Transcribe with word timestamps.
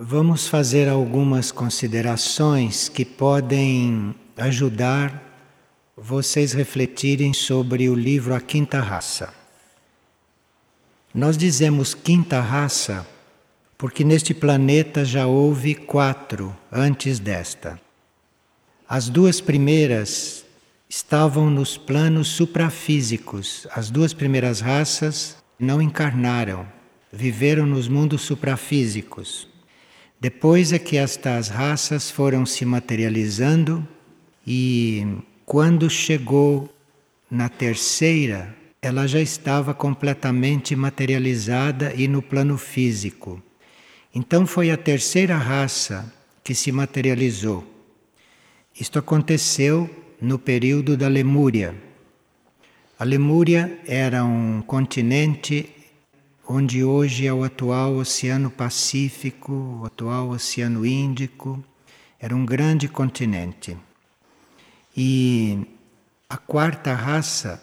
Vamos 0.00 0.46
fazer 0.46 0.88
algumas 0.88 1.50
considerações 1.50 2.88
que 2.88 3.04
podem 3.04 4.14
ajudar 4.36 5.20
vocês 5.96 6.52
refletirem 6.52 7.34
sobre 7.34 7.88
o 7.88 7.96
livro 7.96 8.32
A 8.32 8.40
Quinta 8.40 8.78
Raça. 8.78 9.34
Nós 11.12 11.36
dizemos 11.36 11.94
quinta 11.94 12.40
raça 12.40 13.04
porque 13.76 14.04
neste 14.04 14.32
planeta 14.32 15.04
já 15.04 15.26
houve 15.26 15.74
quatro 15.74 16.56
antes 16.70 17.18
desta. 17.18 17.76
As 18.88 19.08
duas 19.08 19.40
primeiras 19.40 20.44
estavam 20.88 21.50
nos 21.50 21.76
planos 21.76 22.28
suprafísicos. 22.28 23.66
As 23.72 23.90
duas 23.90 24.14
primeiras 24.14 24.60
raças 24.60 25.36
não 25.58 25.82
encarnaram, 25.82 26.68
viveram 27.12 27.66
nos 27.66 27.88
mundos 27.88 28.22
suprafísicos. 28.22 29.47
Depois 30.20 30.72
é 30.72 30.80
que 30.80 30.96
estas 30.96 31.48
raças 31.48 32.10
foram 32.10 32.44
se 32.44 32.64
materializando 32.64 33.86
e 34.44 35.06
quando 35.46 35.88
chegou 35.88 36.68
na 37.30 37.48
terceira, 37.48 38.56
ela 38.82 39.06
já 39.06 39.20
estava 39.20 39.72
completamente 39.72 40.74
materializada 40.74 41.94
e 41.94 42.08
no 42.08 42.20
plano 42.20 42.58
físico. 42.58 43.40
Então 44.12 44.44
foi 44.44 44.72
a 44.72 44.76
terceira 44.76 45.36
raça 45.36 46.12
que 46.42 46.52
se 46.52 46.72
materializou. 46.72 47.64
Isto 48.80 48.98
aconteceu 48.98 49.88
no 50.20 50.36
período 50.36 50.96
da 50.96 51.06
Lemúria. 51.06 51.76
A 52.98 53.04
Lemúria 53.04 53.78
era 53.86 54.24
um 54.24 54.62
continente 54.62 55.72
onde 56.50 56.82
hoje 56.82 57.26
é 57.26 57.32
o 57.32 57.44
atual 57.44 57.96
Oceano 57.96 58.50
Pacífico, 58.50 59.52
o 59.52 59.84
atual 59.84 60.30
Oceano 60.30 60.86
Índico, 60.86 61.62
era 62.18 62.34
um 62.34 62.46
grande 62.46 62.88
continente. 62.88 63.76
E 64.96 65.66
a 66.26 66.38
quarta 66.38 66.94
raça, 66.94 67.62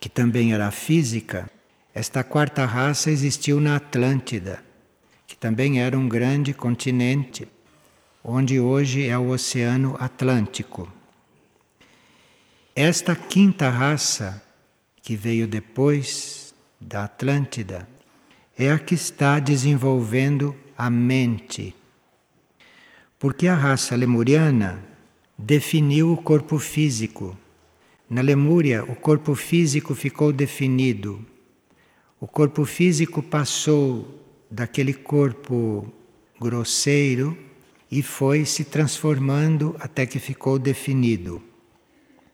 que 0.00 0.08
também 0.08 0.54
era 0.54 0.70
física, 0.70 1.50
esta 1.94 2.24
quarta 2.24 2.64
raça 2.64 3.10
existiu 3.10 3.60
na 3.60 3.76
Atlântida, 3.76 4.64
que 5.26 5.36
também 5.36 5.82
era 5.82 5.98
um 5.98 6.08
grande 6.08 6.54
continente, 6.54 7.46
onde 8.24 8.58
hoje 8.58 9.06
é 9.06 9.18
o 9.18 9.28
Oceano 9.28 9.94
Atlântico. 10.00 10.90
Esta 12.74 13.14
quinta 13.14 13.68
raça, 13.68 14.42
que 15.02 15.14
veio 15.14 15.46
depois 15.46 16.54
da 16.80 17.04
Atlântida, 17.04 17.86
é 18.58 18.70
a 18.70 18.78
que 18.78 18.94
está 18.94 19.38
desenvolvendo 19.38 20.56
a 20.78 20.88
mente. 20.88 21.74
Porque 23.18 23.46
a 23.48 23.54
raça 23.54 23.94
lemuriana 23.94 24.82
definiu 25.36 26.12
o 26.12 26.16
corpo 26.16 26.58
físico. 26.58 27.36
Na 28.08 28.22
Lemúria, 28.22 28.82
o 28.84 28.94
corpo 28.94 29.34
físico 29.34 29.94
ficou 29.94 30.32
definido. 30.32 31.24
O 32.18 32.26
corpo 32.26 32.64
físico 32.64 33.22
passou 33.22 34.22
daquele 34.50 34.94
corpo 34.94 35.92
grosseiro 36.40 37.36
e 37.90 38.02
foi 38.02 38.46
se 38.46 38.64
transformando 38.64 39.76
até 39.78 40.06
que 40.06 40.18
ficou 40.18 40.58
definido. 40.58 41.42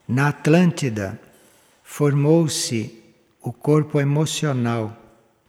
Na 0.07 0.29
Atlântida, 0.29 1.19
formou-se 1.83 2.97
o 3.41 3.51
corpo 3.51 3.99
emocional 3.99 5.02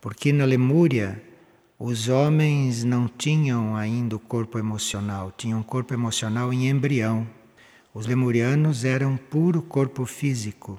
porque 0.04 0.34
na 0.34 0.44
Lemúria 0.44 1.18
os 1.78 2.10
homens 2.10 2.84
não 2.84 3.08
tinham 3.08 3.74
ainda 3.74 4.14
o 4.16 4.18
corpo 4.18 4.58
emocional, 4.58 5.32
tinham 5.34 5.60
um 5.60 5.62
corpo 5.62 5.94
emocional 5.94 6.52
em 6.52 6.68
embrião. 6.68 7.26
Os 7.94 8.04
lemurianos 8.04 8.84
eram 8.84 9.16
puro 9.16 9.62
corpo 9.62 10.04
físico 10.04 10.78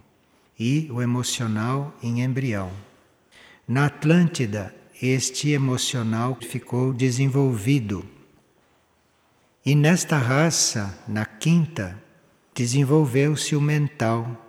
e 0.59 0.87
o 0.91 1.01
emocional 1.01 1.91
em 2.03 2.21
embrião. 2.21 2.69
Na 3.67 3.87
Atlântida, 3.87 4.75
este 5.01 5.49
emocional 5.49 6.37
ficou 6.39 6.93
desenvolvido. 6.93 8.05
E 9.65 9.73
nesta 9.73 10.19
raça, 10.19 10.99
na 11.07 11.25
quinta, 11.25 11.99
desenvolveu-se 12.53 13.55
o 13.55 13.61
mental 13.61 14.45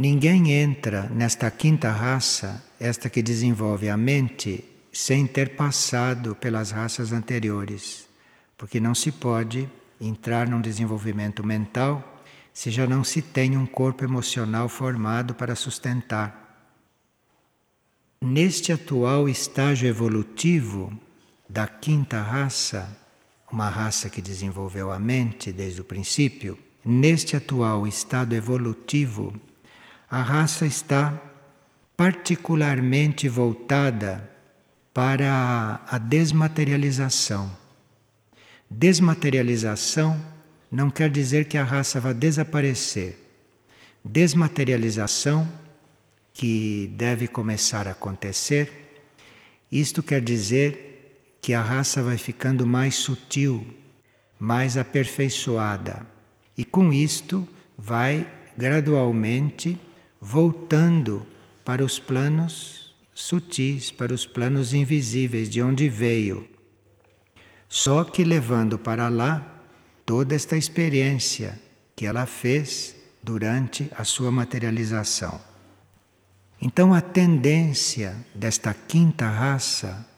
Ninguém 0.00 0.52
entra 0.52 1.08
nesta 1.08 1.50
quinta 1.50 1.90
raça, 1.90 2.62
esta 2.78 3.10
que 3.10 3.22
desenvolve 3.22 3.88
a 3.88 3.96
mente, 3.96 4.64
sem 4.92 5.26
ter 5.26 5.56
passado 5.56 6.34
pelas 6.34 6.70
raças 6.70 7.12
anteriores, 7.12 8.08
porque 8.56 8.80
não 8.80 8.94
se 8.94 9.12
pode 9.12 9.68
entrar 10.00 10.48
num 10.48 10.60
desenvolvimento 10.60 11.44
mental 11.44 12.22
se 12.52 12.70
já 12.70 12.86
não 12.86 13.04
se 13.04 13.22
tem 13.22 13.56
um 13.56 13.66
corpo 13.66 14.02
emocional 14.02 14.68
formado 14.68 15.34
para 15.34 15.54
sustentar. 15.54 16.44
Neste 18.20 18.72
atual 18.72 19.28
estágio 19.28 19.88
evolutivo 19.88 20.92
da 21.48 21.68
quinta 21.68 22.20
raça, 22.20 22.96
uma 23.50 23.68
raça 23.68 24.10
que 24.10 24.20
desenvolveu 24.20 24.90
a 24.90 24.98
mente 24.98 25.52
desde 25.52 25.80
o 25.80 25.84
princípio, 25.84 26.58
neste 26.84 27.36
atual 27.36 27.86
estado 27.86 28.34
evolutivo, 28.34 29.40
a 30.10 30.20
raça 30.20 30.66
está 30.66 31.27
particularmente 31.98 33.28
voltada 33.28 34.30
para 34.94 35.80
a 35.84 35.98
desmaterialização. 35.98 37.50
Desmaterialização 38.70 40.16
não 40.70 40.90
quer 40.90 41.10
dizer 41.10 41.46
que 41.46 41.58
a 41.58 41.64
raça 41.64 41.98
vá 41.98 42.12
desaparecer. 42.12 43.18
Desmaterialização, 44.04 45.48
que 46.32 46.88
deve 46.96 47.26
começar 47.26 47.88
a 47.88 47.90
acontecer, 47.90 49.02
isto 49.70 50.00
quer 50.00 50.20
dizer 50.20 51.34
que 51.42 51.52
a 51.52 51.60
raça 51.60 52.00
vai 52.00 52.16
ficando 52.16 52.64
mais 52.64 52.94
sutil, 52.94 53.66
mais 54.38 54.76
aperfeiçoada. 54.76 56.06
E 56.56 56.64
com 56.64 56.92
isto 56.92 57.46
vai 57.76 58.24
gradualmente 58.56 59.76
voltando 60.20 61.26
para 61.68 61.84
os 61.84 61.98
planos 61.98 62.94
sutis, 63.12 63.90
para 63.90 64.14
os 64.14 64.24
planos 64.24 64.72
invisíveis 64.72 65.50
de 65.50 65.60
onde 65.60 65.86
veio. 65.86 66.48
Só 67.68 68.04
que 68.04 68.24
levando 68.24 68.78
para 68.78 69.10
lá 69.10 69.46
toda 70.06 70.34
esta 70.34 70.56
experiência 70.56 71.60
que 71.94 72.06
ela 72.06 72.24
fez 72.24 72.96
durante 73.22 73.86
a 73.94 74.02
sua 74.02 74.30
materialização. 74.30 75.38
Então 76.58 76.94
a 76.94 77.02
tendência 77.02 78.16
desta 78.34 78.72
quinta 78.72 79.28
raça 79.28 80.08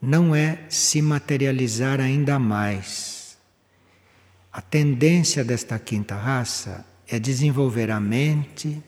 não 0.00 0.34
é 0.34 0.64
se 0.70 1.02
materializar 1.02 2.00
ainda 2.00 2.38
mais. 2.38 3.36
A 4.50 4.62
tendência 4.62 5.44
desta 5.44 5.78
quinta 5.78 6.14
raça 6.14 6.82
é 7.06 7.18
desenvolver 7.18 7.90
a 7.90 8.00
mente, 8.00 8.82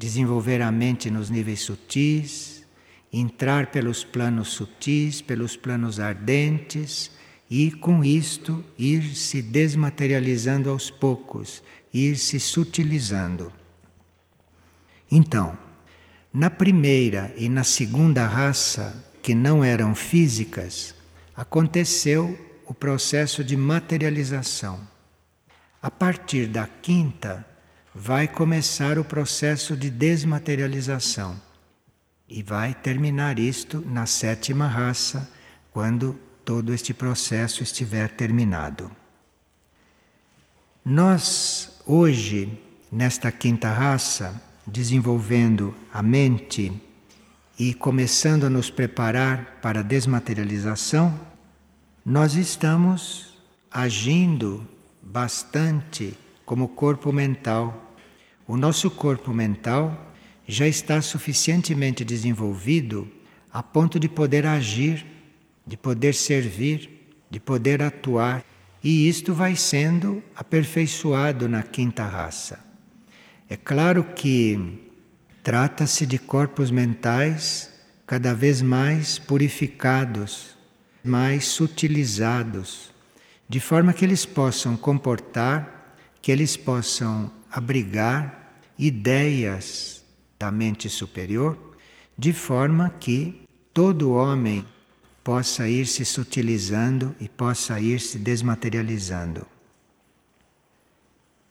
desenvolver 0.00 0.62
a 0.62 0.72
mente 0.72 1.10
nos 1.10 1.28
níveis 1.28 1.60
sutis, 1.60 2.64
entrar 3.12 3.66
pelos 3.66 4.02
planos 4.02 4.48
sutis, 4.48 5.20
pelos 5.20 5.58
planos 5.58 6.00
ardentes 6.00 7.10
e 7.50 7.70
com 7.70 8.02
isto 8.02 8.64
ir 8.78 9.14
se 9.14 9.42
desmaterializando 9.42 10.70
aos 10.70 10.90
poucos, 10.90 11.62
ir 11.92 12.16
se 12.16 12.40
sutilizando. 12.40 13.52
Então, 15.10 15.58
na 16.32 16.48
primeira 16.48 17.34
e 17.36 17.50
na 17.50 17.62
segunda 17.62 18.26
raça, 18.26 19.04
que 19.22 19.34
não 19.34 19.62
eram 19.62 19.94
físicas, 19.94 20.94
aconteceu 21.36 22.38
o 22.64 22.72
processo 22.72 23.44
de 23.44 23.54
materialização. 23.54 24.80
A 25.82 25.90
partir 25.90 26.46
da 26.46 26.66
quinta, 26.66 27.49
vai 27.94 28.28
começar 28.28 28.98
o 28.98 29.04
processo 29.04 29.76
de 29.76 29.90
desmaterialização. 29.90 31.40
E 32.28 32.42
vai 32.42 32.72
terminar 32.72 33.38
isto 33.38 33.80
na 33.86 34.06
sétima 34.06 34.66
raça, 34.68 35.28
quando 35.72 36.18
todo 36.44 36.72
este 36.72 36.94
processo 36.94 37.62
estiver 37.62 38.08
terminado. 38.10 38.90
Nós, 40.84 41.80
hoje, 41.84 42.58
nesta 42.90 43.30
quinta 43.30 43.70
raça, 43.70 44.40
desenvolvendo 44.66 45.74
a 45.92 46.02
mente 46.02 46.72
e 47.58 47.74
começando 47.74 48.44
a 48.44 48.50
nos 48.50 48.70
preparar 48.70 49.58
para 49.60 49.80
a 49.80 49.84
desmaterialização, 49.84 51.18
nós 52.04 52.34
estamos 52.34 53.34
agindo 53.70 54.66
bastante 55.02 56.16
como 56.50 56.66
corpo 56.66 57.12
mental. 57.12 57.94
O 58.44 58.56
nosso 58.56 58.90
corpo 58.90 59.32
mental 59.32 60.12
já 60.48 60.66
está 60.66 61.00
suficientemente 61.00 62.04
desenvolvido 62.04 63.08
a 63.52 63.62
ponto 63.62 64.00
de 64.00 64.08
poder 64.08 64.44
agir 64.44 65.06
de 65.64 65.76
poder 65.76 66.12
servir, 66.12 67.08
de 67.30 67.38
poder 67.38 67.80
atuar, 67.80 68.44
e 68.82 69.08
isto 69.08 69.32
vai 69.32 69.54
sendo 69.54 70.20
aperfeiçoado 70.34 71.48
na 71.48 71.62
quinta 71.62 72.04
raça. 72.04 72.58
É 73.48 73.56
claro 73.56 74.02
que 74.02 74.90
trata-se 75.44 76.04
de 76.04 76.18
corpos 76.18 76.72
mentais 76.72 77.72
cada 78.04 78.34
vez 78.34 78.60
mais 78.60 79.20
purificados, 79.20 80.56
mais 81.04 81.44
sutilizados, 81.44 82.92
de 83.48 83.60
forma 83.60 83.92
que 83.92 84.04
eles 84.04 84.26
possam 84.26 84.76
comportar, 84.76 85.79
que 86.22 86.30
eles 86.30 86.56
possam 86.56 87.30
abrigar 87.50 88.54
ideias 88.78 90.04
da 90.38 90.50
mente 90.50 90.88
superior, 90.88 91.58
de 92.16 92.32
forma 92.32 92.90
que 92.90 93.42
todo 93.72 94.12
homem 94.12 94.64
possa 95.22 95.68
ir 95.68 95.86
se 95.86 96.04
sutilizando 96.04 97.14
e 97.20 97.28
possa 97.28 97.78
ir 97.80 98.00
se 98.00 98.18
desmaterializando. 98.18 99.46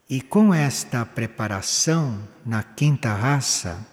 E 0.10 0.22
com 0.22 0.52
esta 0.52 1.06
preparação 1.06 2.20
na 2.44 2.64
quinta 2.64 3.14
raça, 3.14 3.86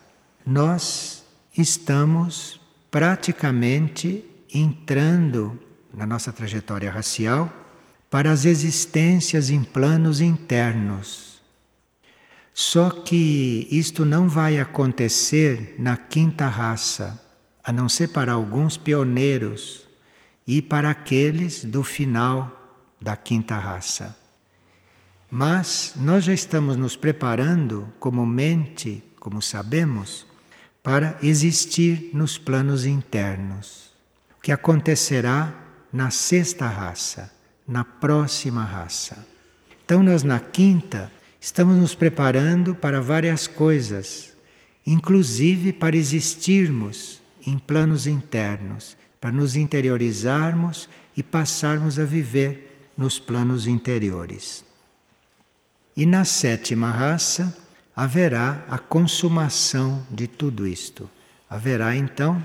nós 0.46 1.24
estamos 1.56 2.58
praticamente 2.90 4.24
entrando 4.52 5.60
na 5.92 6.06
nossa 6.06 6.32
trajetória 6.32 6.90
racial 6.90 7.52
para 8.10 8.30
as 8.30 8.44
existências 8.44 9.50
em 9.50 9.62
planos 9.62 10.20
internos. 10.20 11.40
Só 12.54 12.88
que 12.88 13.68
isto 13.70 14.04
não 14.04 14.28
vai 14.28 14.58
acontecer 14.58 15.74
na 15.78 15.96
quinta 15.96 16.46
raça, 16.46 17.22
a 17.62 17.70
não 17.72 17.88
ser 17.88 18.08
para 18.08 18.32
alguns 18.32 18.76
pioneiros 18.76 19.86
e 20.46 20.62
para 20.62 20.88
aqueles 20.88 21.64
do 21.64 21.82
final 21.82 22.80
da 23.00 23.16
quinta 23.16 23.58
raça. 23.58 24.16
Mas 25.30 25.92
nós 25.96 26.24
já 26.24 26.32
estamos 26.32 26.76
nos 26.76 26.96
preparando 26.96 27.92
como 27.98 28.24
mente, 28.24 29.02
como 29.18 29.42
sabemos, 29.42 30.24
para 30.82 31.18
existir 31.22 32.10
nos 32.14 32.38
planos 32.38 32.86
internos. 32.86 33.90
O 34.38 34.40
que 34.40 34.52
acontecerá 34.52 35.52
na 35.92 36.10
sexta 36.10 36.68
raça, 36.68 37.35
na 37.66 37.84
próxima 37.84 38.64
raça. 38.64 39.26
Então, 39.84 40.02
nós 40.02 40.22
na 40.22 40.40
quinta 40.40 41.10
estamos 41.40 41.76
nos 41.76 41.94
preparando 41.94 42.74
para 42.74 43.00
várias 43.00 43.46
coisas, 43.46 44.32
inclusive 44.86 45.72
para 45.72 45.96
existirmos 45.96 47.22
em 47.46 47.58
planos 47.58 48.06
internos, 48.06 48.96
para 49.20 49.32
nos 49.32 49.56
interiorizarmos 49.56 50.88
e 51.16 51.22
passarmos 51.22 51.98
a 51.98 52.04
viver 52.04 52.90
nos 52.96 53.18
planos 53.18 53.66
interiores. 53.66 54.64
E 55.96 56.04
na 56.04 56.24
sétima 56.24 56.90
raça, 56.90 57.56
haverá 57.94 58.64
a 58.68 58.78
consumação 58.78 60.06
de 60.10 60.26
tudo 60.26 60.66
isto. 60.66 61.08
Haverá 61.48 61.96
então 61.96 62.44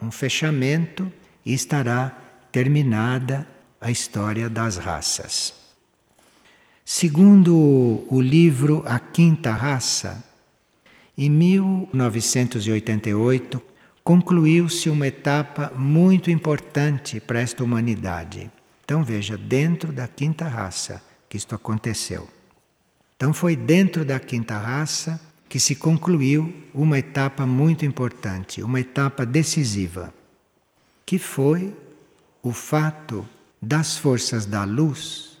um 0.00 0.10
fechamento 0.10 1.10
e 1.46 1.54
estará 1.54 2.10
terminada 2.52 3.48
a 3.84 3.90
história 3.90 4.48
das 4.48 4.78
raças. 4.78 5.52
Segundo 6.82 8.02
o 8.08 8.18
livro 8.18 8.82
A 8.86 8.98
Quinta 8.98 9.52
Raça, 9.52 10.24
em 11.18 11.28
1988 11.28 13.60
concluiu-se 14.02 14.88
uma 14.88 15.06
etapa 15.06 15.70
muito 15.76 16.30
importante 16.30 17.20
para 17.20 17.40
esta 17.40 17.62
humanidade. 17.62 18.50
Então 18.86 19.04
veja, 19.04 19.36
dentro 19.36 19.92
da 19.92 20.08
quinta 20.08 20.48
raça 20.48 21.02
que 21.28 21.36
isto 21.36 21.54
aconteceu. 21.54 22.26
Então 23.16 23.34
foi 23.34 23.54
dentro 23.54 24.02
da 24.02 24.18
quinta 24.18 24.56
raça 24.56 25.20
que 25.46 25.60
se 25.60 25.74
concluiu 25.74 26.54
uma 26.72 26.98
etapa 26.98 27.44
muito 27.44 27.84
importante, 27.84 28.62
uma 28.62 28.80
etapa 28.80 29.26
decisiva, 29.26 30.10
que 31.04 31.18
foi 31.18 31.76
o 32.42 32.50
fato 32.50 33.28
das 33.64 33.96
forças 33.96 34.44
da 34.44 34.64
luz 34.64 35.38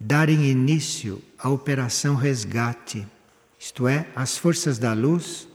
darem 0.00 0.50
início 0.50 1.22
à 1.38 1.50
operação 1.50 2.14
resgate. 2.14 3.06
Isto 3.58 3.86
é, 3.86 4.06
as 4.16 4.36
forças 4.38 4.78
da 4.78 4.92
luz 4.92 5.46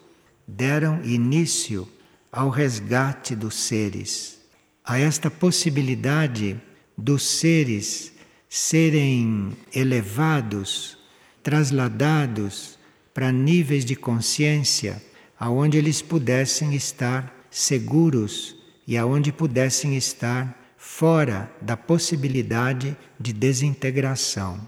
deram 0.48 1.04
início 1.04 1.88
ao 2.32 2.50
resgate 2.50 3.36
dos 3.36 3.56
seres, 3.56 4.40
a 4.86 5.00
esta 5.00 5.30
possibilidade 5.30 6.60
dos 6.98 7.24
seres 7.24 8.14
serem 8.48 9.58
elevados 9.74 10.98
trasladados 11.42 12.78
para 13.14 13.32
níveis 13.32 13.84
de 13.84 13.96
consciência 13.96 15.02
aonde 15.40 15.78
eles 15.78 16.02
pudessem 16.02 16.76
estar 16.76 17.48
seguros 17.50 18.56
e 18.86 18.96
aonde 18.98 19.32
pudessem 19.32 19.98
estar 19.98 20.61
fora 20.84 21.48
da 21.62 21.78
possibilidade 21.78 22.98
de 23.20 23.32
desintegração. 23.32 24.68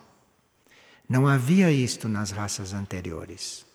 Não 1.10 1.28
havia 1.28 1.72
isto 1.72 2.08
nas 2.08 2.30
raças 2.30 2.72
anteriores. 2.72 3.66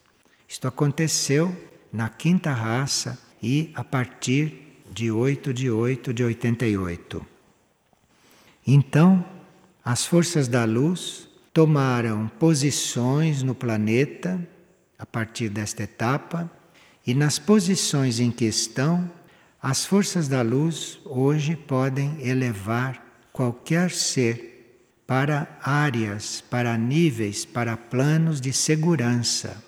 Isto 0.46 0.68
aconteceu 0.68 1.52
na 1.92 2.08
quinta 2.08 2.52
raça 2.52 3.18
e 3.42 3.72
a 3.74 3.82
partir 3.82 4.80
de 4.88 5.10
8 5.10 5.52
de 5.52 5.68
8 5.68 6.14
de 6.14 6.22
88. 6.22 7.26
Então, 8.64 9.24
as 9.84 10.06
forças 10.06 10.46
da 10.46 10.64
luz 10.64 11.28
tomaram 11.52 12.28
posições 12.38 13.42
no 13.42 13.52
planeta 13.52 14.40
a 14.96 15.04
partir 15.04 15.48
desta 15.48 15.82
etapa, 15.82 16.48
e 17.04 17.14
nas 17.14 17.36
posições 17.36 18.20
em 18.20 18.30
que 18.30 18.44
estão, 18.44 19.10
as 19.60 19.84
forças 19.84 20.28
da 20.28 20.40
luz 20.40 21.00
hoje 21.04 21.56
podem 21.56 22.16
elevar 22.20 23.04
qualquer 23.32 23.90
ser 23.90 24.84
para 25.06 25.48
áreas, 25.62 26.40
para 26.40 26.76
níveis, 26.76 27.44
para 27.44 27.76
planos 27.76 28.40
de 28.40 28.52
segurança, 28.52 29.62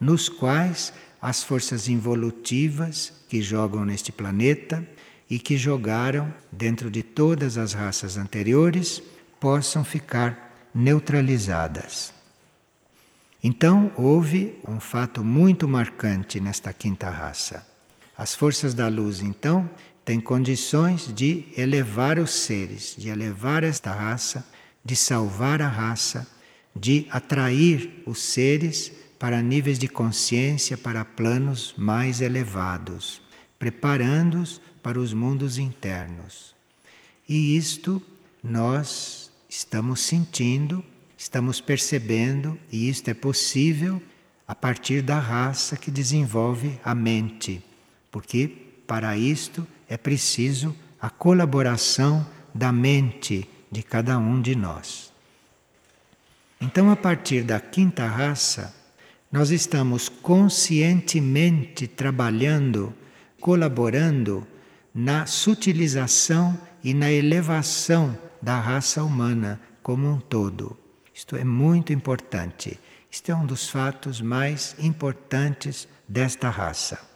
nos 0.00 0.28
quais 0.28 0.92
as 1.20 1.42
forças 1.42 1.88
involutivas 1.88 3.12
que 3.28 3.42
jogam 3.42 3.84
neste 3.84 4.12
planeta 4.12 4.86
e 5.28 5.38
que 5.38 5.56
jogaram 5.56 6.32
dentro 6.52 6.90
de 6.90 7.02
todas 7.02 7.58
as 7.58 7.72
raças 7.72 8.16
anteriores 8.16 9.02
possam 9.40 9.84
ficar 9.84 10.70
neutralizadas. 10.74 12.14
Então, 13.42 13.92
houve 13.96 14.58
um 14.66 14.80
fato 14.80 15.22
muito 15.22 15.68
marcante 15.68 16.40
nesta 16.40 16.72
quinta 16.72 17.10
raça. 17.10 17.75
As 18.16 18.34
forças 18.34 18.72
da 18.72 18.88
luz, 18.88 19.20
então, 19.20 19.68
têm 20.04 20.20
condições 20.20 21.12
de 21.12 21.44
elevar 21.56 22.18
os 22.18 22.30
seres, 22.30 22.94
de 22.96 23.08
elevar 23.08 23.64
esta 23.64 23.92
raça, 23.92 24.46
de 24.84 24.94
salvar 24.94 25.60
a 25.60 25.68
raça, 25.68 26.26
de 26.74 27.06
atrair 27.10 28.02
os 28.06 28.20
seres 28.20 28.92
para 29.18 29.42
níveis 29.42 29.78
de 29.78 29.88
consciência, 29.88 30.76
para 30.76 31.04
planos 31.04 31.74
mais 31.76 32.20
elevados, 32.20 33.20
preparando-os 33.58 34.60
para 34.82 35.00
os 35.00 35.12
mundos 35.12 35.58
internos. 35.58 36.54
E 37.28 37.56
isto 37.56 38.00
nós 38.42 39.30
estamos 39.48 40.00
sentindo, 40.00 40.84
estamos 41.18 41.60
percebendo, 41.60 42.58
e 42.70 42.88
isto 42.88 43.08
é 43.08 43.14
possível 43.14 44.00
a 44.46 44.54
partir 44.54 45.02
da 45.02 45.18
raça 45.18 45.76
que 45.76 45.90
desenvolve 45.90 46.78
a 46.84 46.94
mente, 46.94 47.64
porque 48.16 48.48
para 48.86 49.14
isto 49.14 49.66
é 49.86 49.98
preciso 49.98 50.74
a 50.98 51.10
colaboração 51.10 52.26
da 52.54 52.72
mente 52.72 53.46
de 53.70 53.82
cada 53.82 54.16
um 54.16 54.40
de 54.40 54.56
nós. 54.56 55.12
Então, 56.58 56.90
a 56.90 56.96
partir 56.96 57.42
da 57.42 57.60
quinta 57.60 58.06
raça, 58.06 58.74
nós 59.30 59.50
estamos 59.50 60.08
conscientemente 60.08 61.86
trabalhando, 61.86 62.94
colaborando 63.38 64.46
na 64.94 65.26
sutilização 65.26 66.58
e 66.82 66.94
na 66.94 67.12
elevação 67.12 68.18
da 68.40 68.58
raça 68.58 69.04
humana 69.04 69.60
como 69.82 70.08
um 70.08 70.18
todo. 70.18 70.74
Isto 71.12 71.36
é 71.36 71.44
muito 71.44 71.92
importante. 71.92 72.80
Isto 73.10 73.30
é 73.30 73.34
um 73.34 73.44
dos 73.44 73.68
fatos 73.68 74.22
mais 74.22 74.74
importantes 74.78 75.86
desta 76.08 76.48
raça. 76.48 77.14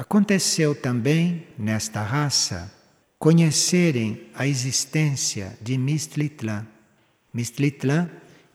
Aconteceu 0.00 0.74
também 0.74 1.46
nesta 1.58 2.02
raça 2.02 2.72
conhecerem 3.18 4.30
a 4.34 4.46
existência 4.46 5.58
de 5.60 5.76
Mistlitlã. 5.76 6.66
Mistlitlã, 7.34 8.08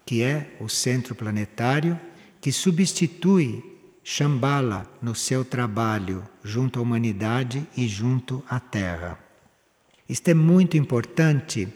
que 0.03 0.23
é 0.23 0.57
o 0.59 0.67
centro 0.67 1.13
planetário 1.13 1.99
que 2.41 2.51
substitui 2.51 3.63
Shambhala 4.03 4.91
no 4.99 5.13
seu 5.13 5.45
trabalho 5.45 6.27
junto 6.43 6.79
à 6.79 6.81
humanidade 6.81 7.63
e 7.77 7.87
junto 7.87 8.43
à 8.49 8.59
Terra. 8.59 9.19
Isto 10.09 10.29
é 10.29 10.33
muito 10.33 10.75
importante 10.77 11.67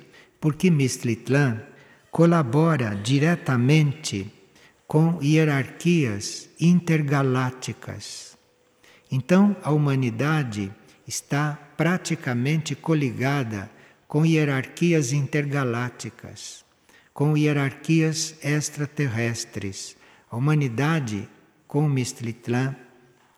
porque 0.42 0.72
Mistritlan 0.72 1.62
colabora 2.10 2.96
diretamente 2.96 4.34
com 4.88 5.22
hierarquias 5.22 6.50
intergalácticas. 6.60 8.39
Então, 9.12 9.56
a 9.64 9.72
humanidade 9.72 10.72
está 11.08 11.58
praticamente 11.76 12.76
coligada 12.76 13.70
com 14.08 14.26
hierarquias 14.26 15.12
intergalácticas, 15.12 16.64
com 17.14 17.36
hierarquias 17.36 18.36
extraterrestres. 18.44 19.96
A 20.30 20.38
humanidade, 20.38 21.28
com 21.68 21.86
o 21.86 21.90
Mistritlan 21.90 22.76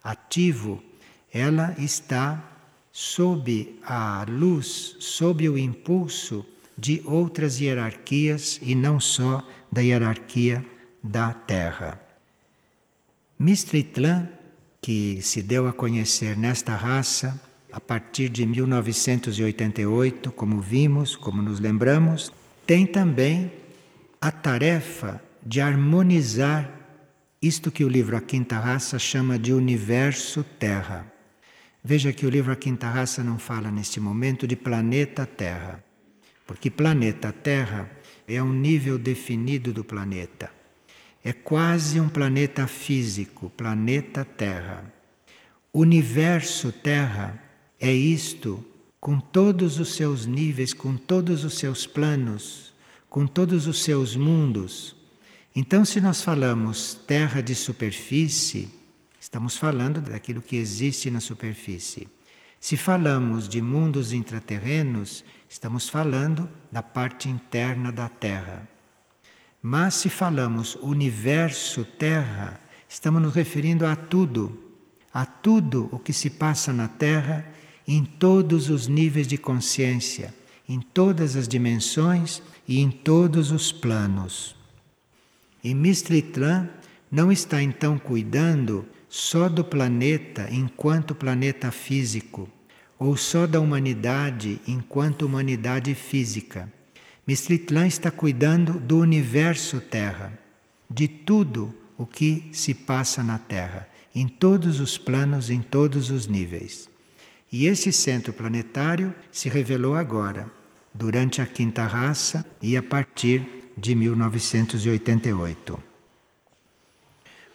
ativo, 0.04 0.84
ela 1.32 1.76
está 1.78 2.44
sob 2.92 3.80
a 3.84 4.26
luz, 4.28 4.98
sob 5.00 5.48
o 5.48 5.58
impulso 5.58 6.46
de 6.78 7.02
outras 7.06 7.62
hierarquias 7.62 8.60
e 8.62 8.76
não 8.76 9.00
só 9.00 9.48
da 9.72 9.82
hierarquia 9.82 10.66
da 11.02 11.34
Terra. 11.34 12.02
Mistritlan, 13.40 14.30
que 14.82 15.22
se 15.22 15.44
deu 15.44 15.68
a 15.68 15.74
conhecer 15.74 16.36
nesta 16.36 16.76
raça 16.76 17.40
a 17.72 17.80
partir 17.80 18.30
de 18.30 18.46
1988, 18.46 20.32
como 20.32 20.60
vimos, 20.60 21.16
como 21.16 21.42
nos 21.42 21.60
lembramos, 21.60 22.34
tem 22.66 22.86
também 22.86 23.52
a 24.20 24.32
tarefa 24.32 25.22
de 25.46 25.62
harmonizar 25.62 26.70
isto 27.42 27.72
que 27.72 27.84
o 27.84 27.90
livro 27.90 28.18
A 28.18 28.22
Quinta 28.22 28.60
Raça 28.60 29.00
chama 29.00 29.40
de 29.40 29.54
universo 29.54 30.44
Terra. 30.60 31.12
Veja 31.84 32.12
que 32.12 32.26
o 32.26 32.30
livro 32.30 32.52
A 32.52 32.56
Quinta 32.56 32.90
Raça 32.90 33.24
não 33.24 33.40
fala 33.40 33.72
neste 33.72 34.00
momento 34.00 34.46
de 34.48 34.56
planeta 34.56 35.26
Terra, 35.26 35.84
porque 36.46 36.70
planeta 36.70 37.32
Terra 37.32 37.90
é 38.28 38.42
um 38.42 38.52
nível 38.52 38.98
definido 38.98 39.72
do 39.72 39.84
planeta. 39.84 40.61
É 41.24 41.32
quase 41.32 42.00
um 42.00 42.10
planeta 42.10 42.68
físico, 42.68 43.50
planeta 43.52 44.26
Terra. 44.26 44.92
Universo 45.74 46.72
Terra 46.72 47.42
é 47.80 47.92
isto 47.92 48.64
com 49.00 49.20
todos 49.20 49.80
os 49.80 49.96
seus 49.96 50.26
níveis, 50.26 50.74
com 50.74 50.96
todos 50.96 51.44
os 51.44 51.58
seus 51.58 51.88
planos, 51.88 52.74
com 53.10 53.26
todos 53.26 53.68
os 53.68 53.84
seus 53.84 54.16
mundos. 54.16 54.96
Então, 55.56 55.84
se 55.84 56.00
nós 56.00 56.22
falamos 56.22 56.94
terra 57.06 57.42
de 57.42 57.56
superfície, 57.56 58.82
Estamos 59.22 59.56
falando 59.56 60.02
daquilo 60.02 60.42
que 60.42 60.56
existe 60.56 61.12
na 61.12 61.20
superfície. 61.20 62.08
Se 62.60 62.76
falamos 62.76 63.48
de 63.48 63.62
mundos 63.62 64.14
intraterrenos, 64.14 65.24
estamos 65.48 65.88
falando 65.88 66.50
da 66.72 66.82
parte 66.82 67.30
interna 67.30 67.92
da 67.92 68.10
Terra. 68.10 68.68
Mas 69.62 69.94
se 69.94 70.10
falamos 70.10 70.76
universo 70.82 71.86
Terra, 71.86 72.60
estamos 72.90 73.22
nos 73.22 73.36
referindo 73.36 73.86
a 73.86 73.96
tudo, 73.96 74.60
a 75.14 75.24
tudo 75.24 75.88
o 75.92 76.00
que 76.00 76.12
se 76.12 76.32
passa 76.32 76.74
na 76.74 76.88
Terra 76.88 77.46
em 77.88 78.04
todos 78.04 78.72
os 78.72 78.88
níveis 78.88 79.28
de 79.28 79.38
consciência, 79.38 80.34
em 80.68 80.80
todas 80.80 81.36
as 81.36 81.48
dimensões 81.48 82.42
e 82.68 82.80
em 82.80 82.90
todos 82.90 83.52
os 83.52 83.72
planos. 83.72 84.56
E 85.64 85.76
Mistritlan 85.76 86.68
não 87.12 87.32
está 87.32 87.62
então 87.62 88.00
cuidando 88.00 88.88
só 89.08 89.48
do 89.48 89.64
planeta 89.64 90.48
enquanto 90.50 91.14
planeta 91.14 91.70
físico, 91.70 92.50
ou 92.98 93.16
só 93.16 93.46
da 93.46 93.60
humanidade 93.60 94.60
enquanto 94.68 95.24
humanidade 95.24 95.94
física. 95.94 96.72
Mistritlan 97.26 97.88
está 97.88 98.10
cuidando 98.10 98.80
do 98.80 99.00
universo 99.00 99.80
Terra, 99.80 100.38
de 100.90 101.08
tudo 101.08 101.74
o 101.98 102.06
que 102.06 102.50
se 102.52 102.74
passa 102.74 103.24
na 103.24 103.38
Terra, 103.38 103.88
em 104.14 104.28
todos 104.28 104.80
os 104.80 104.98
planos, 104.98 105.50
em 105.50 105.62
todos 105.62 106.10
os 106.10 106.28
níveis. 106.28 106.90
E 107.52 107.68
esse 107.68 107.92
centro 107.92 108.34
planetário 108.34 109.14
se 109.32 109.50
revelou 109.50 109.96
agora, 109.96 110.50
durante 110.94 111.42
a 111.42 111.46
quinta 111.46 111.86
raça 111.86 112.46
e 112.62 112.76
a 112.76 112.84
partir 112.84 113.72
de 113.78 113.96
1988. 113.96 115.82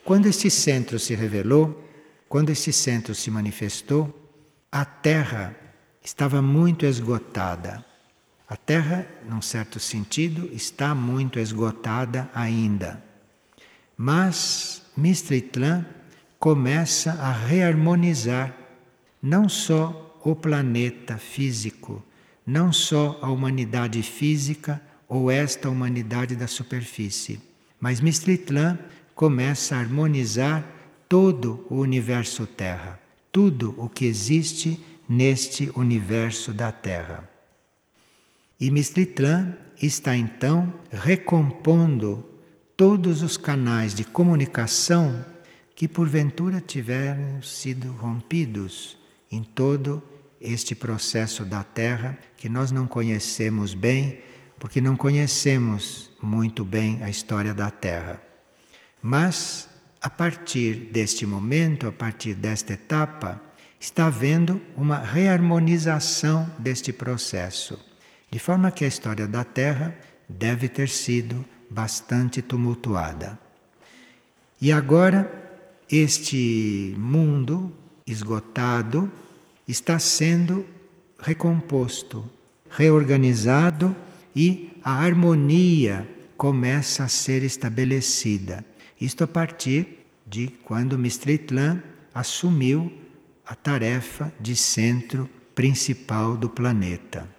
Quando 0.05 0.27
este 0.27 0.49
centro 0.49 0.99
se 0.99 1.15
revelou, 1.15 1.85
quando 2.29 2.51
este 2.51 2.73
centro 2.73 3.15
se 3.15 3.31
manifestou, 3.31 4.31
a 4.71 4.85
Terra 4.85 5.57
estava 6.03 6.41
muito 6.41 6.87
esgotada. 6.87 7.85
A 8.49 8.57
Terra, 8.57 9.07
num 9.29 9.43
certo 9.43 9.81
sentido, 9.81 10.49
está 10.53 10.95
muito 10.95 11.39
esgotada 11.41 12.31
ainda. 12.33 13.03
Mas 13.97 14.83
Mistritlan 14.97 15.85
começa 16.39 17.13
a 17.15 17.33
reharmonizar 17.33 18.55
não 19.21 19.49
só 19.49 20.21
o 20.25 20.37
planeta 20.37 21.19
físico, 21.19 22.05
não 22.47 22.73
só 22.73 23.19
a 23.21 23.29
humanidade 23.31 24.01
física 24.03 24.81
ou 25.09 25.29
esta 25.29 25.69
humanidade 25.69 26.37
da 26.37 26.47
superfície, 26.47 27.41
mas 27.81 28.01
Mistritlan 28.01 28.79
começa 29.15 29.75
a 29.75 29.81
harmonizar 29.81 30.65
todo 31.09 31.67
o 31.69 31.77
universo 31.77 32.47
Terra, 32.47 33.01
tudo 33.33 33.75
o 33.77 33.89
que 33.89 34.05
existe 34.05 34.81
neste 35.09 35.71
universo 35.75 36.53
da 36.53 36.71
Terra. 36.71 37.36
E 38.59 38.71
Mistritlan 38.71 39.55
está 39.81 40.17
então 40.17 40.73
recompondo 40.91 42.25
todos 42.75 43.23
os 43.23 43.37
canais 43.37 43.95
de 43.95 44.03
comunicação 44.03 45.25
que 45.75 45.87
porventura 45.87 46.61
tiveram 46.61 47.43
sido 47.43 47.93
rompidos 47.93 48.97
em 49.31 49.43
todo 49.43 50.03
este 50.41 50.75
processo 50.75 51.45
da 51.45 51.63
Terra 51.63 52.19
que 52.39 52.49
nós 52.49 52.71
não 52.71 52.87
conhecemos 52.87 53.75
bem, 53.75 54.21
porque 54.59 54.81
não 54.81 54.97
conhecemos 54.97 56.11
muito 56.23 56.65
bem 56.65 57.03
a 57.03 57.11
história 57.11 57.53
da 57.53 57.71
Terra. 57.71 58.23
Mas, 59.03 59.69
a 60.01 60.09
partir 60.09 60.91
deste 60.93 61.27
momento, 61.27 61.87
a 61.87 61.93
partir 61.93 62.35
desta 62.35 62.73
etapa, 62.73 63.41
está 63.79 64.07
havendo 64.07 64.61
uma 64.77 64.99
reharmonização 64.99 66.51
deste 66.59 66.91
processo, 66.93 67.79
de 68.31 68.39
forma 68.39 68.71
que 68.71 68.85
a 68.85 68.89
história 68.89 69.27
da 69.27 69.45
Terra 69.45 69.97
deve 70.29 70.69
ter 70.69 70.89
sido 70.89 71.45
bastante 71.71 72.43
tumultuada. 72.43 73.39
E 74.61 74.73
agora, 74.73 75.31
este 75.91 76.95
mundo 76.99 77.73
esgotado 78.07 79.11
está 79.67 79.99
sendo 79.99 80.67
recomposto, 81.19 82.29
reorganizado 82.71 83.95
e 84.35 84.71
a 84.83 84.93
harmonia 85.05 86.09
começa 86.37 87.05
a 87.05 87.09
ser 87.09 87.43
estabelecida. 87.43 88.65
Isto 89.01 89.25
a 89.25 89.27
partir 89.27 90.07
de 90.27 90.49
quando 90.65 90.99
Mistritlan 90.99 91.83
assumiu 92.15 92.93
a 93.45 93.55
tarefa 93.55 94.33
de 94.41 94.57
centro 94.57 95.29
principal 95.55 96.37
do 96.37 96.49
planeta. 96.49 97.36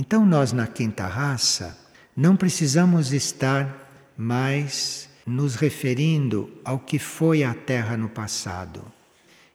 Então, 0.00 0.24
nós 0.24 0.52
na 0.52 0.64
quinta 0.64 1.08
raça 1.08 1.76
não 2.16 2.36
precisamos 2.36 3.12
estar 3.12 4.12
mais 4.16 5.08
nos 5.26 5.56
referindo 5.56 6.48
ao 6.64 6.78
que 6.78 7.00
foi 7.00 7.42
a 7.42 7.52
Terra 7.52 7.96
no 7.96 8.08
passado 8.08 8.84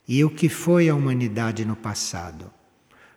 e 0.06 0.22
o 0.22 0.30
que 0.30 0.50
foi 0.50 0.90
a 0.90 0.96
humanidade 0.96 1.64
no 1.64 1.78
passado. 1.78 2.52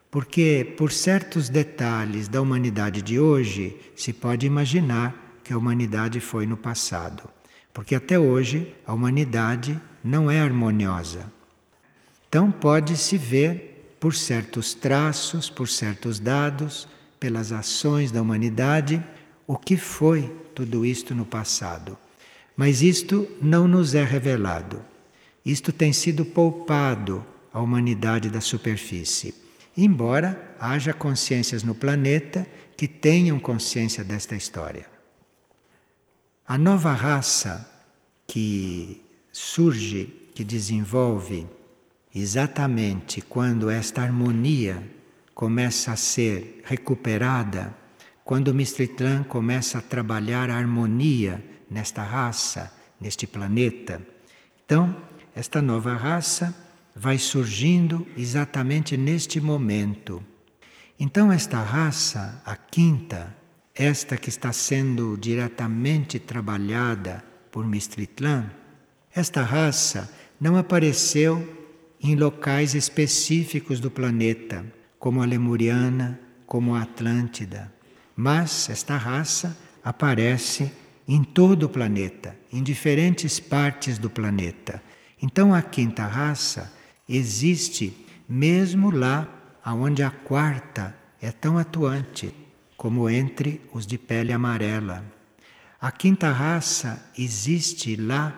Porque, 0.09 0.73
por 0.77 0.93
certos 0.93 1.49
detalhes 1.49 2.29
da 2.29 2.41
humanidade 2.41 3.03
de 3.03 3.19
hoje, 3.19 3.77
se 3.97 4.13
pode 4.13 4.47
imaginar 4.47 5.41
que 5.43 5.53
a 5.53 5.59
humanidade 5.59 6.21
foi 6.21 6.47
no 6.47 6.57
passado. 6.57 7.29
Porque 7.75 7.97
até 7.97 8.17
hoje 8.17 8.73
a 8.87 8.95
humanidade 8.95 9.81
não 10.03 10.31
é 10.31 10.39
harmoniosa. 10.39 11.27
Então 12.29 12.53
pode-se 12.53 13.19
ver 13.19 13.97
por 13.99 14.15
certos 14.15 14.75
traços, 14.75 15.51
por 15.51 15.69
certos 15.69 16.21
dados, 16.21 16.87
pelas 17.19 17.53
ações 17.53 18.11
da 18.11 18.21
humanidade, 18.21 19.03
o 19.47 19.57
que 19.57 19.77
foi 19.77 20.35
tudo 20.55 20.85
isto 20.85 21.15
no 21.15 21.25
passado. 21.25 21.97
Mas 22.57 22.83
isto 22.83 23.29
não 23.41 23.69
nos 23.69 23.95
é 23.95 24.03
revelado. 24.03 24.83
Isto 25.45 25.73
tem 25.73 25.93
sido 25.93 26.25
poupado 26.25 27.25
à 27.53 27.61
humanidade 27.61 28.31
da 28.31 28.41
superfície. 28.41 29.35
Embora 29.77 30.57
haja 30.59 30.93
consciências 30.93 31.63
no 31.63 31.75
planeta 31.75 32.47
que 32.77 32.89
tenham 32.89 33.39
consciência 33.39 34.03
desta 34.03 34.35
história. 34.35 34.87
A 36.47 36.57
nova 36.57 36.93
raça 36.93 37.71
que 38.27 39.03
surge, 39.31 40.13
que 40.35 40.45
desenvolve 40.45 41.47
exatamente 42.15 43.21
quando 43.21 43.69
esta 43.69 44.03
harmonia 44.03 44.83
começa 45.37 45.93
a 45.93 45.97
ser 45.97 46.63
recuperada 46.65 47.77
quando 48.25 48.49
o 48.49 48.55
Mistritlan 48.55 49.23
começa 49.23 49.77
a 49.77 49.83
trabalhar 49.83 50.49
a 50.49 50.57
harmonia 50.57 51.45
nesta 51.71 52.03
raça, 52.03 52.73
neste 52.99 53.27
planeta. 53.27 54.01
Então, 54.65 54.97
esta 55.35 55.61
nova 55.61 55.95
raça 55.95 56.57
vai 56.95 57.19
surgindo 57.19 58.07
exatamente 58.17 58.97
neste 58.97 59.39
momento. 59.39 60.25
Então, 60.99 61.31
esta 61.31 61.63
raça, 61.63 62.41
a 62.47 62.57
quinta, 62.57 63.37
esta 63.75 64.17
que 64.17 64.31
está 64.31 64.55
sendo 64.55 65.19
diretamente 65.19 66.19
trabalhada 66.19 67.23
por 67.53 67.67
Mistritlan, 67.67 68.51
esta 69.15 69.43
raça 69.43 70.11
não 70.41 70.57
apareceu 70.57 71.47
em 72.01 72.17
locais 72.17 72.75
específicos 72.75 73.81
do 73.81 73.91
planeta, 73.91 74.65
como 75.07 75.23
a 75.23 75.25
Lemuriana, 75.25 76.19
como 76.47 76.75
a 76.75 76.83
Atlântida. 76.83 77.73
Mas 78.17 78.69
esta 78.69 78.97
raça 78.97 79.57
aparece 79.85 80.73
em 81.07 81.23
todo 81.23 81.63
o 81.63 81.69
planeta, 81.69 82.37
em 82.53 82.61
diferentes 82.61 83.39
partes 83.39 83.99
do 83.99 84.11
planeta. 84.11 84.83
Então 85.23 85.55
a 85.55 85.63
quinta 85.63 86.05
raça 86.05 86.75
existe 87.09 88.05
mesmo 88.29 88.91
lá 88.91 89.29
onde 89.65 90.03
a 90.03 90.11
quarta 90.11 90.93
é 91.23 91.31
tão 91.31 91.57
atuante 91.57 92.35
como 92.77 93.09
entre 93.09 93.61
os 93.73 93.87
de 93.87 93.97
pele 93.99 94.33
amarela. 94.33 95.05
A 95.81 95.93
quinta 95.93 96.33
raça 96.33 97.13
existe 97.17 97.95
lá 97.95 98.37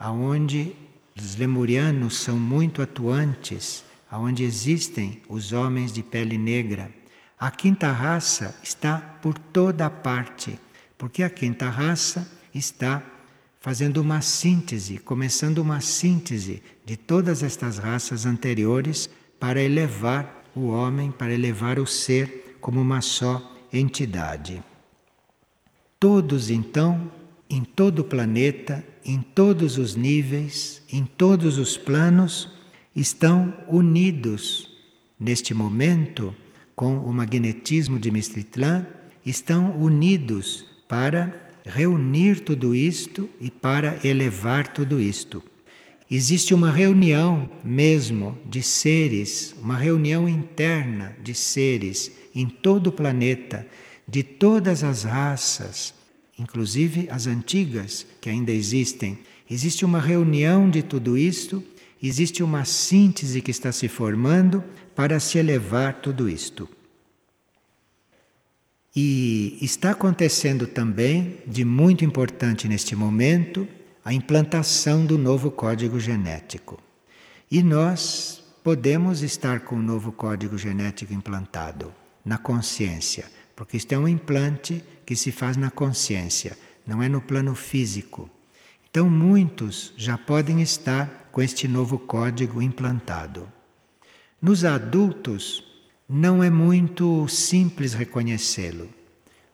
aonde 0.00 0.74
os 1.14 1.36
lemurianos 1.36 2.16
são 2.16 2.38
muito 2.38 2.80
atuantes, 2.80 3.84
aonde 4.10 4.44
existem 4.44 5.20
os 5.28 5.52
homens 5.52 5.92
de 5.92 6.02
pele 6.02 6.38
negra. 6.38 6.90
A 7.38 7.50
quinta 7.50 7.90
raça 7.90 8.54
está 8.62 8.98
por 8.98 9.38
toda 9.38 9.90
parte, 9.90 10.58
porque 10.96 11.22
a 11.22 11.30
quinta 11.30 11.68
raça 11.68 12.30
está 12.54 13.02
fazendo 13.60 13.98
uma 13.98 14.20
síntese, 14.20 14.98
começando 14.98 15.58
uma 15.58 15.80
síntese 15.80 16.62
de 16.84 16.96
todas 16.96 17.42
estas 17.42 17.78
raças 17.78 18.24
anteriores 18.24 19.10
para 19.40 19.60
elevar 19.60 20.44
o 20.54 20.68
homem, 20.68 21.10
para 21.10 21.34
elevar 21.34 21.78
o 21.78 21.86
ser 21.86 22.56
como 22.60 22.80
uma 22.80 23.00
só 23.00 23.54
entidade. 23.72 24.62
Todos, 25.98 26.48
então, 26.48 27.10
em 27.50 27.64
todo 27.64 28.00
o 28.00 28.04
planeta, 28.04 28.84
em 29.04 29.20
todos 29.20 29.78
os 29.78 29.94
níveis, 29.94 30.82
em 30.90 31.04
todos 31.04 31.58
os 31.58 31.76
planos, 31.76 32.55
estão 32.96 33.52
unidos 33.68 34.74
neste 35.20 35.52
momento 35.52 36.34
com 36.74 36.96
o 36.98 37.12
magnetismo 37.12 37.98
de 37.98 38.10
Mistritlan, 38.10 38.86
estão 39.24 39.76
unidos 39.78 40.64
para 40.88 41.50
reunir 41.64 42.40
tudo 42.40 42.74
isto 42.74 43.28
e 43.38 43.50
para 43.50 43.98
elevar 44.02 44.68
tudo 44.68 45.00
isto. 45.00 45.42
Existe 46.10 46.54
uma 46.54 46.70
reunião 46.70 47.50
mesmo 47.64 48.38
de 48.48 48.62
seres, 48.62 49.54
uma 49.60 49.76
reunião 49.76 50.28
interna 50.28 51.16
de 51.22 51.34
seres 51.34 52.12
em 52.34 52.48
todo 52.48 52.88
o 52.88 52.92
planeta, 52.92 53.66
de 54.06 54.22
todas 54.22 54.84
as 54.84 55.02
raças, 55.02 55.92
inclusive 56.38 57.08
as 57.10 57.26
antigas 57.26 58.06
que 58.20 58.30
ainda 58.30 58.52
existem. 58.52 59.18
Existe 59.50 59.84
uma 59.84 60.00
reunião 60.00 60.70
de 60.70 60.82
tudo 60.82 61.18
isto, 61.18 61.62
existe 62.02 62.42
uma 62.42 62.64
síntese 62.64 63.40
que 63.40 63.50
está 63.50 63.72
se 63.72 63.88
formando 63.88 64.62
para 64.94 65.18
se 65.20 65.38
elevar 65.38 66.00
tudo 66.00 66.28
isto. 66.28 66.68
E 68.94 69.58
está 69.60 69.90
acontecendo 69.90 70.66
também, 70.66 71.38
de 71.46 71.64
muito 71.64 72.04
importante 72.04 72.66
neste 72.66 72.96
momento, 72.96 73.68
a 74.02 74.12
implantação 74.12 75.04
do 75.04 75.18
novo 75.18 75.50
código 75.50 76.00
genético. 76.00 76.80
E 77.50 77.62
nós 77.62 78.42
podemos 78.64 79.22
estar 79.22 79.60
com 79.60 79.76
o 79.76 79.82
novo 79.82 80.12
código 80.12 80.56
genético 80.56 81.12
implantado 81.12 81.92
na 82.24 82.38
consciência, 82.38 83.26
porque 83.54 83.76
isto 83.76 83.92
é 83.92 83.98
um 83.98 84.08
implante 84.08 84.82
que 85.04 85.14
se 85.14 85.30
faz 85.30 85.56
na 85.56 85.70
consciência, 85.70 86.56
não 86.86 87.02
é 87.02 87.08
no 87.08 87.20
plano 87.20 87.54
físico. 87.54 88.30
Então, 88.96 89.10
muitos 89.10 89.92
já 89.94 90.16
podem 90.16 90.62
estar 90.62 91.28
com 91.30 91.42
este 91.42 91.68
novo 91.68 91.98
código 91.98 92.62
implantado. 92.62 93.46
Nos 94.40 94.64
adultos, 94.64 95.62
não 96.08 96.42
é 96.42 96.48
muito 96.48 97.28
simples 97.28 97.92
reconhecê-lo, 97.92 98.88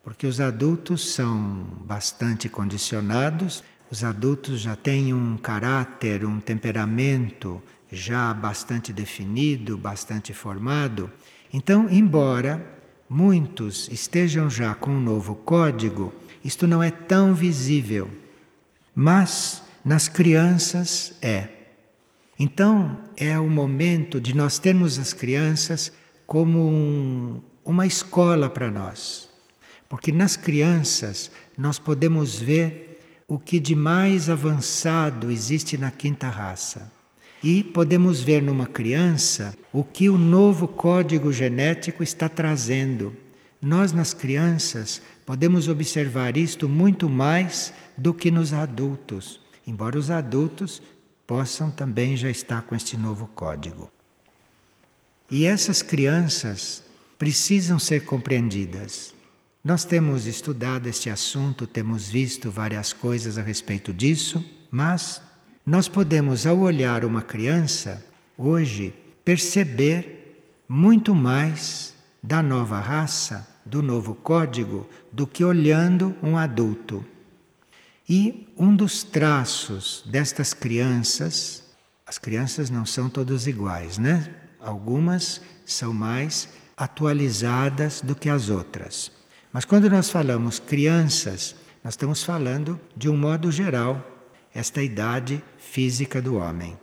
porque 0.05 0.29
os 0.29 0.41
adultos 0.41 1.13
são 1.13 1.67
bastante 1.85 2.49
condicionados, 2.49 3.65
os 3.91 4.05
adultos 4.05 4.61
já 4.61 4.77
têm 4.77 5.13
um 5.13 5.37
caráter, 5.37 6.25
um 6.25 6.39
temperamento 6.39 7.61
já 7.91 8.33
bastante 8.33 8.93
definido, 8.93 9.77
bastante 9.77 10.33
formado. 10.33 11.11
Então, 11.53 11.89
embora 11.91 12.65
muitos 13.11 13.89
estejam 13.89 14.49
já 14.49 14.73
com 14.73 14.93
um 14.93 15.01
novo 15.01 15.35
código, 15.35 16.13
isto 16.45 16.69
não 16.69 16.81
é 16.81 16.93
tão 16.93 17.35
visível, 17.35 18.09
mas 18.95 19.63
nas 19.85 20.09
crianças 20.09 21.15
é. 21.21 21.49
Então, 22.39 22.99
é 23.17 23.39
o 23.39 23.49
momento 23.49 24.21
de 24.21 24.35
nós 24.35 24.59
termos 24.59 24.99
as 24.99 25.13
crianças 25.13 25.93
como 26.27 26.69
um, 26.69 27.41
uma 27.65 27.87
escola 27.87 28.49
para 28.49 28.71
nós. 28.71 29.29
Porque 29.89 30.11
nas 30.11 30.37
crianças 30.37 31.31
nós 31.57 31.79
podemos 31.79 32.39
ver 32.39 33.01
o 33.29 33.39
que 33.39 33.61
de 33.61 33.75
mais 33.75 34.29
avançado 34.29 35.31
existe 35.31 35.77
na 35.77 35.91
quinta 35.91 36.29
raça. 36.29 36.91
E 37.43 37.63
podemos 37.63 38.21
ver 38.21 38.43
numa 38.43 38.67
criança 38.67 39.55
o 39.73 39.83
que 39.83 40.09
o 40.09 40.17
novo 40.17 40.69
código 40.69 41.33
genético 41.33 42.03
está 42.03 42.29
trazendo. 42.29 43.15
Nós, 43.61 43.93
nas 43.93 44.15
crianças, 44.15 45.03
podemos 45.27 45.69
observar 45.69 46.37
isto 46.37 46.69
muito 46.69 47.09
mais 47.09 47.73
do 48.03 48.13
que 48.13 48.33
nos 48.33 48.53
adultos, 48.53 49.41
embora 49.65 49.97
os 49.97 50.11
adultos 50.11 50.83
possam 51.25 51.71
também 51.71 52.17
já 52.17 52.29
estar 52.29 52.61
com 52.63 52.75
este 52.75 52.97
novo 52.97 53.29
código. 53.29 53.93
E 55.31 55.47
essas 55.47 55.83
crianças 55.83 56.83
precisam 57.17 57.79
ser 57.79 58.05
compreendidas. 58.05 59.15
Nós 59.63 59.85
temos 59.85 60.27
estudado 60.27 60.89
este 60.89 61.11
assunto, 61.11 61.65
temos 61.65 62.09
visto 62.09 62.51
várias 62.51 62.93
coisas 62.93 63.39
a 63.39 63.43
respeito 63.43 63.95
disso, 63.95 64.45
mas 64.69 65.23
nós 65.65 65.87
podemos, 65.87 66.45
ao 66.45 66.59
olhar 66.59 67.05
uma 67.05 67.23
criança, 67.23 68.05
hoje, 68.37 68.93
perceber 69.25 70.43
muito 70.69 71.15
mais 71.15 71.95
da 72.21 72.43
nova 72.43 72.81
raça, 72.81 73.47
do 73.65 73.81
novo 73.81 74.13
código, 74.13 74.89
do 75.13 75.25
que 75.25 75.45
olhando 75.45 76.17
um 76.21 76.37
adulto. 76.37 77.12
E 78.15 78.47
um 78.59 78.77
dos 78.77 79.03
traços 79.03 80.05
destas 80.05 80.53
crianças, 80.53 81.63
as 82.07 82.19
crianças 82.19 82.69
não 82.69 82.85
são 82.85 83.09
todas 83.09 83.47
iguais, 83.47 83.97
né? 83.97 84.35
Algumas 84.61 85.41
são 85.65 85.95
mais 85.95 86.47
atualizadas 86.77 88.03
do 88.03 88.15
que 88.15 88.29
as 88.29 88.51
outras. 88.51 89.11
Mas 89.51 89.65
quando 89.65 89.89
nós 89.89 90.11
falamos 90.11 90.59
crianças, 90.59 91.57
nós 91.83 91.95
estamos 91.95 92.23
falando 92.23 92.79
de 92.95 93.09
um 93.09 93.17
modo 93.17 93.51
geral 93.51 94.07
esta 94.55 94.83
idade 94.83 95.43
física 95.57 96.21
do 96.21 96.37
homem. 96.37 96.79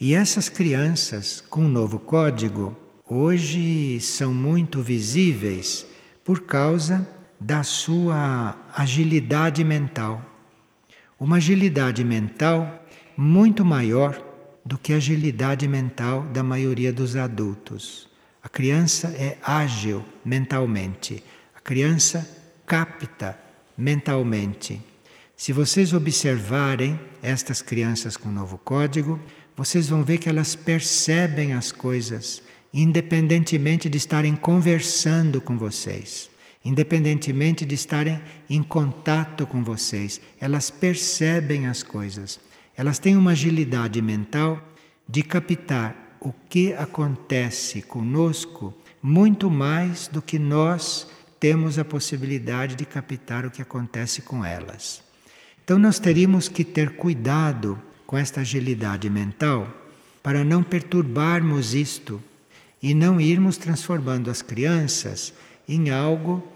E 0.00 0.14
essas 0.14 0.48
crianças 0.48 1.42
com 1.50 1.66
o 1.66 1.68
novo 1.68 1.98
código 1.98 2.74
hoje 3.06 4.00
são 4.00 4.32
muito 4.32 4.80
visíveis 4.80 5.84
por 6.24 6.40
causa 6.40 7.06
da 7.44 7.62
sua 7.62 8.56
agilidade 8.74 9.62
mental. 9.62 10.24
Uma 11.20 11.36
agilidade 11.36 12.02
mental 12.02 12.82
muito 13.14 13.62
maior 13.62 14.18
do 14.64 14.78
que 14.78 14.94
a 14.94 14.96
agilidade 14.96 15.68
mental 15.68 16.22
da 16.32 16.42
maioria 16.42 16.90
dos 16.90 17.16
adultos. 17.16 18.08
A 18.42 18.48
criança 18.48 19.08
é 19.08 19.36
ágil 19.42 20.02
mentalmente, 20.24 21.22
a 21.54 21.60
criança 21.60 22.26
capta 22.64 23.38
mentalmente. 23.76 24.80
Se 25.36 25.52
vocês 25.52 25.92
observarem 25.92 26.98
estas 27.22 27.60
crianças 27.60 28.16
com 28.16 28.30
o 28.30 28.32
novo 28.32 28.56
código, 28.56 29.20
vocês 29.54 29.86
vão 29.86 30.02
ver 30.02 30.16
que 30.16 30.30
elas 30.30 30.56
percebem 30.56 31.52
as 31.52 31.70
coisas, 31.70 32.42
independentemente 32.72 33.90
de 33.90 33.98
estarem 33.98 34.34
conversando 34.34 35.42
com 35.42 35.58
vocês, 35.58 36.30
independentemente 36.64 37.64
de 37.64 37.74
estarem 37.74 38.20
em 38.48 38.62
contato 38.62 39.46
com 39.46 39.62
vocês, 39.62 40.20
elas 40.40 40.70
percebem 40.70 41.66
as 41.66 41.82
coisas. 41.82 42.40
Elas 42.76 42.98
têm 42.98 43.16
uma 43.16 43.32
agilidade 43.32 44.00
mental 44.00 44.62
de 45.06 45.22
captar 45.22 46.16
o 46.20 46.32
que 46.48 46.72
acontece 46.72 47.82
conosco 47.82 48.74
muito 49.02 49.50
mais 49.50 50.08
do 50.08 50.22
que 50.22 50.38
nós 50.38 51.06
temos 51.38 51.78
a 51.78 51.84
possibilidade 51.84 52.74
de 52.74 52.86
captar 52.86 53.44
o 53.44 53.50
que 53.50 53.60
acontece 53.60 54.22
com 54.22 54.42
elas. 54.42 55.02
Então 55.62 55.78
nós 55.78 55.98
teríamos 55.98 56.48
que 56.48 56.64
ter 56.64 56.96
cuidado 56.96 57.78
com 58.06 58.16
esta 58.16 58.40
agilidade 58.40 59.10
mental 59.10 59.68
para 60.22 60.42
não 60.42 60.62
perturbarmos 60.62 61.74
isto 61.74 62.22
e 62.82 62.94
não 62.94 63.20
irmos 63.20 63.58
transformando 63.58 64.30
as 64.30 64.40
crianças 64.40 65.34
em 65.68 65.90
algo 65.90 66.53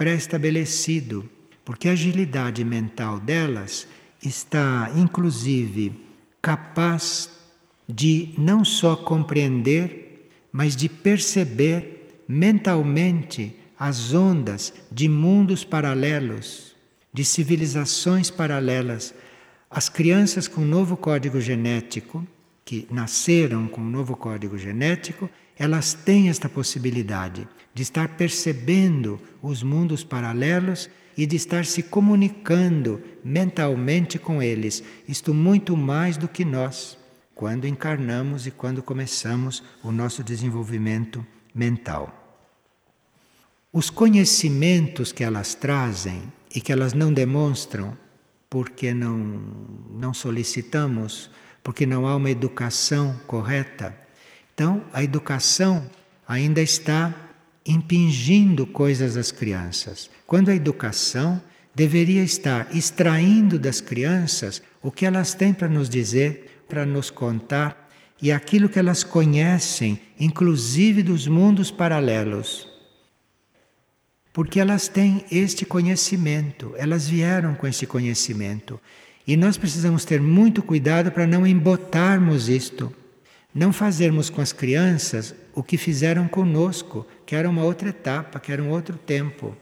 pré-estabelecido, 0.00 1.28
porque 1.62 1.86
a 1.86 1.92
agilidade 1.92 2.64
mental 2.64 3.20
delas 3.20 3.86
está 4.24 4.90
inclusive 4.96 5.92
capaz 6.40 7.28
de 7.86 8.30
não 8.38 8.64
só 8.64 8.96
compreender, 8.96 10.30
mas 10.50 10.74
de 10.74 10.88
perceber 10.88 12.22
mentalmente 12.26 13.54
as 13.78 14.14
ondas 14.14 14.72
de 14.90 15.06
mundos 15.06 15.64
paralelos, 15.64 16.74
de 17.12 17.22
civilizações 17.22 18.30
paralelas. 18.30 19.12
As 19.70 19.90
crianças 19.90 20.48
com 20.48 20.62
novo 20.62 20.96
código 20.96 21.38
genético, 21.42 22.26
que 22.64 22.88
nasceram 22.90 23.68
com 23.68 23.82
novo 23.82 24.16
código 24.16 24.56
genético, 24.56 25.28
elas 25.60 25.92
têm 25.92 26.30
esta 26.30 26.48
possibilidade 26.48 27.46
de 27.74 27.82
estar 27.82 28.16
percebendo 28.16 29.20
os 29.42 29.62
mundos 29.62 30.02
paralelos 30.02 30.88
e 31.14 31.26
de 31.26 31.36
estar 31.36 31.66
se 31.66 31.82
comunicando 31.82 33.02
mentalmente 33.22 34.18
com 34.18 34.42
eles. 34.42 34.82
Isto 35.06 35.34
muito 35.34 35.76
mais 35.76 36.16
do 36.16 36.26
que 36.26 36.46
nós 36.46 36.96
quando 37.34 37.66
encarnamos 37.66 38.46
e 38.46 38.50
quando 38.50 38.82
começamos 38.82 39.62
o 39.82 39.92
nosso 39.92 40.24
desenvolvimento 40.24 41.26
mental. 41.54 42.40
Os 43.70 43.90
conhecimentos 43.90 45.12
que 45.12 45.22
elas 45.22 45.54
trazem 45.54 46.22
e 46.54 46.60
que 46.62 46.72
elas 46.72 46.94
não 46.94 47.12
demonstram 47.12 47.94
porque 48.48 48.94
não, 48.94 49.18
não 49.90 50.14
solicitamos, 50.14 51.30
porque 51.62 51.84
não 51.84 52.06
há 52.06 52.16
uma 52.16 52.30
educação 52.30 53.20
correta. 53.26 53.99
Então, 54.60 54.84
a 54.92 55.02
educação 55.02 55.90
ainda 56.28 56.60
está 56.60 57.14
impingindo 57.64 58.66
coisas 58.66 59.16
às 59.16 59.32
crianças, 59.32 60.10
quando 60.26 60.50
a 60.50 60.54
educação 60.54 61.40
deveria 61.74 62.22
estar 62.22 62.68
extraindo 62.76 63.58
das 63.58 63.80
crianças 63.80 64.60
o 64.82 64.90
que 64.90 65.06
elas 65.06 65.32
têm 65.32 65.54
para 65.54 65.66
nos 65.66 65.88
dizer 65.88 66.62
para 66.68 66.84
nos 66.84 67.08
contar 67.08 67.88
e 68.20 68.30
aquilo 68.30 68.68
que 68.68 68.78
elas 68.78 69.02
conhecem, 69.02 69.98
inclusive 70.20 71.02
dos 71.02 71.26
mundos 71.26 71.70
paralelos. 71.70 72.68
Porque 74.30 74.60
elas 74.60 74.88
têm 74.88 75.24
este 75.32 75.64
conhecimento, 75.64 76.74
elas 76.76 77.08
vieram 77.08 77.54
com 77.54 77.66
esse 77.66 77.86
conhecimento. 77.86 78.78
E 79.26 79.38
nós 79.38 79.56
precisamos 79.56 80.04
ter 80.04 80.20
muito 80.20 80.62
cuidado 80.62 81.10
para 81.10 81.26
não 81.26 81.46
embotarmos 81.46 82.50
isto, 82.50 82.94
não 83.54 83.72
fazermos 83.72 84.30
com 84.30 84.40
as 84.40 84.52
crianças 84.52 85.34
o 85.54 85.62
que 85.62 85.76
fizeram 85.76 86.28
conosco, 86.28 87.06
que 87.26 87.34
era 87.34 87.48
uma 87.48 87.64
outra 87.64 87.88
etapa, 87.88 88.38
que 88.38 88.52
era 88.52 88.62
um 88.62 88.70
outro 88.70 88.96
tempo. 88.96 89.56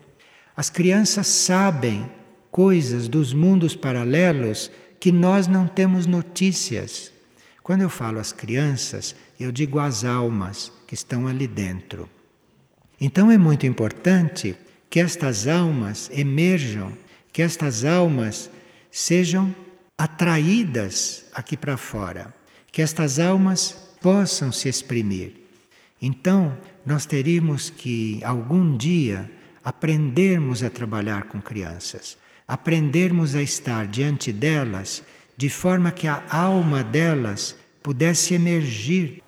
As 0.57 0.69
crianças 0.69 1.27
sabem 1.27 2.11
coisas 2.51 3.09
dos 3.09 3.33
mundos 3.33 3.75
paralelos 3.75 4.71
que 5.01 5.13
nós 5.13 5.47
não 5.47 5.67
temos 5.67 6.07
notícias. 6.07 7.13
Quando 7.63 7.83
eu 7.83 7.89
falo 7.89 8.19
às 8.19 8.33
crianças, 8.33 9.15
eu 9.39 9.53
digo 9.53 9.79
às 9.79 10.05
almas 10.05 10.73
que 10.87 10.95
estão 10.95 11.27
ali 11.27 11.47
dentro. 11.47 12.09
Então 13.01 13.31
é 13.31 13.39
muito 13.39 13.67
importante 13.67 14.57
que 14.91 14.99
estas 14.99 15.47
almas 15.47 16.11
emerjam, 16.13 16.93
que 17.33 17.43
estas 17.43 17.85
almas 17.85 18.51
sejam 18.91 19.55
atraídas 19.97 21.27
aqui 21.33 21.57
para 21.57 21.77
fora, 21.77 22.35
que 22.71 22.83
estas 22.83 23.19
almas 23.19 23.73
possam 24.01 24.53
se 24.53 24.69
exprimir. 24.69 25.33
Então, 26.01 26.57
nós 26.87 27.07
teríamos 27.07 27.71
que 27.71 28.21
algum 28.25 28.77
dia 28.77 29.31
aprendermos 29.65 30.63
a 30.63 30.71
trabalhar 30.71 31.25
com 31.25 31.41
crianças 31.41 32.17
aprendermos 32.49 33.35
a 33.35 33.43
estar 33.43 33.87
diante 33.87 34.33
delas 34.33 35.03
de 35.37 35.51
forma 35.51 35.93
que 35.93 36.09
a 36.09 36.25
alma 36.31 36.83
delas 36.83 37.55
pudesse 37.83 38.33
emergir, 38.33 39.23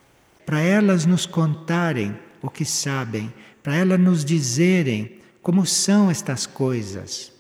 para 0.46 0.60
elas 0.60 1.04
nos 1.04 1.26
contarem 1.26 2.18
o 2.42 2.48
que 2.48 2.64
sabem, 2.64 3.32
para 3.62 3.76
elas 3.76 4.00
nos 4.00 4.24
dizerem 4.24 5.18
como 5.42 5.66
são 5.66 6.10
estas 6.10 6.46
coisas. 6.46 7.30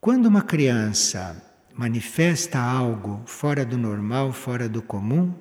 Quando 0.00 0.26
uma 0.26 0.42
criança 0.42 1.40
manifesta 1.74 2.58
algo 2.58 3.22
fora 3.26 3.64
do 3.64 3.78
normal, 3.78 4.32
fora 4.32 4.68
do 4.68 4.82
comum, 4.82 5.34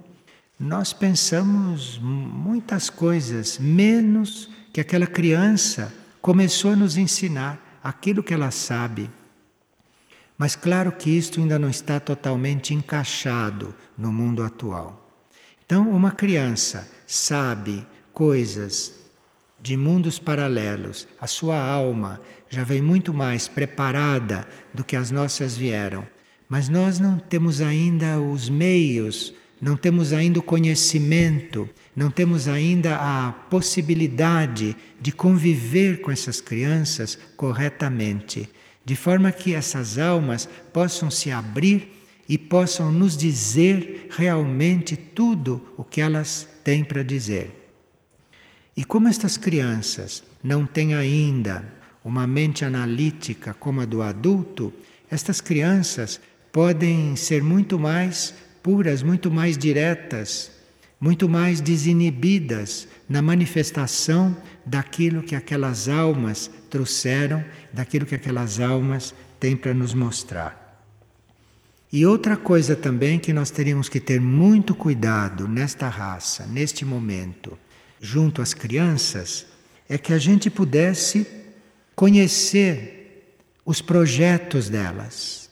nós 0.59 0.93
pensamos 0.93 1.97
muitas 1.99 2.89
coisas, 2.89 3.57
menos 3.57 4.49
que 4.71 4.79
aquela 4.79 5.07
criança 5.07 5.93
começou 6.21 6.71
a 6.71 6.75
nos 6.75 6.97
ensinar 6.97 7.79
aquilo 7.83 8.21
que 8.23 8.33
ela 8.33 8.51
sabe. 8.51 9.09
Mas 10.37 10.55
claro 10.55 10.91
que 10.91 11.09
isto 11.09 11.39
ainda 11.39 11.57
não 11.57 11.69
está 11.69 11.99
totalmente 11.99 12.73
encaixado 12.73 13.75
no 13.97 14.11
mundo 14.11 14.43
atual. 14.43 15.09
Então, 15.65 15.89
uma 15.89 16.11
criança 16.11 16.89
sabe 17.07 17.85
coisas 18.13 19.01
de 19.61 19.77
mundos 19.77 20.17
paralelos, 20.17 21.07
a 21.19 21.27
sua 21.27 21.59
alma 21.59 22.19
já 22.49 22.63
vem 22.63 22.81
muito 22.81 23.13
mais 23.13 23.47
preparada 23.47 24.47
do 24.73 24.83
que 24.83 24.95
as 24.95 25.11
nossas 25.11 25.55
vieram. 25.55 26.05
Mas 26.51 26.67
nós 26.67 26.99
não 26.99 27.17
temos 27.17 27.61
ainda 27.61 28.19
os 28.19 28.49
meios, 28.49 29.33
não 29.61 29.77
temos 29.77 30.11
ainda 30.11 30.37
o 30.37 30.43
conhecimento, 30.43 31.69
não 31.95 32.11
temos 32.11 32.45
ainda 32.45 32.97
a 32.97 33.31
possibilidade 33.31 34.75
de 34.99 35.13
conviver 35.13 36.01
com 36.01 36.11
essas 36.11 36.41
crianças 36.41 37.17
corretamente 37.37 38.49
de 38.83 38.97
forma 38.97 39.31
que 39.31 39.55
essas 39.55 39.97
almas 39.97 40.49
possam 40.73 41.09
se 41.09 41.31
abrir 41.31 41.89
e 42.27 42.37
possam 42.37 42.91
nos 42.91 43.15
dizer 43.15 44.07
realmente 44.09 44.97
tudo 44.97 45.73
o 45.77 45.85
que 45.85 46.01
elas 46.01 46.45
têm 46.65 46.83
para 46.83 47.01
dizer. 47.01 47.71
E 48.75 48.83
como 48.83 49.07
estas 49.07 49.37
crianças 49.37 50.21
não 50.43 50.65
têm 50.65 50.95
ainda 50.95 51.63
uma 52.03 52.27
mente 52.27 52.65
analítica 52.65 53.53
como 53.53 53.79
a 53.79 53.85
do 53.85 54.01
adulto, 54.01 54.73
estas 55.09 55.39
crianças 55.39 56.19
podem 56.51 57.15
ser 57.15 57.41
muito 57.41 57.79
mais 57.79 58.33
puras, 58.61 59.01
muito 59.01 59.31
mais 59.31 59.57
diretas, 59.57 60.51
muito 60.99 61.27
mais 61.27 61.59
desinibidas 61.59 62.87
na 63.09 63.21
manifestação 63.21 64.37
daquilo 64.65 65.23
que 65.23 65.35
aquelas 65.35 65.89
almas 65.89 66.49
trouxeram, 66.69 67.43
daquilo 67.73 68.05
que 68.05 68.15
aquelas 68.15 68.59
almas 68.59 69.13
têm 69.39 69.55
para 69.55 69.73
nos 69.73 69.93
mostrar. 69.93 70.61
E 71.91 72.05
outra 72.05 72.37
coisa 72.37 72.75
também 72.75 73.19
que 73.19 73.33
nós 73.33 73.51
teríamos 73.51 73.89
que 73.89 73.99
ter 73.99 74.21
muito 74.21 74.73
cuidado 74.73 75.47
nesta 75.47 75.89
raça, 75.89 76.45
neste 76.45 76.85
momento, 76.85 77.57
junto 77.99 78.41
às 78.41 78.53
crianças, 78.53 79.45
é 79.89 79.97
que 79.97 80.13
a 80.13 80.17
gente 80.17 80.49
pudesse 80.49 81.27
conhecer 81.93 83.35
os 83.65 83.81
projetos 83.81 84.69
delas. 84.69 85.50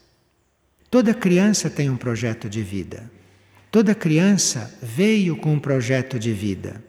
Toda 0.90 1.14
criança 1.14 1.70
tem 1.70 1.90
um 1.90 1.98
projeto 1.98 2.50
de 2.50 2.64
vida. 2.64 3.10
Toda 3.72 3.94
criança 3.94 4.74
veio 4.82 5.36
com 5.38 5.54
um 5.54 5.60
projeto 5.60 6.18
de 6.18 6.34
vida. 6.34 6.84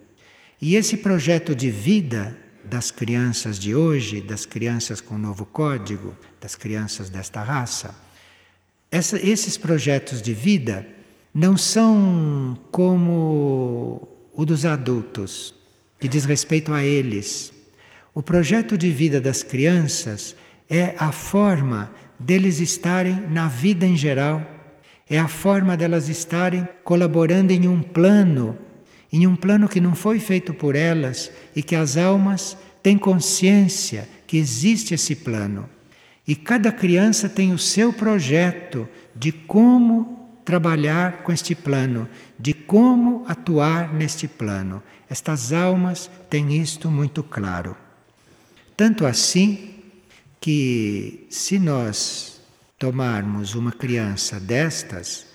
E 0.60 0.74
esse 0.74 0.96
projeto 0.96 1.54
de 1.54 1.70
vida 1.70 2.36
das 2.64 2.90
crianças 2.90 3.58
de 3.58 3.74
hoje, 3.74 4.20
das 4.20 4.46
crianças 4.46 5.00
com 5.00 5.18
novo 5.18 5.44
código, 5.44 6.16
das 6.40 6.54
crianças 6.54 7.10
desta 7.10 7.42
raça, 7.42 7.94
essa, 8.90 9.18
esses 9.18 9.58
projetos 9.58 10.22
de 10.22 10.32
vida 10.32 10.86
não 11.34 11.56
são 11.56 12.58
como 12.70 14.08
o 14.32 14.44
dos 14.44 14.64
adultos, 14.64 15.54
que 15.98 16.08
diz 16.08 16.24
respeito 16.24 16.72
a 16.72 16.82
eles. 16.82 17.52
O 18.14 18.22
projeto 18.22 18.76
de 18.76 18.90
vida 18.90 19.20
das 19.20 19.42
crianças 19.42 20.34
é 20.68 20.94
a 20.98 21.12
forma 21.12 21.92
deles 22.20 22.60
estarem 22.60 23.18
na 23.28 23.48
vida 23.48 23.84
em 23.84 23.96
geral, 23.96 24.40
é 25.08 25.18
a 25.18 25.26
forma 25.26 25.76
delas 25.76 26.08
estarem 26.08 26.68
colaborando 26.84 27.52
em 27.52 27.66
um 27.66 27.82
plano 27.82 28.56
em 29.12 29.26
um 29.26 29.34
plano 29.34 29.68
que 29.68 29.80
não 29.80 29.94
foi 29.94 30.20
feito 30.20 30.54
por 30.54 30.76
elas 30.76 31.30
e 31.54 31.62
que 31.62 31.74
as 31.74 31.96
almas 31.96 32.56
têm 32.82 32.96
consciência 32.96 34.08
que 34.26 34.36
existe 34.36 34.94
esse 34.94 35.16
plano. 35.16 35.68
E 36.26 36.36
cada 36.36 36.70
criança 36.70 37.28
tem 37.28 37.52
o 37.52 37.58
seu 37.58 37.92
projeto 37.92 38.88
de 39.16 39.32
como 39.32 40.40
trabalhar 40.44 41.22
com 41.22 41.32
este 41.32 41.54
plano, 41.54 42.08
de 42.38 42.54
como 42.54 43.24
atuar 43.26 43.92
neste 43.92 44.28
plano. 44.28 44.82
Estas 45.08 45.52
almas 45.52 46.08
têm 46.28 46.56
isto 46.56 46.88
muito 46.88 47.22
claro. 47.22 47.76
Tanto 48.76 49.04
assim 49.04 49.74
que, 50.40 51.26
se 51.28 51.58
nós 51.58 52.40
tomarmos 52.78 53.54
uma 53.54 53.70
criança 53.70 54.40
destas, 54.40 55.26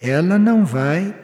ela 0.00 0.38
não 0.38 0.64
vai, 0.64 1.16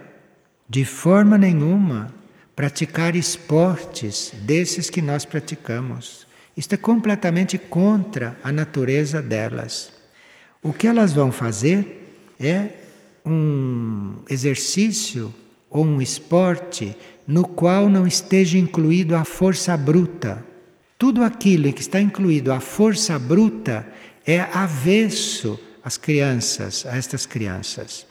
de 0.69 0.85
forma 0.85 1.37
nenhuma, 1.37 2.15
praticar 2.57 3.15
esportes 3.15 4.33
desses 4.43 4.89
que 4.89 5.03
nós 5.03 5.25
praticamos. 5.25 6.27
Isto 6.57 6.75
é 6.75 6.79
completamente 6.79 7.59
contra 7.59 8.37
a 8.43 8.51
natureza 8.51 9.21
delas. 9.21 9.93
O 10.63 10.73
que 10.73 10.89
elas 10.89 11.13
vão 11.13 11.31
fazer 11.31 12.33
é 12.41 12.71
um 13.25 14.17
exercício 14.29 15.33
ou 15.71 15.85
um 15.85 16.01
esporte 16.01 16.97
no 17.27 17.47
qual 17.47 17.89
não 17.89 18.07
esteja 18.07 18.57
incluído 18.59 19.15
a 19.15 19.25
força 19.25 19.77
bruta. 19.77 20.45
Tudo 20.99 21.23
aquilo 21.23 21.69
em 21.69 21.73
que 21.73 21.81
está 21.81 22.01
incluído 22.01 22.53
a 22.53 22.59
força 22.59 23.17
bruta 23.21 23.87
é 24.27 24.41
avesso 24.41 25.59
às 25.83 25.97
crianças, 25.97 26.85
a 26.85 26.97
estas 26.97 27.25
crianças. 27.25 28.05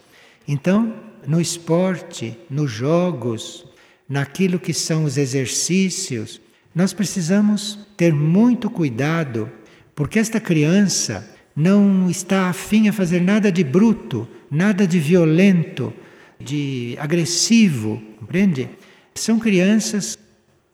Então, 0.47 0.95
no 1.27 1.41
esporte, 1.41 2.37
nos 2.49 2.71
jogos, 2.71 3.65
naquilo 4.07 4.57
que 4.57 4.73
são 4.73 5.03
os 5.03 5.17
exercícios, 5.17 6.39
nós 6.73 6.93
precisamos 6.93 7.77
ter 7.97 8.13
muito 8.13 8.69
cuidado, 8.69 9.51
porque 9.93 10.17
esta 10.17 10.39
criança 10.39 11.29
não 11.53 12.09
está 12.09 12.47
afim 12.47 12.87
a 12.87 12.93
fazer 12.93 13.19
nada 13.19 13.51
de 13.51 13.65
bruto, 13.65 14.25
nada 14.49 14.87
de 14.87 14.97
violento, 14.97 15.93
de 16.39 16.95
agressivo, 16.99 18.01
compreende? 18.17 18.69
São 19.13 19.39
crianças 19.39 20.17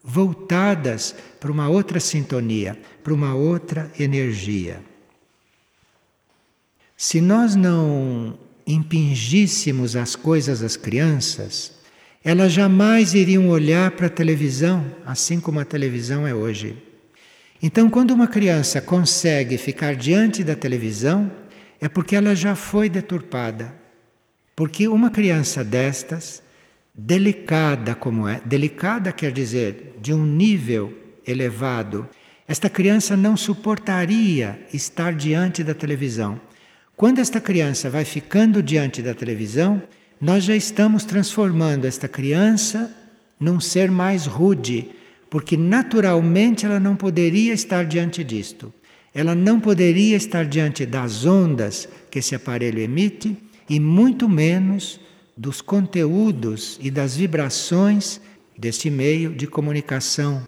voltadas 0.04 1.14
para 1.40 1.50
uma 1.50 1.66
outra 1.68 1.98
sintonia, 1.98 2.78
para 3.02 3.14
uma 3.14 3.34
outra 3.34 3.90
energia. 3.98 4.82
Se 6.94 7.22
nós 7.22 7.56
não 7.56 8.38
impingíssemos 8.66 9.96
as 9.96 10.14
coisas 10.14 10.62
às 10.62 10.76
crianças, 10.76 11.72
elas 12.22 12.52
jamais 12.52 13.14
iriam 13.14 13.48
olhar 13.48 13.90
para 13.92 14.06
a 14.06 14.10
televisão, 14.10 14.84
assim 15.06 15.40
como 15.40 15.60
a 15.60 15.64
televisão 15.64 16.26
é 16.26 16.34
hoje. 16.34 16.76
Então, 17.62 17.88
quando 17.88 18.10
uma 18.10 18.26
criança 18.26 18.80
consegue 18.80 19.56
ficar 19.56 19.96
diante 19.96 20.44
da 20.44 20.54
televisão, 20.54 21.32
é 21.80 21.88
porque 21.88 22.14
ela 22.14 22.34
já 22.34 22.54
foi 22.54 22.90
deturpada. 22.90 23.74
Porque 24.54 24.86
uma 24.86 25.10
criança 25.10 25.64
destas 25.64 26.42
delicada 26.94 27.94
como 27.94 28.28
é, 28.28 28.40
delicada 28.44 29.10
quer 29.10 29.32
dizer 29.32 29.96
de 30.00 30.14
um 30.14 30.24
nível 30.24 30.92
elevado, 31.26 32.08
esta 32.46 32.70
criança 32.70 33.16
não 33.16 33.36
suportaria 33.36 34.60
estar 34.72 35.14
diante 35.14 35.64
da 35.64 35.74
televisão. 35.74 36.40
Quando 36.96 37.18
esta 37.18 37.40
criança 37.40 37.90
vai 37.90 38.04
ficando 38.04 38.62
diante 38.62 39.02
da 39.02 39.14
televisão, 39.14 39.82
nós 40.20 40.44
já 40.44 40.54
estamos 40.54 41.04
transformando 41.04 41.86
esta 41.86 42.06
criança 42.06 42.94
num 43.40 43.58
ser 43.58 43.90
mais 43.90 44.26
rude, 44.26 44.90
porque 45.28 45.56
naturalmente 45.56 46.64
ela 46.64 46.78
não 46.78 46.94
poderia 46.94 47.52
estar 47.52 47.84
diante 47.84 48.22
disto. 48.22 48.72
Ela 49.12 49.34
não 49.34 49.58
poderia 49.58 50.16
estar 50.16 50.44
diante 50.44 50.86
das 50.86 51.24
ondas 51.24 51.88
que 52.10 52.20
esse 52.20 52.34
aparelho 52.34 52.78
emite 52.78 53.36
e 53.68 53.80
muito 53.80 54.28
menos 54.28 55.00
dos 55.36 55.60
conteúdos 55.60 56.78
e 56.80 56.90
das 56.90 57.16
vibrações 57.16 58.20
deste 58.56 58.90
meio 58.90 59.34
de 59.34 59.46
comunicação. 59.46 60.46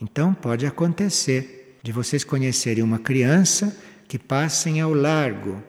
Então 0.00 0.32
pode 0.34 0.66
acontecer 0.66 1.78
de 1.82 1.92
vocês 1.92 2.24
conhecerem 2.24 2.82
uma 2.82 2.98
criança 2.98 3.76
que 4.08 4.18
passem 4.18 4.80
ao 4.80 4.92
largo 4.92 5.62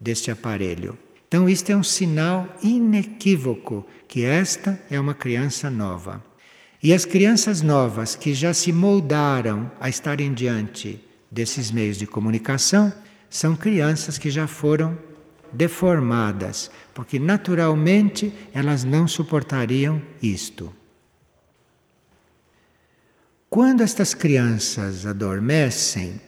deste 0.00 0.30
aparelho. 0.30 0.98
Então 1.28 1.48
isto 1.48 1.70
é 1.70 1.76
um 1.76 1.82
sinal 1.82 2.48
inequívoco 2.62 3.86
que 4.06 4.24
esta 4.24 4.80
é 4.90 4.98
uma 4.98 5.14
criança 5.14 5.70
nova. 5.70 6.24
E 6.82 6.94
as 6.94 7.04
crianças 7.04 7.60
novas 7.60 8.14
que 8.14 8.32
já 8.32 8.54
se 8.54 8.72
moldaram 8.72 9.70
a 9.80 9.88
estarem 9.88 10.32
diante 10.32 11.00
desses 11.30 11.70
meios 11.70 11.98
de 11.98 12.06
comunicação 12.06 12.92
são 13.28 13.54
crianças 13.54 14.16
que 14.16 14.30
já 14.30 14.46
foram 14.46 14.96
deformadas, 15.52 16.70
porque 16.98 17.16
naturalmente 17.16 18.32
elas 18.52 18.82
não 18.82 19.06
suportariam 19.06 20.02
isto. 20.20 20.74
Quando 23.48 23.84
estas 23.84 24.14
crianças 24.14 25.06
adormecem, 25.06 26.20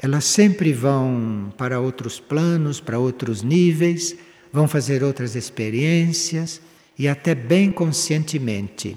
elas 0.00 0.24
sempre 0.24 0.72
vão 0.72 1.54
para 1.56 1.78
outros 1.78 2.18
planos, 2.18 2.80
para 2.80 2.98
outros 2.98 3.44
níveis, 3.44 4.16
vão 4.52 4.66
fazer 4.66 5.04
outras 5.04 5.36
experiências 5.36 6.60
e 6.98 7.06
até 7.06 7.32
bem 7.32 7.70
conscientemente. 7.70 8.96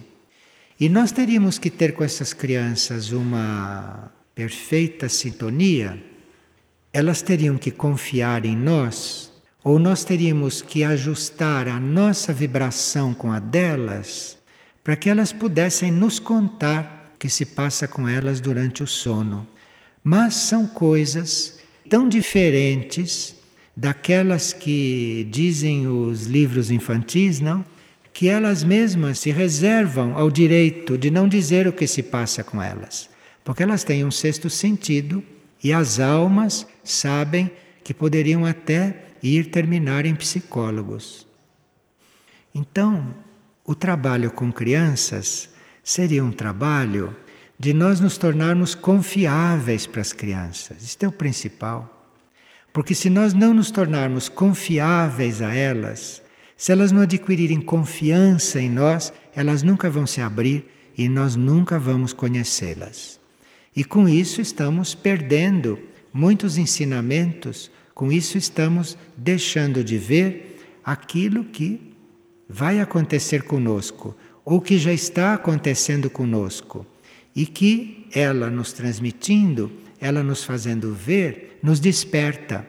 E 0.79 0.89
nós 0.89 1.11
teríamos 1.11 1.59
que 1.59 1.69
ter 1.69 1.93
com 1.93 2.03
essas 2.03 2.33
crianças 2.33 3.11
uma 3.11 4.11
perfeita 4.33 5.07
sintonia, 5.07 6.03
elas 6.91 7.21
teriam 7.21 7.55
que 7.55 7.69
confiar 7.69 8.45
em 8.45 8.57
nós 8.57 9.31
ou 9.63 9.79
nós 9.79 10.03
teríamos 10.03 10.61
que 10.61 10.83
ajustar 10.83 11.67
a 11.67 11.79
nossa 11.79 12.33
vibração 12.33 13.13
com 13.13 13.31
a 13.31 13.39
delas 13.39 14.37
para 14.83 14.95
que 14.95 15.09
elas 15.09 15.31
pudessem 15.31 15.91
nos 15.91 16.19
contar 16.19 17.13
o 17.15 17.17
que 17.17 17.29
se 17.29 17.45
passa 17.45 17.87
com 17.87 18.07
elas 18.07 18.41
durante 18.41 18.83
o 18.83 18.87
sono. 18.87 19.47
Mas 20.03 20.33
são 20.33 20.67
coisas 20.67 21.59
tão 21.89 22.09
diferentes 22.09 23.35
daquelas 23.75 24.51
que 24.51 25.25
dizem 25.31 25.87
os 25.87 26.25
livros 26.25 26.69
infantis, 26.69 27.39
não? 27.39 27.63
Que 28.11 28.27
elas 28.27 28.63
mesmas 28.63 29.19
se 29.19 29.31
reservam 29.31 30.15
ao 30.17 30.29
direito 30.29 30.97
de 30.97 31.09
não 31.09 31.27
dizer 31.27 31.65
o 31.65 31.73
que 31.73 31.87
se 31.87 32.03
passa 32.03 32.43
com 32.43 32.61
elas, 32.61 33.09
porque 33.43 33.63
elas 33.63 33.83
têm 33.83 34.05
um 34.05 34.11
sexto 34.11 34.49
sentido 34.49 35.23
e 35.63 35.71
as 35.71 35.99
almas 35.99 36.67
sabem 36.83 37.49
que 37.83 37.93
poderiam 37.93 38.45
até 38.45 39.02
ir 39.23 39.45
terminar 39.45 40.05
em 40.05 40.13
psicólogos. 40.13 41.25
Então, 42.53 43.15
o 43.65 43.73
trabalho 43.73 44.29
com 44.29 44.51
crianças 44.51 45.49
seria 45.81 46.23
um 46.23 46.31
trabalho 46.31 47.15
de 47.57 47.73
nós 47.73 47.99
nos 47.99 48.17
tornarmos 48.17 48.75
confiáveis 48.75 49.87
para 49.87 50.01
as 50.01 50.11
crianças. 50.11 50.83
Isto 50.83 51.03
é 51.03 51.07
o 51.07 51.11
principal. 51.11 51.89
Porque 52.73 52.93
se 52.93 53.09
nós 53.09 53.33
não 53.33 53.53
nos 53.53 53.71
tornarmos 53.71 54.27
confiáveis 54.27 55.41
a 55.41 55.53
elas, 55.53 56.21
se 56.57 56.71
elas 56.71 56.91
não 56.91 57.01
adquirirem 57.01 57.61
confiança 57.61 58.59
em 58.59 58.69
nós, 58.69 59.13
elas 59.35 59.63
nunca 59.63 59.89
vão 59.89 60.05
se 60.05 60.21
abrir 60.21 60.65
e 60.97 61.07
nós 61.07 61.35
nunca 61.35 61.79
vamos 61.79 62.13
conhecê-las. 62.13 63.19
E 63.75 63.83
com 63.83 64.07
isso 64.07 64.41
estamos 64.41 64.93
perdendo 64.93 65.79
muitos 66.13 66.57
ensinamentos 66.57 67.71
com 67.93 68.11
isso, 68.11 68.37
estamos 68.37 68.97
deixando 69.15 69.83
de 69.83 69.97
ver 69.97 70.59
aquilo 70.83 71.45
que 71.45 71.93
vai 72.49 72.79
acontecer 72.79 73.43
conosco, 73.43 74.15
ou 74.43 74.59
que 74.59 74.77
já 74.77 74.91
está 74.91 75.33
acontecendo 75.33 76.09
conosco, 76.09 76.85
e 77.35 77.45
que 77.45 78.07
ela 78.11 78.49
nos 78.49 78.73
transmitindo, 78.73 79.71
ela 79.99 80.21
nos 80.21 80.43
fazendo 80.43 80.93
ver, 80.93 81.59
nos 81.63 81.79
desperta. 81.79 82.67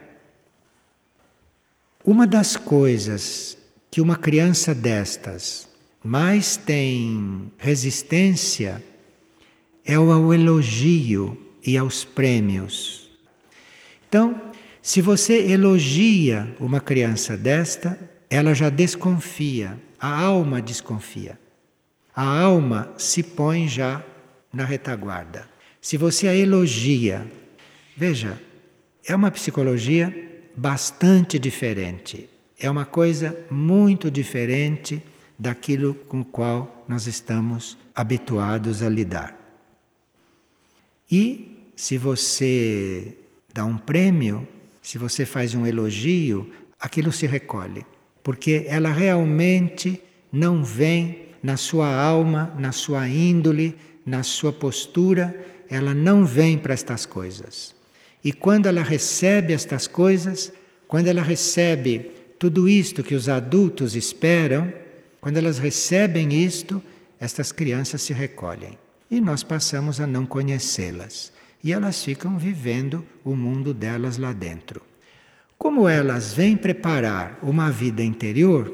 Uma 2.03 2.25
das 2.25 2.55
coisas 2.55 3.57
que 3.91 3.99
uma 3.99 4.15
criança 4.15 4.73
destas 4.73 5.67
mais 6.03 6.55
tem 6.55 7.51
resistência 7.57 8.83
é 9.83 9.95
ao 9.95 10.33
elogio 10.33 11.37
e 11.65 11.77
aos 11.77 12.03
prêmios. 12.03 13.09
Então, 14.07 14.39
se 14.85 15.01
você 15.01 15.51
elogia 15.51 16.55
uma 16.59 16.79
criança 16.79 17.35
desta, 17.35 17.97
ela 18.29 18.53
já 18.53 18.69
desconfia, 18.69 19.79
a 19.99 20.21
alma 20.21 20.61
desconfia. 20.61 21.39
A 22.15 22.41
alma 22.41 22.93
se 22.95 23.23
põe 23.23 23.67
já 23.67 24.05
na 24.53 24.63
retaguarda. 24.63 25.49
Se 25.81 25.97
você 25.97 26.27
a 26.27 26.35
elogia, 26.35 27.25
veja, 27.97 28.39
é 29.03 29.15
uma 29.15 29.31
psicologia 29.31 30.15
bastante 30.55 31.39
diferente. 31.39 32.29
É 32.59 32.69
uma 32.69 32.85
coisa 32.85 33.35
muito 33.49 34.11
diferente 34.11 35.01
daquilo 35.37 35.95
com 35.95 36.21
o 36.21 36.25
qual 36.25 36.85
nós 36.87 37.07
estamos 37.07 37.75
habituados 37.95 38.83
a 38.83 38.87
lidar. 38.87 39.35
E 41.11 41.71
se 41.75 41.97
você 41.97 43.17
dá 43.51 43.65
um 43.65 43.79
prêmio, 43.79 44.47
se 44.85 44.99
você 44.99 45.25
faz 45.25 45.55
um 45.55 45.65
elogio, 45.65 46.47
aquilo 46.79 47.11
se 47.11 47.25
recolhe. 47.25 47.83
porque 48.23 48.65
ela 48.67 48.91
realmente 48.91 50.01
não 50.31 50.63
vem 50.63 51.27
na 51.43 51.57
sua 51.57 51.87
alma, 51.87 52.51
na 52.57 52.71
sua 52.71 53.07
índole, 53.07 53.75
na 54.03 54.23
sua 54.23 54.51
postura, 54.51 55.35
ela 55.69 55.93
não 55.93 56.25
vem 56.25 56.57
para 56.57 56.73
estas 56.73 57.05
coisas. 57.05 57.75
E 58.23 58.33
quando 58.33 58.65
ela 58.65 58.81
recebe 58.81 59.53
estas 59.53 59.85
coisas, 59.85 60.51
quando 60.87 61.07
ela 61.07 61.21
recebe 61.21 62.11
tudo 62.39 62.67
isto 62.67 63.03
que 63.03 63.13
os 63.13 63.29
adultos 63.29 63.95
esperam, 63.95 64.73
quando 65.21 65.37
elas 65.37 65.59
recebem 65.59 66.33
isto, 66.33 66.81
estas 67.19 67.51
crianças 67.51 68.01
se 68.01 68.11
recolhem 68.11 68.75
e 69.09 69.21
nós 69.21 69.43
passamos 69.43 69.99
a 69.99 70.07
não 70.07 70.25
conhecê-las. 70.25 71.31
E 71.65 71.73
elas 71.73 72.03
ficam 72.03 72.37
vivendo 72.37 73.03
o 73.23 73.35
mundo 73.35 73.73
delas 73.73 74.19
lá 74.19 74.31
dentro. 74.31 74.83
Como 75.57 75.89
elas 75.89 76.31
vêm 76.31 76.55
preparar 76.55 77.39
uma 77.41 77.71
vida 77.71 78.03
interior, 78.03 78.71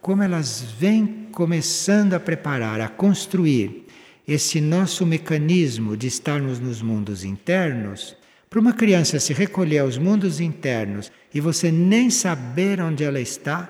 como 0.00 0.22
elas 0.22 0.62
vêm 0.62 1.28
começando 1.30 2.14
a 2.14 2.18
preparar, 2.18 2.80
a 2.80 2.88
construir 2.88 3.84
esse 4.26 4.58
nosso 4.58 5.04
mecanismo 5.04 5.98
de 5.98 6.06
estarmos 6.06 6.58
nos 6.58 6.80
mundos 6.80 7.24
internos, 7.24 8.16
para 8.48 8.58
uma 8.58 8.72
criança 8.72 9.20
se 9.20 9.34
recolher 9.34 9.80
aos 9.80 9.98
mundos 9.98 10.40
internos 10.40 11.12
e 11.34 11.42
você 11.42 11.70
nem 11.70 12.08
saber 12.08 12.80
onde 12.80 13.04
ela 13.04 13.20
está, 13.20 13.68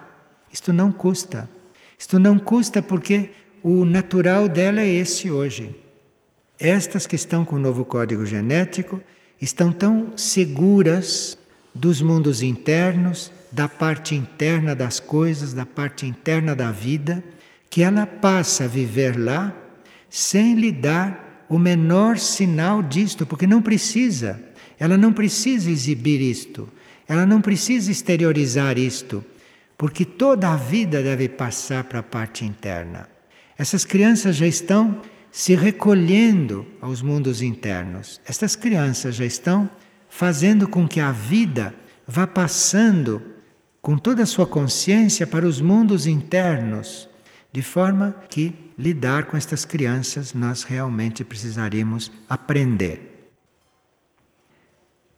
isto 0.53 0.73
não 0.73 0.93
custa. 0.93 1.51
Isto 1.99 2.21
não 2.21 2.39
custa 2.39 2.81
porque 2.81 3.31
o 3.65 3.85
natural 3.85 4.49
dela 4.49 4.81
é 4.81 4.89
esse 4.89 5.29
hoje. 5.29 5.75
Estas 6.59 7.07
que 7.07 7.17
estão 7.17 7.45
com 7.45 7.57
o 7.57 7.61
novo 7.61 7.85
código 7.85 8.25
genético 8.25 9.01
estão 9.41 9.73
tão 9.73 10.17
seguras 10.17 11.37
dos 11.75 12.01
mundos 12.01 12.43
internos, 12.43 13.33
da 13.51 13.69
parte 13.69 14.15
interna 14.15 14.75
das 14.75 15.01
coisas, 15.01 15.53
da 15.53 15.67
parte 15.67 16.07
interna 16.07 16.55
da 16.55 16.71
vida, 16.71 17.23
que 17.69 17.83
ela 17.83 18.07
passa 18.07 18.65
a 18.65 18.69
viver 18.69 19.19
lá 19.19 19.53
sem 20.09 20.55
lhe 20.55 20.71
dar 20.71 21.45
o 21.49 21.59
menor 21.59 22.19
sinal 22.19 22.83
disto, 22.83 23.27
porque 23.27 23.47
não 23.47 23.61
precisa. 23.61 24.41
Ela 24.79 24.97
não 24.97 25.13
precisa 25.13 25.71
exibir 25.71 26.21
isto, 26.21 26.69
ela 27.09 27.27
não 27.27 27.41
precisa 27.41 27.91
exteriorizar 27.91 28.79
isto, 28.79 29.25
porque 29.77 30.05
toda 30.05 30.51
a 30.51 30.57
vida 30.57 31.03
deve 31.03 31.29
passar 31.29 31.85
para 31.85 31.99
a 31.99 32.03
parte 32.03 32.45
interna. 32.45 33.09
Essas 33.59 33.85
crianças 33.85 34.37
já 34.37 34.47
estão 34.47 35.01
se 35.35 35.57
recolhendo 35.57 36.65
aos 36.81 37.03
mundos 37.03 37.43
internos. 37.43 38.21
Estas 38.25 38.55
crianças 38.55 39.17
já 39.17 39.25
estão 39.25 39.69
fazendo 40.09 40.69
com 40.69 40.87
que 40.87 41.01
a 41.01 41.11
vida 41.11 41.75
vá 42.07 42.25
passando 42.25 43.21
com 43.83 43.99
toda 43.99 44.23
a 44.23 44.27
sua 44.27 44.47
consciência 44.47 45.27
para 45.27 45.45
os 45.45 45.61
mundos 45.61 46.07
internos, 46.07 47.09
de 47.53 47.63
forma 47.63 48.15
que 48.31 48.55
lidar 48.79 49.25
com 49.25 49.37
estas 49.37 49.65
crianças 49.65 50.33
nós 50.33 50.63
realmente 50.63 51.25
precisaríamos 51.25 52.13
aprender. 52.29 53.33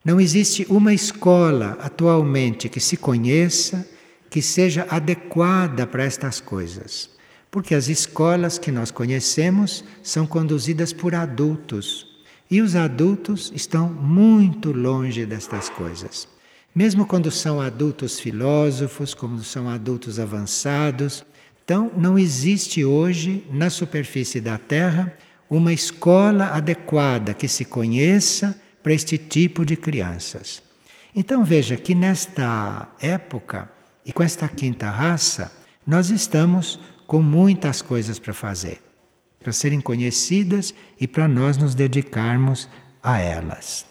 Não 0.02 0.18
existe 0.18 0.66
uma 0.70 0.94
escola 0.94 1.76
atualmente 1.79 2.70
que 2.70 2.81
se 2.81 2.96
conheça 2.96 3.87
que 4.31 4.40
seja 4.40 4.87
adequada 4.88 5.87
para 5.87 6.05
estas 6.05 6.40
coisas. 6.40 7.15
Porque 7.56 7.74
as 7.74 7.88
escolas 7.88 8.58
que 8.58 8.70
nós 8.70 8.90
conhecemos 8.90 9.82
são 10.02 10.26
conduzidas 10.26 10.92
por 10.92 11.14
adultos 11.14 12.06
e 12.50 12.60
os 12.60 12.76
adultos 12.76 13.50
estão 13.54 13.88
muito 13.88 14.72
longe 14.72 15.24
destas 15.24 15.70
coisas. 15.70 16.28
Mesmo 16.74 17.06
quando 17.06 17.30
são 17.30 17.58
adultos 17.58 18.20
filósofos, 18.20 19.14
como 19.14 19.42
são 19.42 19.70
adultos 19.70 20.20
avançados, 20.20 21.24
então 21.64 21.90
não 21.96 22.18
existe 22.18 22.84
hoje 22.84 23.46
na 23.50 23.70
superfície 23.70 24.38
da 24.38 24.58
Terra 24.58 25.16
uma 25.48 25.72
escola 25.72 26.48
adequada 26.48 27.32
que 27.32 27.48
se 27.48 27.64
conheça 27.64 28.54
para 28.82 28.92
este 28.92 29.16
tipo 29.16 29.64
de 29.64 29.76
crianças. 29.76 30.62
Então 31.14 31.42
veja 31.42 31.74
que 31.74 31.94
nesta 31.94 32.86
época 33.00 33.66
e 34.04 34.12
com 34.12 34.22
esta 34.22 34.46
quinta 34.46 34.90
raça, 34.90 35.50
nós 35.86 36.10
estamos 36.10 36.78
com 37.06 37.22
muitas 37.22 37.80
coisas 37.80 38.18
para 38.18 38.34
fazer, 38.34 38.82
para 39.38 39.52
serem 39.52 39.80
conhecidas 39.80 40.74
e 41.00 41.06
para 41.06 41.28
nós 41.28 41.56
nos 41.56 41.74
dedicarmos 41.74 42.68
a 43.02 43.18
elas. 43.18 43.86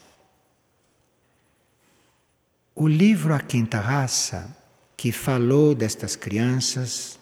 O 2.76 2.88
livro 2.88 3.34
A 3.34 3.40
Quinta 3.40 3.80
Raça, 3.80 4.54
que 4.98 5.12
falou 5.12 5.74
destas 5.74 6.16
crianças, 6.16 7.18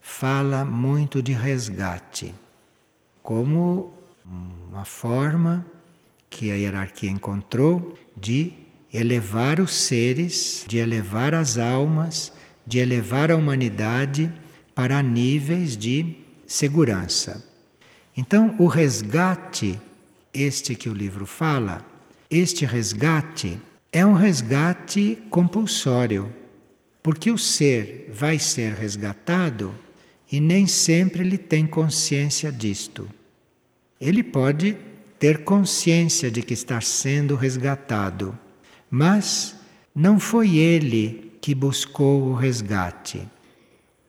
fala 0.00 0.64
muito 0.64 1.22
de 1.22 1.32
resgate, 1.32 2.34
como 3.22 3.92
uma 4.70 4.86
forma 4.86 5.66
que 6.30 6.50
a 6.50 6.54
hierarquia 6.54 7.10
encontrou 7.10 7.98
de 8.16 8.52
elevar 8.92 9.60
os 9.60 9.74
seres, 9.74 10.64
de 10.66 10.78
elevar 10.78 11.34
as 11.34 11.58
almas, 11.58 12.32
de 12.66 12.78
elevar 12.78 13.30
a 13.30 13.36
humanidade 13.36 14.32
para 14.78 15.02
níveis 15.02 15.76
de 15.76 16.14
segurança. 16.46 17.44
Então, 18.16 18.54
o 18.60 18.68
resgate, 18.68 19.76
este 20.32 20.76
que 20.76 20.88
o 20.88 20.94
livro 20.94 21.26
fala, 21.26 21.84
este 22.30 22.64
resgate 22.64 23.58
é 23.90 24.06
um 24.06 24.12
resgate 24.12 25.18
compulsório, 25.30 26.32
porque 27.02 27.28
o 27.28 27.36
ser 27.36 28.08
vai 28.14 28.38
ser 28.38 28.72
resgatado 28.74 29.74
e 30.30 30.38
nem 30.38 30.64
sempre 30.68 31.24
ele 31.24 31.38
tem 31.38 31.66
consciência 31.66 32.52
disto. 32.52 33.10
Ele 34.00 34.22
pode 34.22 34.76
ter 35.18 35.42
consciência 35.42 36.30
de 36.30 36.40
que 36.40 36.54
está 36.54 36.80
sendo 36.80 37.34
resgatado, 37.34 38.38
mas 38.88 39.56
não 39.92 40.20
foi 40.20 40.56
ele 40.56 41.32
que 41.40 41.52
buscou 41.52 42.28
o 42.28 42.34
resgate. 42.34 43.26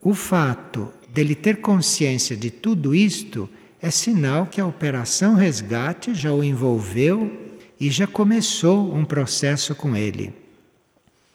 O 0.02 0.14
fato 0.14 0.92
dele 1.10 1.36
ter 1.36 1.58
consciência 1.58 2.36
de 2.36 2.50
tudo 2.50 2.96
isto 2.96 3.50
é 3.82 3.92
sinal 3.92 4.46
que 4.46 4.62
a 4.62 4.66
operação 4.66 5.36
resgate 5.36 6.14
já 6.14 6.32
o 6.34 6.44
envolveu 6.44 7.50
e 7.80 7.90
já 7.90 8.06
começou 8.06 8.94
um 8.94 9.06
processo 9.06 9.74
com 9.74 9.96
ele. 9.96 10.34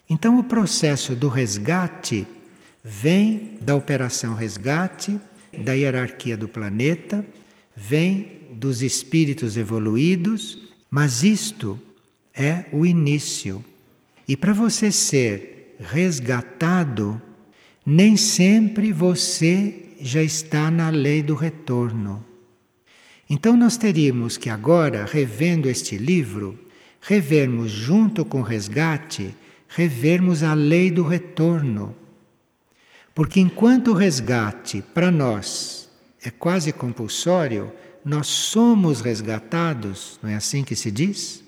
Então, 0.08 0.38
o 0.38 0.44
processo 0.44 1.14
do 1.14 1.28
resgate 1.28 2.26
vem 2.82 3.56
da 3.60 3.74
operação 3.74 4.34
resgate, 4.34 5.18
da 5.56 5.72
hierarquia 5.72 6.36
do 6.36 6.46
planeta, 6.46 7.24
vem 7.74 8.40
dos 8.52 8.82
espíritos 8.82 9.56
evoluídos, 9.56 10.68
mas 10.90 11.22
isto 11.22 11.80
é 12.34 12.66
o 12.72 12.84
início. 12.84 13.64
E 14.28 14.36
para 14.36 14.52
você 14.52 14.92
ser 14.92 15.76
resgatado, 15.80 17.20
nem 17.84 18.16
sempre 18.16 18.92
você 18.92 19.94
já 20.00 20.22
está 20.22 20.70
na 20.70 20.90
lei 20.90 21.22
do 21.22 21.34
retorno. 21.34 22.24
Então 23.28 23.56
nós 23.56 23.76
teríamos 23.76 24.36
que 24.36 24.50
agora, 24.50 25.04
revendo 25.04 25.68
este 25.68 25.96
livro, 25.96 26.58
revermos 27.00 27.70
junto 27.70 28.24
com 28.24 28.40
o 28.40 28.44
resgate, 28.44 29.34
revermos 29.68 30.42
a 30.42 30.54
lei 30.54 30.90
do 30.90 31.02
retorno. 31.02 31.94
Porque 33.14 33.40
enquanto 33.40 33.92
o 33.92 33.94
resgate 33.94 34.82
para 34.94 35.10
nós 35.10 35.88
é 36.22 36.30
quase 36.30 36.72
compulsório, 36.72 37.72
nós 38.04 38.26
somos 38.26 39.00
resgatados, 39.00 40.18
não 40.22 40.30
é 40.30 40.34
assim 40.34 40.62
que 40.62 40.76
se 40.76 40.90
diz? 40.90 41.42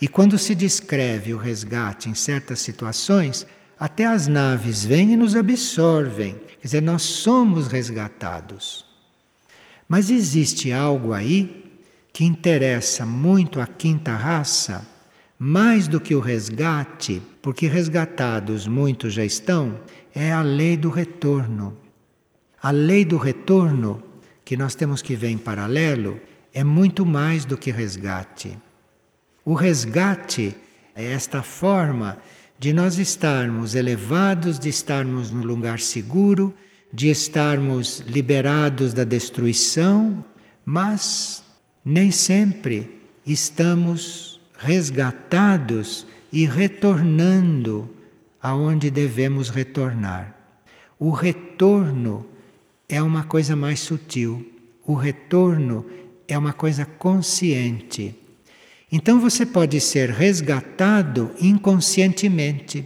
E 0.00 0.08
quando 0.08 0.36
se 0.38 0.54
descreve 0.54 1.32
o 1.32 1.38
resgate 1.38 2.08
em 2.08 2.14
certas 2.14 2.60
situações, 2.60 3.46
até 3.82 4.06
as 4.06 4.28
naves 4.28 4.84
vêm 4.84 5.14
e 5.14 5.16
nos 5.16 5.34
absorvem. 5.34 6.36
Quer 6.60 6.62
dizer, 6.62 6.80
nós 6.80 7.02
somos 7.02 7.66
resgatados. 7.66 8.86
Mas 9.88 10.08
existe 10.08 10.70
algo 10.70 11.12
aí 11.12 11.80
que 12.12 12.24
interessa 12.24 13.04
muito 13.04 13.60
a 13.60 13.66
quinta 13.66 14.14
raça, 14.14 14.86
mais 15.36 15.88
do 15.88 16.00
que 16.00 16.14
o 16.14 16.20
resgate, 16.20 17.20
porque 17.42 17.66
resgatados 17.66 18.68
muitos 18.68 19.14
já 19.14 19.24
estão, 19.24 19.80
é 20.14 20.30
a 20.30 20.42
lei 20.42 20.76
do 20.76 20.88
retorno. 20.88 21.76
A 22.62 22.70
lei 22.70 23.04
do 23.04 23.16
retorno, 23.16 24.00
que 24.44 24.56
nós 24.56 24.76
temos 24.76 25.02
que 25.02 25.16
ver 25.16 25.30
em 25.30 25.38
paralelo, 25.38 26.20
é 26.54 26.62
muito 26.62 27.04
mais 27.04 27.44
do 27.44 27.58
que 27.58 27.72
resgate. 27.72 28.56
O 29.44 29.54
resgate 29.54 30.54
é 30.94 31.04
esta 31.04 31.42
forma 31.42 32.18
de 32.62 32.72
nós 32.72 32.96
estarmos 32.96 33.74
elevados, 33.74 34.56
de 34.56 34.68
estarmos 34.68 35.32
num 35.32 35.42
lugar 35.42 35.80
seguro, 35.80 36.54
de 36.92 37.08
estarmos 37.10 37.98
liberados 38.06 38.94
da 38.94 39.02
destruição, 39.02 40.24
mas 40.64 41.42
nem 41.84 42.12
sempre 42.12 43.00
estamos 43.26 44.40
resgatados 44.56 46.06
e 46.32 46.46
retornando 46.46 47.90
aonde 48.40 48.92
devemos 48.92 49.48
retornar. 49.48 50.32
o 51.00 51.10
retorno 51.10 52.24
é 52.88 53.02
uma 53.02 53.24
coisa 53.24 53.56
mais 53.56 53.80
sutil. 53.80 54.48
O 54.86 54.94
retorno 54.94 55.84
é 56.28 56.38
uma 56.38 56.52
coisa 56.52 56.84
consciente. 56.84 58.21
Então 58.92 59.18
você 59.18 59.46
pode 59.46 59.80
ser 59.80 60.10
resgatado 60.10 61.30
inconscientemente. 61.40 62.84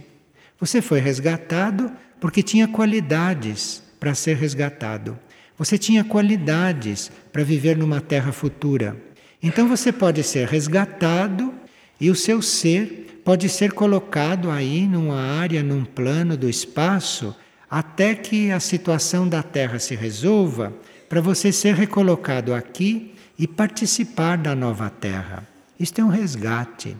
Você 0.57 0.81
foi 0.81 1.01
resgatado 1.01 1.91
porque 2.21 2.41
tinha 2.41 2.65
qualidades 2.65 3.83
para 3.99 4.15
ser 4.15 4.37
resgatado. 4.37 5.19
Você 5.57 5.77
tinha 5.77 6.05
qualidades 6.05 7.11
para 7.33 7.43
viver 7.43 7.75
numa 7.75 7.99
terra 7.99 8.31
futura. 8.31 8.95
Então 9.43 9.67
você 9.67 9.91
pode 9.91 10.23
ser 10.23 10.47
resgatado 10.47 11.53
e 11.99 12.09
o 12.09 12.15
seu 12.15 12.41
ser 12.41 13.21
pode 13.25 13.49
ser 13.49 13.73
colocado 13.73 14.49
aí 14.49 14.87
numa 14.87 15.19
área, 15.19 15.61
num 15.61 15.83
plano 15.83 16.37
do 16.37 16.49
espaço, 16.49 17.35
até 17.69 18.15
que 18.15 18.49
a 18.51 18.59
situação 18.61 19.27
da 19.27 19.43
Terra 19.43 19.79
se 19.79 19.95
resolva, 19.95 20.73
para 21.09 21.19
você 21.19 21.51
ser 21.51 21.75
recolocado 21.75 22.53
aqui 22.53 23.13
e 23.37 23.45
participar 23.45 24.37
da 24.37 24.55
nova 24.55 24.89
Terra. 24.89 25.56
Isto 25.79 26.01
é 26.01 26.03
um 26.03 26.09
resgate. 26.09 26.97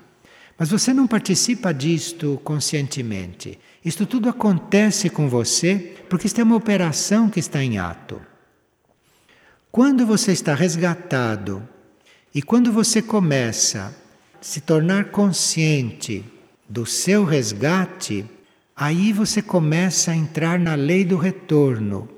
Mas 0.57 0.69
você 0.69 0.93
não 0.93 1.05
participa 1.05 1.73
disto 1.73 2.39
conscientemente. 2.43 3.59
Isto 3.86 4.05
tudo 4.05 4.28
acontece 4.28 5.09
com 5.09 5.30
você 5.30 5.95
porque 6.09 6.28
isto 6.28 6.41
é 6.41 6.43
uma 6.43 6.55
operação 6.55 7.30
que 7.30 7.39
está 7.39 7.63
em 7.63 7.78
ato. 7.78 8.19
Quando 9.71 10.05
você 10.05 10.32
está 10.32 10.55
resgatado 10.55 11.67
e 12.34 12.41
quando 12.41 12.71
você 12.71 13.01
começa 13.01 13.95
a 14.39 14.43
se 14.43 14.61
tornar 14.61 15.05
consciente 15.05 16.25
do 16.67 16.86
seu 16.86 17.23
resgate, 17.23 18.25
aí 18.75 19.13
você 19.13 19.41
começa 19.41 20.11
a 20.11 20.15
entrar 20.15 20.59
na 20.59 20.75
lei 20.75 21.05
do 21.05 21.17
retorno. 21.17 22.09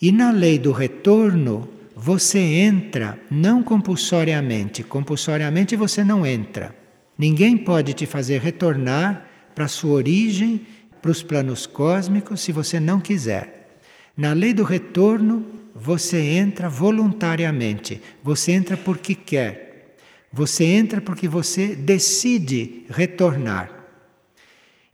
E 0.00 0.12
na 0.12 0.30
lei 0.30 0.58
do 0.58 0.72
retorno, 0.72 1.68
você 2.02 2.38
entra 2.38 3.20
não 3.30 3.62
compulsoriamente, 3.62 4.82
compulsoriamente 4.82 5.76
você 5.76 6.02
não 6.02 6.24
entra. 6.24 6.74
Ninguém 7.18 7.58
pode 7.58 7.92
te 7.92 8.06
fazer 8.06 8.40
retornar 8.40 9.26
para 9.54 9.68
sua 9.68 9.92
origem, 9.92 10.66
para 11.02 11.10
os 11.10 11.22
planos 11.22 11.66
cósmicos, 11.66 12.40
se 12.40 12.52
você 12.52 12.80
não 12.80 13.00
quiser. 13.00 13.82
Na 14.16 14.32
lei 14.32 14.54
do 14.54 14.64
retorno, 14.64 15.44
você 15.74 16.16
entra 16.16 16.70
voluntariamente, 16.70 18.00
você 18.22 18.52
entra 18.52 18.78
porque 18.78 19.14
quer, 19.14 19.94
você 20.32 20.64
entra 20.64 21.02
porque 21.02 21.28
você 21.28 21.76
decide 21.76 22.86
retornar. 22.88 23.70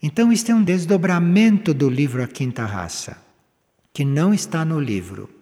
Então, 0.03 0.33
isto 0.33 0.51
é 0.51 0.55
um 0.57 0.65
desdobramento 0.65 1.73
do 1.73 1.89
livro 1.89 2.21
A 2.21 2.27
Quinta 2.27 2.65
Raça, 2.65 3.17
que 3.93 4.05
não 4.05 4.35
está 4.35 4.65
no 4.65 4.81
livro. 4.81 5.36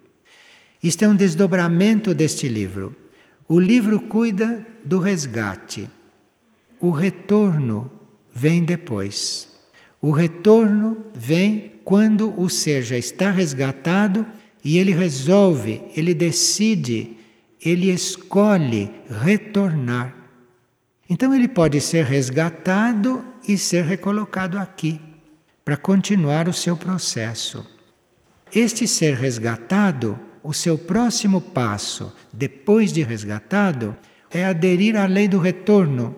Isto 0.85 1.07
é 1.07 1.09
um 1.09 1.17
desdobramento 1.17 2.13
deste 2.13 2.47
livro. 2.47 2.95
O 3.49 3.59
livro 3.59 3.99
cuida 3.99 4.67
do 4.85 4.99
resgate. 4.99 5.89
O 6.79 6.91
retorno 6.91 7.91
vem 8.35 8.63
depois. 8.63 9.49
O 9.99 10.11
retorno 10.11 10.99
vem 11.15 11.73
quando 11.85 12.39
o 12.39 12.51
ser 12.51 12.83
já 12.83 12.99
está 12.99 13.31
resgatado 13.31 14.27
e 14.63 14.77
ele 14.77 14.93
resolve, 14.93 15.81
ele 15.97 16.13
decide, 16.13 17.17
ele 17.65 17.91
escolhe 17.91 18.91
retornar. 19.09 20.15
Então 21.09 21.35
ele 21.35 21.49
pode 21.49 21.81
ser 21.81 22.05
resgatado 22.05 23.25
e 23.49 23.57
ser 23.57 23.85
recolocado 23.85 24.59
aqui 24.59 25.01
para 25.65 25.79
continuar 25.79 26.47
o 26.47 26.53
seu 26.53 26.77
processo. 26.77 27.67
Este 28.55 28.87
ser 28.87 29.15
resgatado, 29.15 30.21
o 30.45 30.53
seu 30.53 30.77
próximo 30.77 31.41
passo, 31.41 32.13
depois 32.31 32.93
de 32.93 33.03
resgatado, 33.03 33.97
é 34.31 34.45
aderir 34.45 34.95
à 34.95 35.07
lei 35.07 35.27
do 35.27 35.39
retorno. 35.39 36.15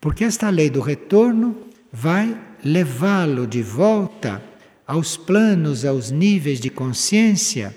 Porque 0.00 0.22
esta 0.22 0.48
lei 0.50 0.70
do 0.70 0.80
retorno 0.80 1.56
vai 1.92 2.40
levá-lo 2.64 3.44
de 3.44 3.60
volta 3.60 4.40
aos 4.86 5.16
planos, 5.16 5.84
aos 5.84 6.12
níveis 6.12 6.60
de 6.60 6.70
consciência 6.70 7.74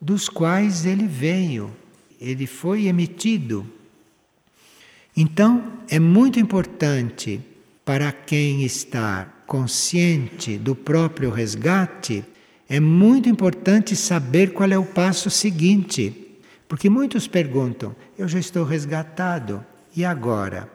dos 0.00 0.28
quais 0.28 0.86
ele 0.86 1.06
veio, 1.06 1.70
ele 2.18 2.46
foi 2.46 2.86
emitido. 2.86 3.66
Então, 5.14 5.80
é 5.88 6.00
muito 6.00 6.40
importante 6.40 7.40
para 7.84 8.10
quem 8.10 8.64
está 8.64 9.24
consciente 9.46 10.56
do 10.56 10.74
próprio 10.74 11.30
resgate, 11.30 12.24
é 12.68 12.80
muito 12.80 13.28
importante 13.28 13.94
saber 13.94 14.52
qual 14.52 14.70
é 14.70 14.78
o 14.78 14.84
passo 14.84 15.30
seguinte. 15.30 16.38
Porque 16.68 16.88
muitos 16.88 17.28
perguntam: 17.28 17.94
eu 18.18 18.26
já 18.26 18.38
estou 18.38 18.64
resgatado, 18.64 19.64
e 19.96 20.04
agora? 20.04 20.70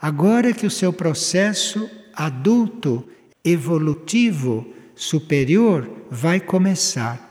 Agora 0.00 0.52
que 0.52 0.66
o 0.66 0.70
seu 0.70 0.92
processo 0.92 1.88
adulto, 2.14 3.08
evolutivo, 3.44 4.66
superior 4.94 5.88
vai 6.10 6.40
começar. 6.40 7.24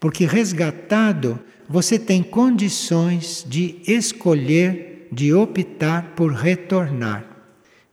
Porque 0.00 0.26
resgatado, 0.26 1.38
você 1.68 1.98
tem 1.98 2.22
condições 2.22 3.44
de 3.48 3.80
escolher, 3.86 5.08
de 5.12 5.32
optar 5.32 6.12
por 6.14 6.32
retornar. 6.32 7.24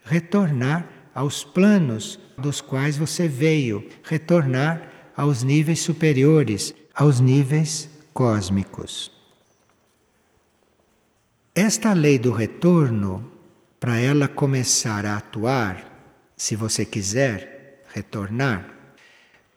Retornar 0.04 0.88
aos 1.14 1.44
planos 1.44 2.20
dos 2.38 2.62
quais 2.62 2.98
você 2.98 3.28
veio, 3.28 3.88
retornar 4.04 4.92
aos 5.16 5.44
níveis 5.44 5.80
superiores, 5.80 6.74
aos 6.94 7.20
níveis 7.20 7.90
cósmicos. 8.14 9.12
Esta 11.54 11.94
lei 11.94 12.20
do 12.20 12.32
retorno, 12.32 13.32
para 13.80 13.98
ela 13.98 14.28
começar 14.28 15.06
a 15.06 15.18
atuar, 15.18 15.92
se 16.36 16.56
você 16.56 16.84
quiser 16.84 17.82
retornar, 17.94 18.70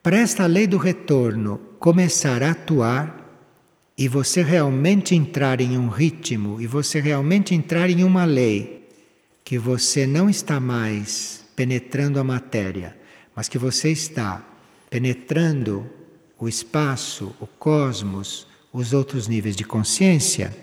para 0.03 0.17
esta 0.17 0.47
lei 0.47 0.67
do 0.67 0.79
retorno 0.79 1.59
começar 1.79 2.43
a 2.43 2.53
atuar 2.53 3.19
e 3.97 4.07
você 4.07 4.43
realmente 4.43 5.15
entrar 5.15 5.61
em 5.61 5.77
um 5.77 5.89
ritmo 5.89 6.61
e 6.61 6.67
você 6.67 7.01
realmente 7.01 7.53
entrar 7.53 7.91
em 7.91 8.05
uma 8.05 8.25
lei 8.25 8.89
que 9.45 9.59
você 9.59 10.07
não 10.07 10.31
está 10.31 10.61
mais 10.61 11.45
penetrando 11.57 12.21
a 12.21 12.25
matéria, 12.25 12.97
mas 13.35 13.49
que 13.49 13.59
você 13.59 13.91
está 13.91 14.45
penetrando 14.91 15.89
o 16.39 16.49
espaço, 16.49 17.35
o 17.41 17.47
cosmos, 17.47 18.47
os 18.73 18.93
outros 18.93 19.27
níveis 19.29 19.57
de 19.57 19.65
consciência, 19.65 20.57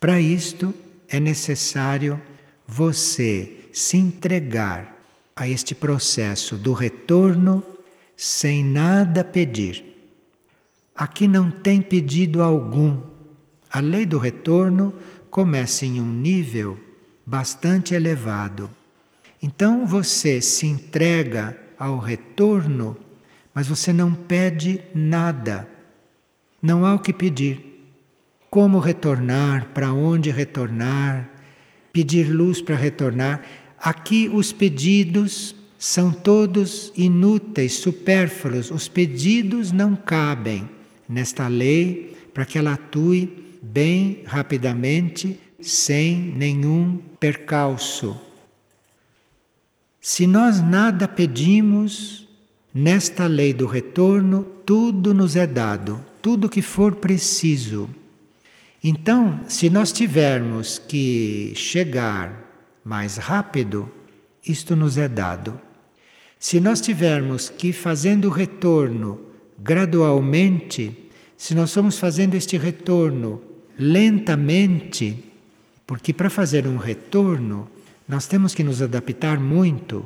para 0.00 0.20
isto 0.20 0.74
é 1.08 1.18
necessário 1.18 2.20
você 2.66 3.68
se 3.72 3.96
entregar 3.96 4.96
a 5.34 5.48
este 5.48 5.74
processo 5.74 6.56
do 6.56 6.72
retorno 6.72 7.62
sem 8.16 8.64
nada 8.64 9.22
pedir. 9.22 9.84
Aqui 10.94 11.28
não 11.28 11.50
tem 11.50 11.80
pedido 11.80 12.42
algum. 12.42 13.00
A 13.70 13.78
lei 13.78 14.04
do 14.04 14.18
retorno 14.18 14.92
começa 15.30 15.86
em 15.86 16.00
um 16.00 16.12
nível 16.12 16.78
bastante 17.24 17.94
elevado. 17.94 18.68
Então 19.40 19.86
você 19.86 20.40
se 20.40 20.66
entrega 20.66 21.56
ao 21.78 21.98
retorno, 21.98 22.96
mas 23.58 23.66
você 23.66 23.92
não 23.92 24.14
pede 24.14 24.80
nada. 24.94 25.68
Não 26.62 26.86
há 26.86 26.94
o 26.94 27.00
que 27.00 27.12
pedir. 27.12 27.82
Como 28.48 28.78
retornar, 28.78 29.70
para 29.74 29.92
onde 29.92 30.30
retornar, 30.30 31.28
pedir 31.92 32.30
luz 32.32 32.62
para 32.62 32.76
retornar. 32.76 33.42
Aqui 33.76 34.30
os 34.32 34.52
pedidos 34.52 35.56
são 35.76 36.12
todos 36.12 36.92
inúteis, 36.96 37.72
supérfluos. 37.72 38.70
Os 38.70 38.86
pedidos 38.86 39.72
não 39.72 39.96
cabem 39.96 40.70
nesta 41.08 41.48
lei 41.48 42.16
para 42.32 42.44
que 42.44 42.58
ela 42.58 42.74
atue 42.74 43.56
bem 43.60 44.22
rapidamente, 44.24 45.36
sem 45.60 46.16
nenhum 46.16 47.00
percalço. 47.18 48.16
Se 50.00 50.28
nós 50.28 50.62
nada 50.62 51.08
pedimos, 51.08 52.27
nesta 52.78 53.26
lei 53.26 53.52
do 53.52 53.66
retorno, 53.66 54.44
tudo 54.64 55.12
nos 55.12 55.34
é 55.34 55.48
dado, 55.48 56.00
tudo 56.22 56.48
que 56.48 56.62
for 56.62 56.94
preciso. 56.94 57.90
Então, 58.82 59.40
se 59.48 59.68
nós 59.68 59.90
tivermos 59.90 60.78
que 60.78 61.52
chegar 61.56 62.78
mais 62.84 63.16
rápido, 63.16 63.90
isto 64.46 64.76
nos 64.76 64.96
é 64.96 65.08
dado. 65.08 65.60
Se 66.38 66.60
nós 66.60 66.80
tivermos 66.80 67.48
que 67.48 67.72
fazendo 67.72 68.28
o 68.28 68.30
retorno 68.30 69.20
gradualmente, 69.58 70.96
se 71.36 71.56
nós 71.56 71.74
formos 71.74 71.98
fazendo 71.98 72.36
este 72.36 72.56
retorno 72.56 73.42
lentamente, 73.76 75.24
porque 75.84 76.12
para 76.12 76.30
fazer 76.30 76.64
um 76.68 76.76
retorno 76.76 77.68
nós 78.06 78.28
temos 78.28 78.54
que 78.54 78.62
nos 78.62 78.80
adaptar 78.80 79.40
muito, 79.40 80.04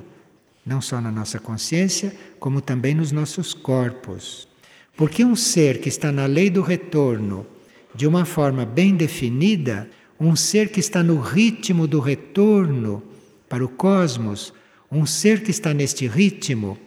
não 0.64 0.80
só 0.80 1.00
na 1.00 1.10
nossa 1.10 1.38
consciência, 1.38 2.14
como 2.38 2.60
também 2.60 2.94
nos 2.94 3.12
nossos 3.12 3.52
corpos. 3.52 4.48
Porque 4.96 5.24
um 5.24 5.34
ser 5.34 5.80
que 5.80 5.88
está 5.88 6.12
na 6.12 6.26
lei 6.26 6.50
do 6.50 6.62
retorno, 6.62 7.46
de 7.94 8.06
uma 8.06 8.24
forma 8.24 8.64
bem 8.64 8.94
definida, 8.94 9.88
um 10.18 10.36
ser 10.36 10.68
que 10.68 10.80
está 10.80 11.02
no 11.02 11.20
ritmo 11.20 11.86
do 11.86 11.98
retorno 11.98 13.02
para 13.48 13.64
o 13.64 13.68
cosmos, 13.68 14.52
um 14.90 15.04
ser 15.04 15.42
que 15.42 15.50
está 15.50 15.74
neste 15.74 16.06
ritmo, 16.06 16.78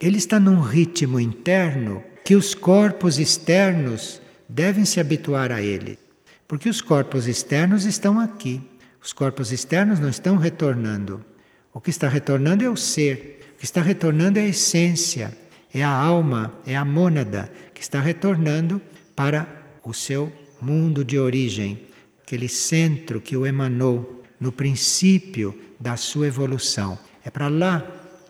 ele 0.00 0.18
está 0.18 0.38
num 0.38 0.60
ritmo 0.60 1.18
interno 1.18 2.02
que 2.24 2.34
os 2.34 2.54
corpos 2.54 3.18
externos 3.18 4.20
devem 4.48 4.84
se 4.84 5.00
habituar 5.00 5.50
a 5.50 5.62
ele. 5.62 5.98
Porque 6.46 6.68
os 6.68 6.80
corpos 6.80 7.26
externos 7.26 7.84
estão 7.84 8.20
aqui. 8.20 8.60
Os 9.02 9.12
corpos 9.12 9.50
externos 9.52 9.98
não 9.98 10.08
estão 10.08 10.36
retornando. 10.36 11.24
O 11.72 11.80
que 11.80 11.90
está 11.90 12.08
retornando 12.08 12.64
é 12.64 12.68
o 12.68 12.76
ser. 12.76 13.52
O 13.54 13.58
que 13.58 13.64
está 13.64 13.80
retornando 13.80 14.38
é 14.38 14.42
a 14.42 14.48
essência, 14.48 15.36
é 15.72 15.82
a 15.82 15.90
alma, 15.90 16.52
é 16.66 16.76
a 16.76 16.84
mônada 16.84 17.50
que 17.72 17.80
está 17.80 18.00
retornando 18.00 18.80
para 19.14 19.46
o 19.84 19.94
seu 19.94 20.32
mundo 20.60 21.04
de 21.04 21.18
origem, 21.18 21.86
aquele 22.22 22.48
centro 22.48 23.20
que 23.20 23.36
o 23.36 23.46
emanou 23.46 24.22
no 24.38 24.52
princípio 24.52 25.58
da 25.78 25.96
sua 25.96 26.26
evolução. 26.26 26.98
É 27.24 27.30
para 27.30 27.48
lá 27.48 27.84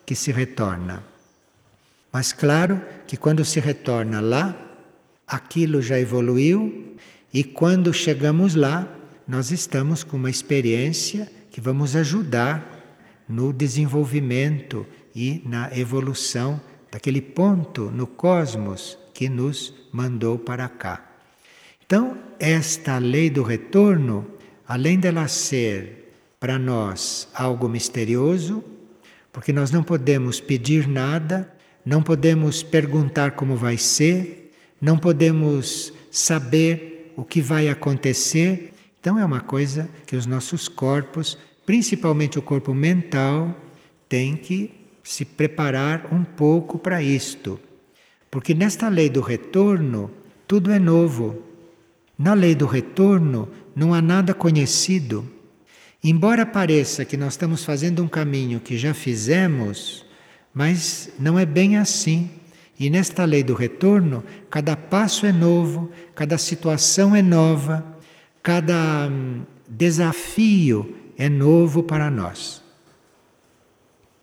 que 0.04 0.14
se 0.14 0.30
retorna. 0.30 1.02
Mas 2.12 2.32
claro 2.32 2.80
que 3.06 3.16
quando 3.16 3.44
se 3.44 3.58
retorna 3.58 4.20
lá, 4.20 4.54
aquilo 5.26 5.80
já 5.80 5.98
evoluiu 5.98 6.96
e 7.32 7.42
quando 7.42 7.92
chegamos 7.92 8.54
lá, 8.54 8.86
nós 9.26 9.50
estamos 9.50 10.04
com 10.04 10.18
uma 10.18 10.28
experiência 10.28 11.30
que 11.50 11.60
vamos 11.60 11.96
ajudar 11.96 12.71
no 13.32 13.50
desenvolvimento 13.50 14.86
e 15.14 15.42
na 15.46 15.74
evolução 15.76 16.60
daquele 16.90 17.22
ponto 17.22 17.90
no 17.90 18.06
cosmos 18.06 18.98
que 19.14 19.26
nos 19.28 19.74
mandou 19.90 20.38
para 20.38 20.68
cá. 20.68 21.10
Então, 21.84 22.18
esta 22.38 22.98
lei 22.98 23.30
do 23.30 23.42
retorno, 23.42 24.26
além 24.68 24.98
dela 24.98 25.26
ser 25.28 26.14
para 26.38 26.58
nós 26.58 27.26
algo 27.32 27.68
misterioso, 27.68 28.62
porque 29.32 29.52
nós 29.52 29.70
não 29.70 29.82
podemos 29.82 30.38
pedir 30.38 30.86
nada, 30.86 31.50
não 31.84 32.02
podemos 32.02 32.62
perguntar 32.62 33.30
como 33.30 33.56
vai 33.56 33.78
ser, 33.78 34.52
não 34.78 34.98
podemos 34.98 35.90
saber 36.10 37.14
o 37.16 37.24
que 37.24 37.40
vai 37.40 37.68
acontecer. 37.68 38.74
Então 39.00 39.18
é 39.18 39.24
uma 39.24 39.40
coisa 39.40 39.88
que 40.06 40.16
os 40.16 40.26
nossos 40.26 40.68
corpos, 40.68 41.38
principalmente 41.64 42.38
o 42.38 42.42
corpo 42.42 42.74
mental, 42.74 43.56
tem 44.08 44.36
que 44.36 44.70
se 45.02 45.24
preparar 45.24 46.08
um 46.12 46.22
pouco 46.22 46.78
para 46.78 47.02
isto. 47.02 47.58
Porque 48.30 48.54
nesta 48.54 48.88
lei 48.88 49.10
do 49.10 49.20
retorno, 49.20 50.10
tudo 50.46 50.70
é 50.70 50.78
novo. 50.78 51.42
Na 52.18 52.34
lei 52.34 52.54
do 52.54 52.66
retorno, 52.66 53.48
não 53.74 53.92
há 53.92 54.00
nada 54.00 54.32
conhecido. 54.34 55.28
Embora 56.04 56.44
pareça 56.44 57.04
que 57.04 57.16
nós 57.16 57.34
estamos 57.34 57.64
fazendo 57.64 58.02
um 58.02 58.08
caminho 58.08 58.60
que 58.60 58.76
já 58.76 58.92
fizemos, 58.92 60.04
mas 60.52 61.10
não 61.18 61.38
é 61.38 61.46
bem 61.46 61.76
assim. 61.76 62.30
E 62.78 62.90
nesta 62.90 63.24
lei 63.24 63.42
do 63.42 63.54
retorno, 63.54 64.24
cada 64.50 64.76
passo 64.76 65.26
é 65.26 65.32
novo, 65.32 65.90
cada 66.14 66.36
situação 66.38 67.14
é 67.14 67.22
nova, 67.22 67.84
cada 68.42 69.08
hum, 69.08 69.42
desafio 69.68 71.01
é 71.16 71.28
novo 71.28 71.82
para 71.82 72.10
nós. 72.10 72.62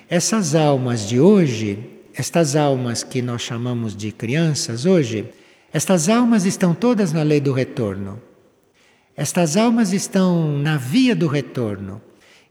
Essas 0.09 0.55
almas 0.55 1.07
de 1.07 1.19
hoje, 1.19 1.79
estas 2.13 2.55
almas 2.55 3.03
que 3.03 3.21
nós 3.21 3.41
chamamos 3.41 3.95
de 3.95 4.11
crianças 4.11 4.85
hoje, 4.85 5.29
estas 5.71 6.09
almas 6.09 6.45
estão 6.45 6.73
todas 6.73 7.13
na 7.13 7.21
lei 7.21 7.39
do 7.39 7.53
retorno. 7.53 8.19
Estas 9.15 9.55
almas 9.55 9.93
estão 9.93 10.57
na 10.57 10.77
via 10.77 11.15
do 11.15 11.27
retorno. 11.27 12.01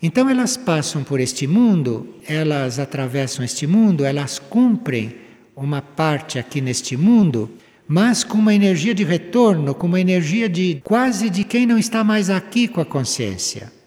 Então 0.00 0.30
elas 0.30 0.56
passam 0.56 1.02
por 1.02 1.18
este 1.18 1.46
mundo, 1.46 2.14
elas 2.28 2.78
atravessam 2.78 3.44
este 3.44 3.66
mundo, 3.66 4.04
elas 4.04 4.38
cumprem 4.38 5.16
uma 5.56 5.82
parte 5.82 6.38
aqui 6.38 6.60
neste 6.60 6.96
mundo, 6.96 7.50
mas 7.88 8.22
com 8.22 8.38
uma 8.38 8.54
energia 8.54 8.94
de 8.94 9.02
retorno, 9.02 9.74
com 9.74 9.88
uma 9.88 10.00
energia 10.00 10.48
de 10.48 10.80
quase 10.84 11.28
de 11.28 11.42
quem 11.42 11.66
não 11.66 11.76
está 11.76 12.04
mais 12.04 12.30
aqui 12.30 12.68
com 12.68 12.80
a 12.80 12.86
consciência. 12.86 13.77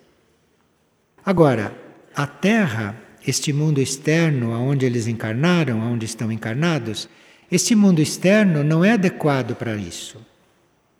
Agora, 1.25 1.75
a 2.15 2.25
Terra, 2.25 2.95
este 3.25 3.53
mundo 3.53 3.79
externo 3.79 4.53
aonde 4.53 4.85
eles 4.85 5.07
encarnaram, 5.07 5.81
aonde 5.81 6.05
estão 6.05 6.31
encarnados, 6.31 7.07
este 7.51 7.75
mundo 7.75 8.01
externo 8.01 8.63
não 8.63 8.83
é 8.83 8.93
adequado 8.93 9.55
para 9.55 9.75
isso. 9.75 10.17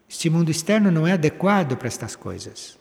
Este 0.10 0.30
mundo 0.30 0.52
externo 0.52 0.92
não 0.92 1.08
é 1.08 1.14
adequado 1.14 1.76
para 1.78 1.88
estas 1.88 2.16
coisas. 2.16 2.78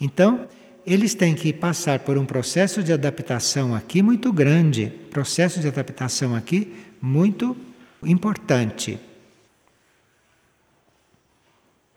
Então, 0.00 0.46
eles 0.86 1.14
têm 1.14 1.34
que 1.34 1.52
passar 1.52 2.00
por 2.00 2.16
um 2.16 2.24
processo 2.24 2.82
de 2.82 2.92
adaptação 2.92 3.74
aqui 3.74 4.02
muito 4.02 4.32
grande, 4.32 4.86
processo 5.10 5.58
de 5.58 5.66
adaptação 5.66 6.36
aqui 6.36 6.72
muito 7.02 7.56
importante. 8.04 8.98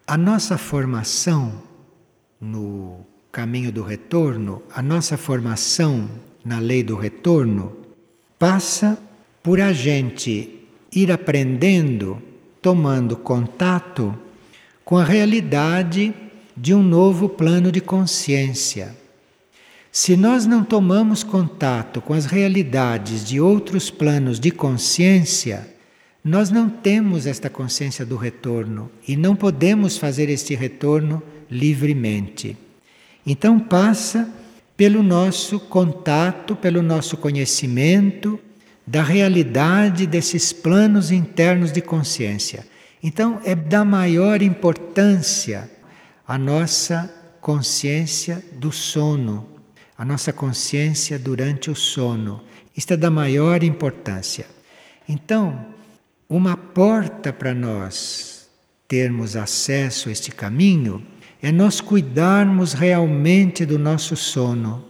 A 0.07 0.17
nossa 0.17 0.57
formação 0.57 1.61
no 2.41 3.05
caminho 3.31 3.71
do 3.71 3.83
retorno, 3.83 4.61
a 4.73 4.81
nossa 4.81 5.17
formação 5.17 6.09
na 6.43 6.59
lei 6.59 6.83
do 6.83 6.95
retorno, 6.95 7.75
passa 8.37 8.97
por 9.43 9.59
a 9.59 9.71
gente 9.71 10.67
ir 10.93 11.11
aprendendo, 11.11 12.21
tomando 12.61 13.15
contato 13.15 14.17
com 14.83 14.97
a 14.97 15.03
realidade 15.03 16.13
de 16.55 16.73
um 16.73 16.81
novo 16.81 17.29
plano 17.29 17.71
de 17.71 17.79
consciência. 17.79 18.95
Se 19.91 20.15
nós 20.15 20.45
não 20.45 20.63
tomamos 20.63 21.23
contato 21.23 22.01
com 22.01 22.13
as 22.13 22.25
realidades 22.25 23.25
de 23.25 23.39
outros 23.39 23.89
planos 23.89 24.39
de 24.39 24.51
consciência, 24.51 25.75
nós 26.23 26.49
não 26.49 26.69
temos 26.69 27.25
esta 27.25 27.49
consciência 27.49 28.05
do 28.05 28.15
retorno 28.15 28.91
e 29.07 29.15
não 29.15 29.35
podemos 29.35 29.97
fazer 29.97 30.29
este 30.29 30.53
retorno 30.53 31.23
livremente. 31.49 32.57
Então 33.25 33.59
passa 33.59 34.29
pelo 34.75 35.03
nosso 35.03 35.59
contato, 35.59 36.55
pelo 36.55 36.81
nosso 36.81 37.17
conhecimento 37.17 38.39
da 38.87 39.03
realidade 39.03 40.07
desses 40.07 40.51
planos 40.51 41.11
internos 41.11 41.71
de 41.71 41.81
consciência. 41.81 42.65
Então 43.03 43.39
é 43.43 43.53
da 43.53 43.85
maior 43.85 44.41
importância 44.41 45.69
a 46.27 46.37
nossa 46.37 47.13
consciência 47.41 48.43
do 48.53 48.71
sono, 48.71 49.47
a 49.97 50.05
nossa 50.05 50.31
consciência 50.31 51.17
durante 51.17 51.69
o 51.69 51.75
sono. 51.75 52.41
Isto 52.75 52.93
é 52.93 52.97
da 52.97 53.09
maior 53.09 53.63
importância. 53.63 54.45
Então, 55.07 55.65
uma 56.29 56.55
porta 56.55 57.33
para 57.33 57.53
nós 57.53 58.47
termos 58.87 59.35
acesso 59.35 60.09
a 60.09 60.11
este 60.11 60.31
caminho 60.31 61.05
é 61.41 61.51
nós 61.51 61.79
cuidarmos 61.79 62.73
realmente 62.73 63.65
do 63.65 63.79
nosso 63.79 64.15
sono, 64.15 64.83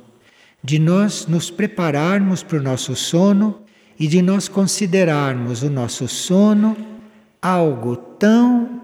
de 0.63 0.79
nós 0.79 1.27
nos 1.27 1.51
prepararmos 1.51 2.41
para 2.43 2.57
o 2.57 2.63
nosso 2.63 2.95
sono 2.95 3.61
e 3.99 4.07
de 4.07 4.21
nós 4.21 4.47
considerarmos 4.47 5.61
o 5.61 5.69
nosso 5.69 6.07
sono 6.07 6.75
algo 7.41 7.95
tão 7.95 8.81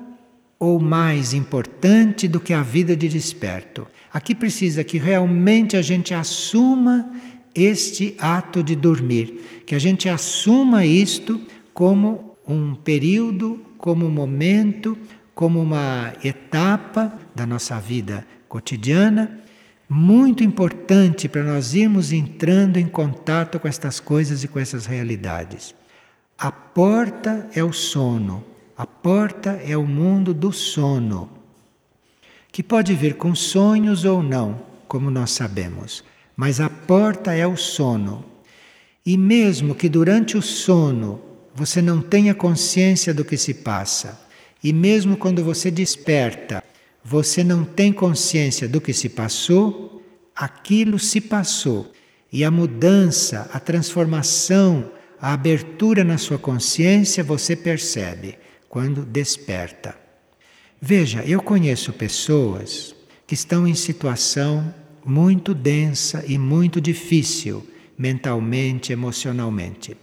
ou 0.59 0.79
mais 0.79 1.33
importante 1.33 2.27
do 2.27 2.39
que 2.39 2.53
a 2.53 2.61
vida 2.61 2.95
de 2.95 3.09
desperto. 3.09 3.85
Aqui 4.13 4.33
precisa 4.33 4.83
que 4.83 4.97
realmente 4.97 5.75
a 5.75 5.81
gente 5.81 6.13
assuma 6.13 7.11
este 7.53 8.15
ato 8.19 8.63
de 8.63 8.75
dormir, 8.75 9.63
que 9.65 9.75
a 9.75 9.79
gente 9.79 10.07
assuma 10.07 10.85
isto 10.85 11.41
como 11.73 12.37
um 12.47 12.75
período, 12.75 13.59
como 13.77 14.05
um 14.05 14.11
momento, 14.11 14.97
como 15.33 15.61
uma 15.61 16.13
etapa 16.23 17.24
da 17.35 17.45
nossa 17.45 17.79
vida 17.79 18.25
cotidiana, 18.47 19.39
muito 19.87 20.43
importante 20.43 21.27
para 21.27 21.43
nós 21.43 21.73
irmos 21.73 22.11
entrando 22.11 22.77
em 22.77 22.87
contato 22.87 23.59
com 23.59 23.67
estas 23.67 23.99
coisas 23.99 24.43
e 24.43 24.47
com 24.47 24.57
essas 24.57 24.85
realidades. 24.85 25.75
A 26.37 26.51
porta 26.51 27.47
é 27.53 27.63
o 27.63 27.71
sono, 27.71 28.43
a 28.77 28.85
porta 28.85 29.61
é 29.65 29.77
o 29.77 29.85
mundo 29.85 30.33
do 30.33 30.51
sono, 30.51 31.29
que 32.51 32.63
pode 32.63 32.93
vir 32.93 33.15
com 33.15 33.35
sonhos 33.35 34.05
ou 34.05 34.23
não, 34.23 34.61
como 34.87 35.11
nós 35.11 35.31
sabemos, 35.31 36.03
mas 36.35 36.59
a 36.59 36.69
porta 36.69 37.33
é 37.33 37.45
o 37.45 37.55
sono. 37.55 38.25
E 39.05 39.17
mesmo 39.17 39.75
que 39.75 39.87
durante 39.87 40.35
o 40.35 40.41
sono 40.41 41.21
você 41.53 41.81
não 41.81 42.01
tenha 42.01 42.33
consciência 42.33 43.13
do 43.13 43.23
que 43.23 43.37
se 43.37 43.53
passa, 43.53 44.19
e 44.63 44.73
mesmo 44.73 45.15
quando 45.15 45.43
você 45.43 45.69
desperta, 45.69 46.63
você 47.07 47.43
não 47.43 47.63
tem 47.63 47.93
consciência 47.93 48.67
do 48.67 48.81
que 48.81 48.91
se 48.91 49.09
passou, 49.09 50.03
aquilo 50.35 50.97
se 50.97 51.21
passou. 51.21 51.91
E 52.33 52.43
a 52.43 52.49
mudança, 52.49 53.47
a 53.53 53.59
transformação, 53.59 54.91
a 55.21 55.31
abertura 55.31 56.03
na 56.03 56.17
sua 56.17 56.39
consciência 56.39 57.23
você 57.23 57.55
percebe 57.55 58.39
quando 58.67 59.05
desperta. 59.05 59.95
Veja, 60.81 61.23
eu 61.23 61.43
conheço 61.43 61.93
pessoas 61.93 62.95
que 63.27 63.35
estão 63.35 63.67
em 63.67 63.75
situação 63.75 64.73
muito 65.05 65.53
densa 65.53 66.25
e 66.27 66.39
muito 66.39 66.81
difícil, 66.81 67.65
mentalmente, 67.95 68.91
emocionalmente. 68.91 69.95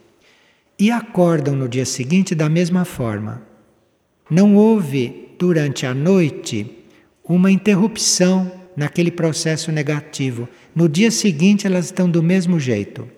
E 0.78 0.92
acordam 0.92 1.57
no 1.57 1.68
dia 1.68 1.84
seguinte 1.84 2.32
da 2.32 2.48
mesma 2.48 2.84
forma. 2.84 3.42
Não 4.30 4.55
houve, 4.55 5.34
durante 5.36 5.84
a 5.84 5.92
noite, 5.92 6.78
uma 7.25 7.51
interrupção 7.51 8.51
naquele 8.77 9.11
processo 9.11 9.70
negativo. 9.70 10.49
No 10.75 10.89
dia 10.89 11.11
seguinte, 11.11 11.66
elas 11.66 11.87
estão 11.87 12.11
do 12.11 12.23
mesmo 12.23 12.59
jeito. 12.59 13.09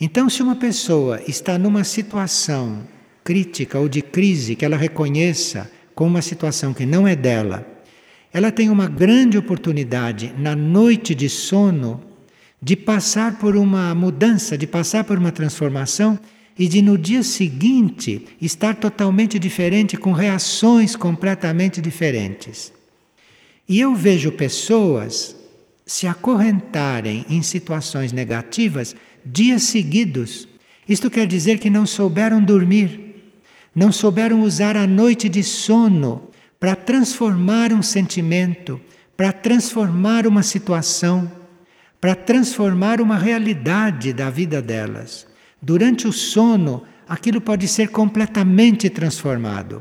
Então, 0.00 0.28
se 0.28 0.42
uma 0.42 0.56
pessoa 0.56 1.20
está 1.26 1.58
numa 1.58 1.84
situação 1.84 2.86
crítica 3.22 3.78
ou 3.78 3.88
de 3.88 4.02
crise 4.02 4.56
que 4.56 4.64
ela 4.64 4.76
reconheça 4.76 5.70
como 5.94 6.10
uma 6.10 6.22
situação 6.22 6.72
que 6.72 6.86
não 6.86 7.06
é 7.06 7.14
dela, 7.14 7.66
ela 8.32 8.50
tem 8.50 8.70
uma 8.70 8.88
grande 8.88 9.36
oportunidade 9.36 10.32
na 10.38 10.56
noite 10.56 11.14
de 11.14 11.28
sono 11.28 12.00
de 12.62 12.76
passar 12.76 13.38
por 13.38 13.56
uma 13.56 13.94
mudança, 13.94 14.56
de 14.56 14.66
passar 14.66 15.04
por 15.04 15.18
uma 15.18 15.32
transformação 15.32 16.18
e 16.58 16.68
de 16.68 16.82
no 16.82 16.98
dia 16.98 17.22
seguinte 17.22 18.26
estar 18.40 18.76
totalmente 18.76 19.38
diferente, 19.38 19.96
com 19.96 20.12
reações 20.12 20.94
completamente 20.94 21.80
diferentes. 21.80 22.72
E 23.70 23.78
eu 23.78 23.94
vejo 23.94 24.32
pessoas 24.32 25.36
se 25.86 26.08
acorrentarem 26.08 27.24
em 27.30 27.40
situações 27.40 28.10
negativas 28.10 28.96
dias 29.24 29.62
seguidos. 29.62 30.48
Isto 30.88 31.08
quer 31.08 31.24
dizer 31.24 31.60
que 31.60 31.70
não 31.70 31.86
souberam 31.86 32.42
dormir, 32.42 33.32
não 33.72 33.92
souberam 33.92 34.42
usar 34.42 34.76
a 34.76 34.88
noite 34.88 35.28
de 35.28 35.44
sono 35.44 36.30
para 36.58 36.74
transformar 36.74 37.72
um 37.72 37.80
sentimento, 37.80 38.80
para 39.16 39.30
transformar 39.32 40.26
uma 40.26 40.42
situação, 40.42 41.30
para 42.00 42.16
transformar 42.16 43.00
uma 43.00 43.16
realidade 43.16 44.12
da 44.12 44.30
vida 44.30 44.60
delas. 44.60 45.28
Durante 45.62 46.08
o 46.08 46.12
sono, 46.12 46.82
aquilo 47.08 47.40
pode 47.40 47.68
ser 47.68 47.90
completamente 47.90 48.90
transformado. 48.90 49.80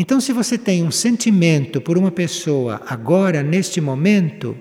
Então, 0.00 0.20
se 0.20 0.32
você 0.32 0.56
tem 0.56 0.84
um 0.84 0.92
sentimento 0.92 1.80
por 1.80 1.98
uma 1.98 2.12
pessoa 2.12 2.80
agora, 2.86 3.42
neste 3.42 3.80
momento, 3.80 4.56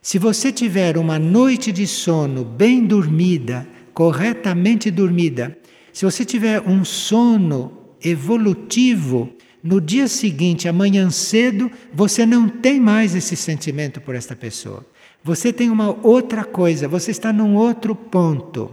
se 0.00 0.18
você 0.18 0.50
tiver 0.50 0.96
uma 0.96 1.18
noite 1.18 1.70
de 1.70 1.86
sono 1.86 2.42
bem 2.42 2.86
dormida, 2.86 3.68
corretamente 3.92 4.90
dormida, 4.90 5.58
se 5.92 6.06
você 6.06 6.24
tiver 6.24 6.62
um 6.62 6.86
sono 6.86 7.80
evolutivo, 8.02 9.30
no 9.62 9.78
dia 9.78 10.08
seguinte, 10.08 10.66
amanhã 10.66 11.10
cedo, 11.10 11.70
você 11.92 12.24
não 12.24 12.48
tem 12.48 12.80
mais 12.80 13.14
esse 13.14 13.36
sentimento 13.36 14.00
por 14.00 14.14
esta 14.14 14.34
pessoa. 14.34 14.86
Você 15.22 15.52
tem 15.52 15.68
uma 15.68 15.94
outra 16.02 16.44
coisa, 16.44 16.88
você 16.88 17.10
está 17.10 17.30
num 17.30 17.56
outro 17.56 17.94
ponto. 17.94 18.70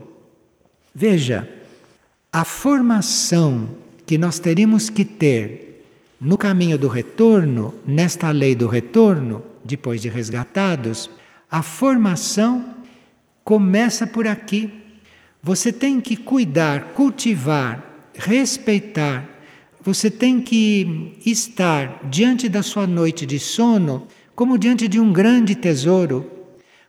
Veja, 0.95 1.47
a 2.32 2.45
formação 2.45 3.70
que 4.06 4.18
nós 4.18 4.39
teríamos 4.39 4.89
que 4.89 5.04
ter 5.04 5.68
no 6.20 6.38
caminho 6.38 6.78
do 6.78 6.88
retorno, 6.88 7.74
nesta 7.86 8.32
lei 8.32 8.55
do 8.55 8.67
retorno, 8.67 9.43
depois 9.63 10.01
de 10.01 10.09
resgatados, 10.09 11.09
a 11.49 11.61
formação 11.61 12.76
começa 13.43 14.05
por 14.05 14.28
aqui. 14.28 14.72
Você 15.41 15.72
tem 15.72 16.01
que 16.01 16.15
cuidar, 16.15 16.93
cultivar, 16.93 18.09
respeitar 18.13 19.39
você 19.82 20.11
tem 20.11 20.41
que 20.41 21.15
estar 21.26 22.01
diante 22.09 22.49
da 22.49 22.61
sua 22.61 22.86
noite 22.86 23.26
de 23.26 23.39
sono 23.39 24.07
como 24.36 24.57
diante 24.57 24.88
de 24.88 24.99
um 24.99 25.11
grande 25.11 25.55
tesouro, 25.55 26.30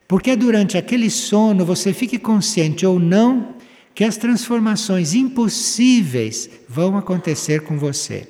porque 0.06 0.34
durante 0.36 0.76
aquele 0.76 1.08
sono 1.08 1.64
você 1.64 1.92
fique 1.92 2.18
consciente 2.18 2.84
ou 2.84 2.98
não 2.98 3.54
que 3.94 4.04
as 4.04 4.16
transformações 4.16 5.14
impossíveis 5.14 6.50
vão 6.68 6.96
acontecer 6.96 7.60
com 7.62 7.78
você. 7.78 8.28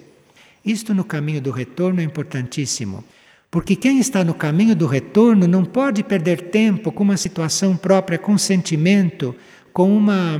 Isto 0.64 0.94
no 0.94 1.04
caminho 1.04 1.40
do 1.40 1.50
retorno 1.50 2.00
é 2.00 2.04
importantíssimo, 2.04 3.02
porque 3.50 3.74
quem 3.74 3.98
está 3.98 4.22
no 4.22 4.34
caminho 4.34 4.76
do 4.76 4.86
retorno 4.86 5.46
não 5.46 5.64
pode 5.64 6.02
perder 6.04 6.50
tempo 6.50 6.92
com 6.92 7.02
uma 7.02 7.16
situação 7.16 7.76
própria, 7.76 8.18
com 8.18 8.36
sentimento, 8.38 9.34
com 9.72 9.96
uma, 9.96 10.38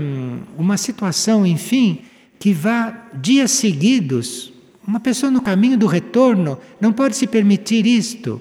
uma 0.57 0.77
situação, 0.77 1.47
enfim, 1.47 2.03
que 2.39 2.53
vá 2.53 3.09
dias 3.15 3.51
seguidos. 3.51 4.53
Uma 4.87 5.01
pessoa 5.01 5.31
no 5.31 5.43
caminho 5.43 5.79
do 5.79 5.87
retorno 5.87 6.59
não 6.81 6.93
pode 6.93 7.17
se 7.17 7.27
permitir 7.27 7.87
isto, 7.87 8.41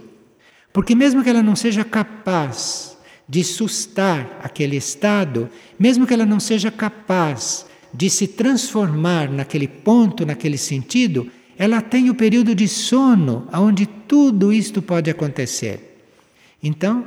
porque, 0.71 0.93
mesmo 0.93 1.23
que 1.23 1.29
ela 1.29 1.43
não 1.43 1.55
seja 1.55 1.83
capaz 1.83 2.97
de 3.27 3.43
sustar 3.43 4.39
aquele 4.43 4.75
estado, 4.75 5.49
mesmo 5.77 6.05
que 6.05 6.13
ela 6.13 6.25
não 6.25 6.39
seja 6.39 6.71
capaz 6.71 7.65
de 7.93 8.09
se 8.09 8.27
transformar 8.27 9.31
naquele 9.31 9.67
ponto, 9.67 10.25
naquele 10.25 10.57
sentido, 10.57 11.29
ela 11.59 11.81
tem 11.81 12.09
o 12.09 12.15
período 12.15 12.55
de 12.55 12.69
sono, 12.69 13.45
onde 13.51 13.85
tudo 13.85 14.53
isto 14.53 14.81
pode 14.81 15.09
acontecer. 15.09 15.99
Então, 16.63 17.05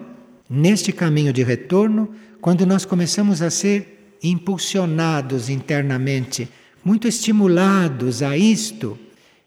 neste 0.49 0.93
caminho 0.93 1.33
de 1.33 1.43
retorno, 1.43 2.11
quando 2.39 2.67
nós 2.67 2.85
começamos 2.85 3.41
a 3.41 3.49
ser 3.49 4.19
impulsionados 4.23 5.49
internamente 5.49 6.51
muito 6.85 7.09
estimulados 7.09 8.23
a 8.23 8.37
isto, 8.37 8.99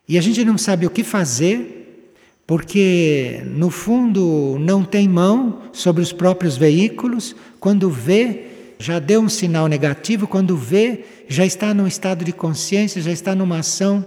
e 0.09 0.17
a 0.17 0.21
gente 0.21 0.43
não 0.43 0.57
sabe 0.57 0.87
o 0.87 0.89
que 0.89 1.03
fazer, 1.03 2.09
porque 2.47 3.43
no 3.45 3.69
fundo 3.69 4.57
não 4.59 4.83
tem 4.83 5.07
mão 5.07 5.61
sobre 5.71 6.01
os 6.01 6.11
próprios 6.11 6.57
veículos, 6.57 7.35
quando 7.59 7.91
vê, 7.91 8.47
já 8.79 8.97
deu 8.97 9.21
um 9.21 9.29
sinal 9.29 9.67
negativo, 9.67 10.25
quando 10.25 10.57
vê, 10.57 11.05
já 11.27 11.45
está 11.45 11.75
num 11.75 11.85
estado 11.85 12.25
de 12.25 12.31
consciência, 12.31 13.03
já 13.03 13.11
está 13.11 13.35
numa 13.35 13.59
ação 13.59 14.03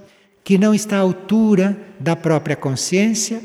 que 0.49 0.57
não 0.57 0.75
está 0.75 0.97
à 0.97 1.01
altura 1.01 1.79
da 2.01 2.17
própria 2.17 2.57
consciência. 2.57 3.43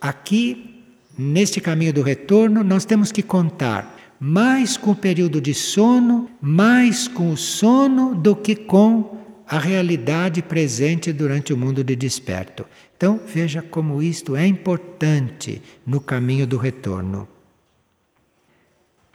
Aqui, 0.00 0.80
neste 1.18 1.60
caminho 1.60 1.92
do 1.92 2.02
retorno, 2.02 2.62
nós 2.62 2.84
temos 2.84 3.10
que 3.10 3.20
contar 3.20 3.98
mais 4.20 4.76
com 4.76 4.92
o 4.92 4.94
período 4.94 5.40
de 5.40 5.52
sono, 5.52 6.30
mais 6.40 7.08
com 7.08 7.32
o 7.32 7.36
sono 7.36 8.14
do 8.14 8.36
que 8.36 8.54
com 8.54 9.18
a 9.44 9.58
realidade 9.58 10.40
presente 10.40 11.12
durante 11.12 11.52
o 11.52 11.56
mundo 11.56 11.82
de 11.82 11.96
desperto. 11.96 12.64
Então, 12.96 13.18
veja 13.26 13.60
como 13.60 14.00
isto 14.00 14.36
é 14.36 14.46
importante 14.46 15.60
no 15.84 16.00
caminho 16.00 16.46
do 16.46 16.58
retorno. 16.58 17.26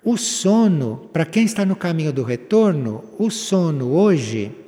O 0.03 0.18
sono, 0.18 1.09
para 1.13 1.26
quem 1.26 1.45
está 1.45 1.63
no 1.63 1.78
caminho 1.78 2.11
do 2.11 2.24
retorno, 2.24 3.05
o 3.18 3.30
sono 3.30 3.93
hoje 3.93 4.64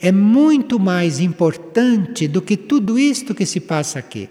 é 0.00 0.12
muito 0.12 0.78
mais 0.78 1.18
importante 1.18 2.28
do 2.28 2.40
que 2.40 2.56
tudo 2.56 2.98
isto 2.98 3.34
que 3.34 3.44
se 3.44 3.60
passa 3.60 3.98
aqui. 3.98 4.28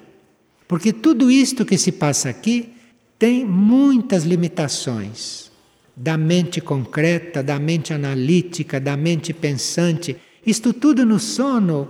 Porque 0.68 0.93
tudo 0.93 1.30
isto 1.32 1.65
que 1.65 1.78
se 1.78 1.91
passa 1.91 2.30
aqui 2.30 2.74
tem 3.20 3.45
muitas 3.45 4.24
limitações 4.24 5.51
da 5.95 6.18
mente 6.18 6.61
concreta, 6.61 7.41
da 7.41 7.57
mente 7.57 7.93
analítica, 7.93 8.80
da 8.80 8.95
mente 8.95 9.34
pensante. 9.34 10.15
Isto 10.45 10.72
tudo 10.74 11.05
no 11.05 11.20
sono 11.20 11.89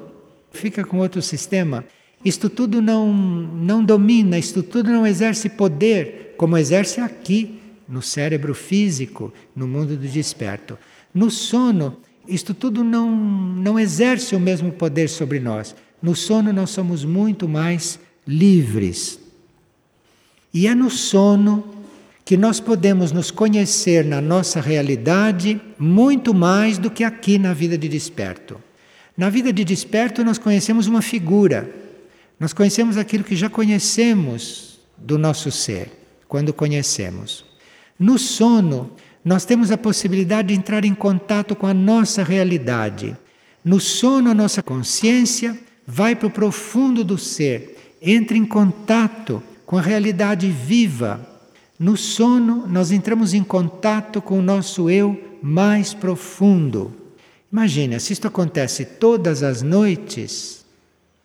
fica 0.51 0.83
com 0.85 0.99
outro 0.99 1.21
sistema. 1.21 1.83
Isto 2.23 2.49
tudo 2.49 2.81
não, 2.81 3.11
não 3.13 3.83
domina, 3.83 4.39
isto 4.39 4.63
tudo 4.63 4.89
não 4.89 5.05
exerce 5.05 5.49
poder, 5.49 6.33
como 6.37 6.57
exerce 6.57 6.99
aqui, 6.99 7.59
no 7.87 8.01
cérebro 8.01 8.53
físico, 8.53 9.33
no 9.55 9.67
mundo 9.67 9.95
do 9.95 10.07
desperto. 10.07 10.77
No 11.13 11.29
sono, 11.29 11.97
isto 12.27 12.53
tudo 12.53 12.83
não, 12.83 13.09
não 13.15 13.79
exerce 13.79 14.35
o 14.35 14.39
mesmo 14.39 14.71
poder 14.71 15.07
sobre 15.07 15.39
nós. 15.39 15.75
No 16.01 16.15
sono, 16.15 16.53
nós 16.53 16.69
somos 16.69 17.03
muito 17.03 17.47
mais 17.47 17.99
livres. 18.27 19.19
E 20.53 20.67
é 20.67 20.75
no 20.75 20.89
sono 20.89 21.63
que 22.25 22.35
nós 22.35 22.59
podemos 22.59 23.11
nos 23.11 23.31
conhecer 23.31 24.03
na 24.03 24.19
nossa 24.19 24.59
realidade 24.59 25.61
muito 25.79 26.33
mais 26.33 26.77
do 26.77 26.91
que 26.91 27.03
aqui 27.03 27.37
na 27.37 27.53
vida 27.53 27.77
de 27.77 27.87
desperto. 27.87 28.61
Na 29.15 29.29
vida 29.29 29.51
de 29.53 29.63
desperto, 29.63 30.23
nós 30.23 30.37
conhecemos 30.37 30.87
uma 30.87 31.01
figura, 31.01 31.73
nós 32.39 32.53
conhecemos 32.53 32.97
aquilo 32.97 33.23
que 33.23 33.35
já 33.35 33.49
conhecemos 33.49 34.77
do 34.97 35.17
nosso 35.17 35.49
ser, 35.51 35.89
quando 36.27 36.53
conhecemos. 36.53 37.45
No 37.97 38.19
sono, 38.19 38.91
nós 39.23 39.45
temos 39.45 39.71
a 39.71 39.77
possibilidade 39.77 40.49
de 40.49 40.53
entrar 40.53 40.85
em 40.85 40.93
contato 40.93 41.55
com 41.55 41.67
a 41.67 41.73
nossa 41.73 42.23
realidade. 42.23 43.15
No 43.63 43.79
sono, 43.79 44.29
a 44.29 44.33
nossa 44.33 44.63
consciência 44.63 45.57
vai 45.85 46.15
para 46.15 46.27
o 46.27 46.31
profundo 46.31 47.03
do 47.03 47.17
ser, 47.17 47.95
entra 48.01 48.37
em 48.37 48.45
contato 48.45 49.41
com 49.65 49.77
a 49.77 49.81
realidade 49.81 50.49
viva 50.49 51.27
No 51.79 51.95
sono, 51.95 52.65
nós 52.67 52.91
entramos 52.91 53.33
em 53.35 53.43
contato 53.43 54.19
com 54.21 54.39
o 54.39 54.41
nosso 54.41 54.89
eu 54.89 55.37
mais 55.43 55.93
profundo. 55.93 56.91
Imagina, 57.51 57.99
se 57.99 58.13
isto 58.13 58.27
acontece 58.27 58.83
todas 58.83 59.43
as 59.43 59.61
noites, 59.61 60.65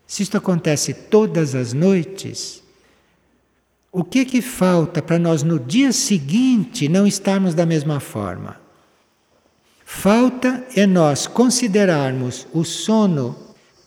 se 0.06 0.22
isto 0.22 0.36
acontece 0.36 0.92
todas 0.92 1.54
as 1.54 1.72
noites, 1.72 2.61
o 3.92 4.02
que 4.02 4.24
que 4.24 4.40
falta 4.40 5.02
para 5.02 5.18
nós 5.18 5.42
no 5.42 5.60
dia 5.60 5.92
seguinte 5.92 6.88
não 6.88 7.06
estarmos 7.06 7.54
da 7.54 7.66
mesma 7.66 8.00
forma? 8.00 8.56
Falta 9.84 10.66
é 10.74 10.86
nós 10.86 11.26
considerarmos 11.26 12.46
o 12.54 12.64
sono 12.64 13.36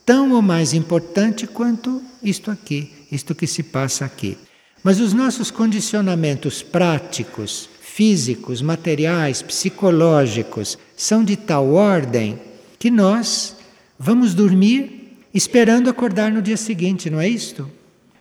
tão 0.06 0.34
ou 0.34 0.42
mais 0.44 0.76
importante 0.76 1.48
quanto 1.48 2.04
isto 2.22 2.52
aqui, 2.52 2.92
isto 3.12 3.34
que 3.34 3.48
se 3.48 3.64
passa 3.64 4.06
aqui. 4.06 4.38
Mas 4.84 5.00
os 5.00 5.14
nossos 5.14 5.50
condicionamentos 5.50 6.62
práticos, 6.62 7.68
físicos, 7.82 8.62
materiais, 8.62 9.42
psicológicos 9.42 10.78
são 10.96 11.24
de 11.24 11.36
tal 11.36 11.74
ordem 11.74 12.40
que 12.78 12.92
nós 12.92 13.56
vamos 13.98 14.36
dormir 14.36 15.18
esperando 15.34 15.90
acordar 15.90 16.32
no 16.32 16.44
dia 16.44 16.58
seguinte, 16.58 17.10
não 17.10 17.20
é 17.20 17.28
isto? 17.28 17.68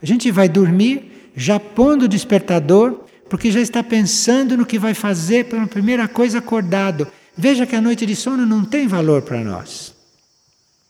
A 0.03 0.07
gente 0.07 0.30
vai 0.30 0.49
dormir 0.49 1.13
já 1.35 1.59
pondo 1.59 2.05
o 2.05 2.09
despertador, 2.09 3.01
porque 3.28 3.51
já 3.51 3.61
está 3.61 3.82
pensando 3.82 4.57
no 4.57 4.66
que 4.66 4.78
vai 4.78 4.95
fazer 4.95 5.47
pela 5.47 5.66
primeira 5.66 6.07
coisa 6.07 6.39
acordado. 6.39 7.07
Veja 7.37 7.66
que 7.66 7.74
a 7.74 7.80
noite 7.80 8.07
de 8.07 8.14
sono 8.14 8.47
não 8.47 8.64
tem 8.64 8.87
valor 8.87 9.22
para 9.22 9.43
nós. 9.43 9.95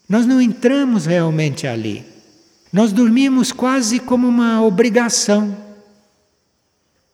Nós 0.09 0.26
não 0.26 0.40
entramos 0.40 1.07
realmente 1.07 1.66
ali. 1.66 2.05
Nós 2.72 2.92
dormimos 2.92 3.53
quase 3.53 3.99
como 4.01 4.28
uma 4.28 4.62
obrigação 4.62 5.64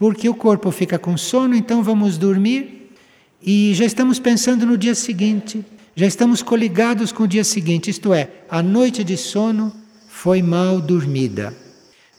porque 0.01 0.31
o 0.31 0.35
corpo 0.35 0.70
fica 0.70 0.99
com 0.99 1.14
sono, 1.14 1.55
então 1.55 1.83
vamos 1.83 2.16
dormir 2.16 2.91
e 3.43 3.74
já 3.74 3.85
estamos 3.85 4.18
pensando 4.18 4.64
no 4.64 4.78
dia 4.78 4.95
seguinte, 4.95 5.62
já 5.95 6.07
estamos 6.07 6.43
coligados 6.43 7.12
com 7.12 7.24
o 7.24 7.28
dia 7.28 7.45
seguinte, 7.45 7.91
isto 7.91 8.14
é, 8.14 8.31
a 8.49 8.62
noite 8.62 9.05
de 9.05 9.18
sono 9.18 9.70
foi 10.09 10.41
mal 10.41 10.81
dormida. 10.81 11.55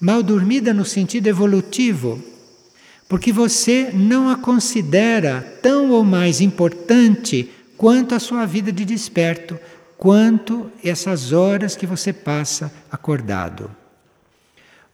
Mal 0.02 0.24
dormida 0.24 0.74
no 0.74 0.84
sentido 0.84 1.28
evolutivo, 1.28 2.20
porque 3.08 3.32
você 3.32 3.92
não 3.94 4.30
a 4.30 4.36
considera 4.36 5.42
tão 5.62 5.92
ou 5.92 6.04
mais 6.04 6.42
importante 6.42 7.52
quanto 7.78 8.16
a 8.16 8.20
sua 8.20 8.48
vida 8.48 8.72
de 8.72 8.84
desperto, 8.84 9.60
quanto 10.00 10.72
essas 10.84 11.32
horas 11.32 11.76
que 11.76 11.86
você 11.86 12.12
passa 12.12 12.74
acordado. 12.92 13.70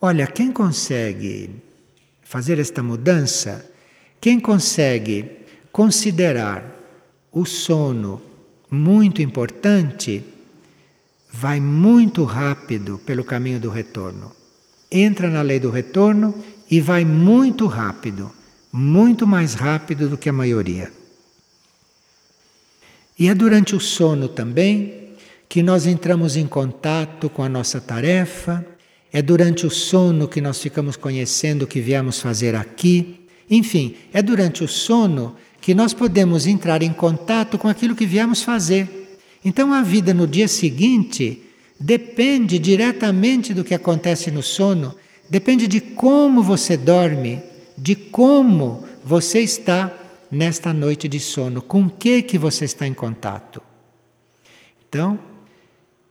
Olha, 0.01 0.27
quem 0.27 0.51
consegue 0.51 1.51
fazer 2.21 2.59
esta 2.59 2.83
mudança, 2.83 3.65
quem 4.19 4.37
consegue 4.41 5.25
considerar 5.71 6.65
o 7.31 7.45
sono 7.45 8.21
muito 8.69 9.21
importante, 9.21 10.21
vai 11.31 11.61
muito 11.61 12.25
rápido 12.25 12.99
pelo 13.05 13.23
caminho 13.23 13.61
do 13.61 13.69
retorno. 13.69 14.36
Entra 14.91 15.29
na 15.29 15.41
lei 15.41 15.59
do 15.59 15.69
retorno 15.69 16.33
e 16.69 16.79
vai 16.79 17.03
muito 17.03 17.67
rápido, 17.67 18.31
muito 18.71 19.27
mais 19.27 19.53
rápido 19.53 20.09
do 20.09 20.17
que 20.17 20.29
a 20.29 20.33
maioria. 20.33 20.91
E 23.17 23.27
é 23.27 23.33
durante 23.33 23.75
o 23.75 23.79
sono 23.79 24.27
também 24.27 25.13
que 25.49 25.63
nós 25.63 25.85
entramos 25.85 26.35
em 26.35 26.45
contato 26.45 27.29
com 27.29 27.41
a 27.41 27.49
nossa 27.49 27.81
tarefa 27.81 28.65
é 29.11 29.21
durante 29.21 29.65
o 29.65 29.71
sono 29.71 30.27
que 30.27 30.41
nós 30.41 30.61
ficamos 30.61 30.95
conhecendo 30.95 31.63
o 31.63 31.67
que 31.67 31.79
viemos 31.79 32.19
fazer 32.19 32.55
aqui. 32.55 33.21
Enfim, 33.49 33.95
é 34.13 34.21
durante 34.21 34.63
o 34.63 34.67
sono 34.67 35.35
que 35.61 35.73
nós 35.73 35.93
podemos 35.93 36.45
entrar 36.45 36.83
em 36.83 36.93
contato 36.93 37.57
com 37.57 37.67
aquilo 37.67 37.95
que 37.95 38.05
viemos 38.05 38.43
fazer. 38.43 39.17
Então 39.43 39.73
a 39.73 39.81
vida 39.81 40.13
no 40.13 40.27
dia 40.27 40.47
seguinte 40.47 41.41
depende 41.79 42.57
diretamente 42.57 43.53
do 43.53 43.63
que 43.63 43.73
acontece 43.73 44.31
no 44.31 44.41
sono, 44.41 44.95
depende 45.29 45.67
de 45.67 45.79
como 45.79 46.41
você 46.41 46.75
dorme, 46.75 47.41
de 47.77 47.95
como 47.95 48.83
você 49.03 49.39
está 49.39 49.93
nesta 50.31 50.73
noite 50.73 51.07
de 51.07 51.19
sono, 51.19 51.61
com 51.61 51.89
que 51.89 52.21
que 52.21 52.37
você 52.37 52.65
está 52.65 52.87
em 52.87 52.93
contato. 52.93 53.61
Então, 54.87 55.19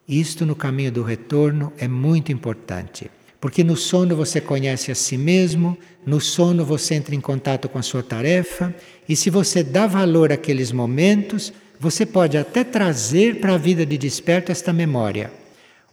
isto 0.09 0.47
no 0.47 0.55
caminho 0.55 0.93
do 0.93 1.03
retorno 1.03 1.73
é 1.79 1.89
muito 1.89 2.31
importante, 2.31 3.11
porque 3.41 3.65
no 3.65 3.77
sono 3.77 4.15
você 4.15 4.41
conhece 4.41 4.93
a 4.93 4.95
si 4.95 5.19
mesmo, 5.19 5.77
no 6.07 6.21
sono 6.21 6.65
você 6.65 6.95
entra 6.95 7.15
em 7.15 7.21
contato 7.21 7.69
com 7.69 7.79
a 7.79 7.83
sua 7.83 8.03
tarefa, 8.03 8.75
e 9.09 9.17
se 9.17 9.31
você 9.31 9.63
dá 9.63 9.87
valor 9.87 10.33
àqueles 10.33 10.71
momentos, 10.71 11.53
você 11.79 12.07
pode 12.07 12.39
até 12.39 12.65
trazer 12.65 13.41
para 13.41 13.55
a 13.55 13.59
vida 13.59 13.85
de 13.85 13.99
desperto 13.99 14.53
esta 14.53 14.73
memória. 14.73 15.31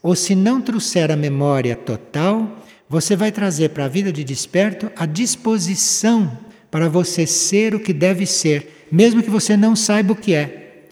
Ou 0.03 0.15
se 0.15 0.35
não 0.35 0.59
trouxer 0.59 1.09
a 1.09 1.15
memória 1.15 1.77
total, 1.77 2.59
você 2.89 3.15
vai 3.15 3.31
trazer 3.31 3.69
para 3.69 3.85
a 3.85 3.87
vida 3.87 4.11
de 4.11 4.21
desperto 4.23 4.91
a 4.97 5.05
disposição 5.05 6.37
para 6.69 6.89
você 6.89 7.25
ser 7.25 7.73
o 7.73 7.79
que 7.79 7.93
deve 7.93 8.25
ser, 8.25 8.87
mesmo 8.91 9.23
que 9.23 9.29
você 9.29 9.55
não 9.55 9.77
saiba 9.77 10.11
o 10.11 10.15
que 10.15 10.33
é. 10.33 10.87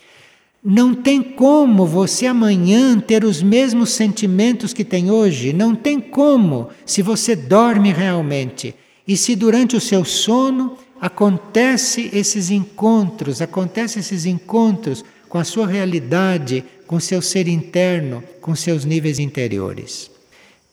Não 0.64 0.94
tem 0.94 1.22
como 1.22 1.86
você 1.86 2.28
amanhã 2.28 3.00
ter 3.00 3.26
os 3.26 3.42
mesmos 3.42 3.90
sentimentos 3.90 4.74
que 4.74 4.86
tem 4.86 5.10
hoje. 5.10 5.52
Não 5.52 5.76
tem 5.76 6.00
como 6.00 6.70
se 6.86 7.02
você 7.02 7.36
dorme 7.36 7.92
realmente. 7.92 8.76
E 9.08 9.18
se 9.18 9.36
durante 9.36 9.76
o 9.76 9.82
seu 9.82 10.06
sono 10.06 10.78
acontece 11.02 12.12
esses 12.14 12.52
encontros, 12.52 13.42
acontece 13.42 14.00
esses 14.00 14.28
encontros 14.28 15.04
com 15.28 15.40
a 15.40 15.44
sua 15.44 15.66
realidade, 15.66 16.64
com 16.92 17.00
seu 17.00 17.22
ser 17.22 17.48
interno, 17.48 18.22
com 18.42 18.54
seus 18.54 18.84
níveis 18.84 19.18
interiores. 19.18 20.12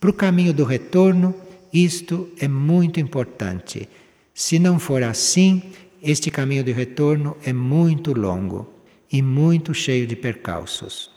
Para 0.01 0.11
o 0.11 0.13
caminho 0.13 0.53
do 0.53 0.65
retorno, 0.65 1.33
isto 1.73 2.29
é 2.41 2.49
muito 2.49 2.99
importante. 2.99 3.89
Se 4.35 4.59
não 4.59 4.81
for 4.81 5.05
assim, 5.05 5.63
este 6.03 6.29
caminho 6.29 6.65
de 6.65 6.73
retorno 6.73 7.37
é 7.45 7.53
muito 7.53 8.13
longo 8.13 8.69
e 9.13 9.23
muito 9.23 9.73
cheio 9.73 10.09
de 10.09 10.17
percalços. 10.17 11.09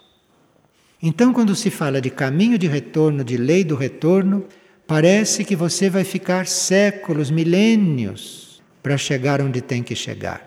Então, 1.01 1.33
quando 1.33 1.55
se 1.55 1.71
fala 1.71 1.99
de 1.99 2.11
caminho 2.11 2.59
de 2.59 2.67
retorno, 2.67 3.23
de 3.23 3.37
lei 3.37 3.63
do 3.63 3.75
retorno, 3.75 4.45
parece 4.85 5.43
que 5.43 5.55
você 5.55 5.89
vai 5.89 6.03
ficar 6.03 6.45
séculos, 6.45 7.31
milênios 7.31 8.61
para 8.83 8.99
chegar 8.99 9.41
onde 9.41 9.61
tem 9.61 9.81
que 9.81 9.95
chegar. 9.95 10.45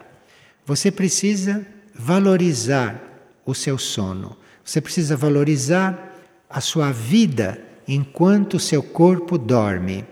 Você 0.65 0.93
precisa 0.93 1.67
valorizar 1.93 3.03
o 3.45 3.53
seu 3.53 3.77
sono, 3.77 4.44
você 4.65 4.81
precisa 4.81 5.17
valorizar 5.17 6.17
a 6.49 6.61
sua 6.61 6.91
vida 6.91 7.61
enquanto 7.87 8.55
o 8.55 8.61
seu 8.61 8.83
corpo 8.83 9.37
dorme, 9.37 10.05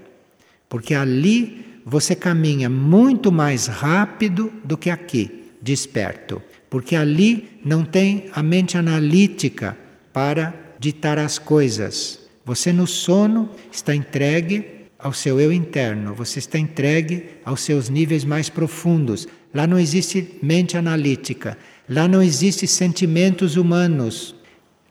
porque 0.68 0.94
ali 0.94 1.80
você 1.84 2.14
caminha 2.14 2.68
muito 2.68 3.32
mais 3.32 3.66
rápido 3.66 4.52
do 4.62 4.76
que 4.76 4.90
aqui, 4.90 5.50
desperto 5.60 6.42
porque 6.72 6.96
ali 6.96 7.60
não 7.62 7.84
tem 7.84 8.30
a 8.32 8.42
mente 8.42 8.78
analítica 8.78 9.76
para 10.10 10.54
ditar 10.78 11.18
as 11.18 11.38
coisas. 11.38 12.18
Você 12.46 12.72
no 12.72 12.86
sono 12.86 13.50
está 13.70 13.94
entregue 13.94 14.86
ao 14.98 15.12
seu 15.12 15.38
eu 15.38 15.52
interno, 15.52 16.14
você 16.14 16.38
está 16.38 16.58
entregue 16.58 17.26
aos 17.44 17.60
seus 17.60 17.90
níveis 17.90 18.24
mais 18.24 18.48
profundos. 18.48 19.28
Lá 19.52 19.66
não 19.66 19.78
existe 19.78 20.38
mente 20.42 20.78
analítica, 20.78 21.58
lá 21.86 22.08
não 22.08 22.22
existe 22.22 22.66
sentimentos 22.66 23.58
humanos. 23.58 24.34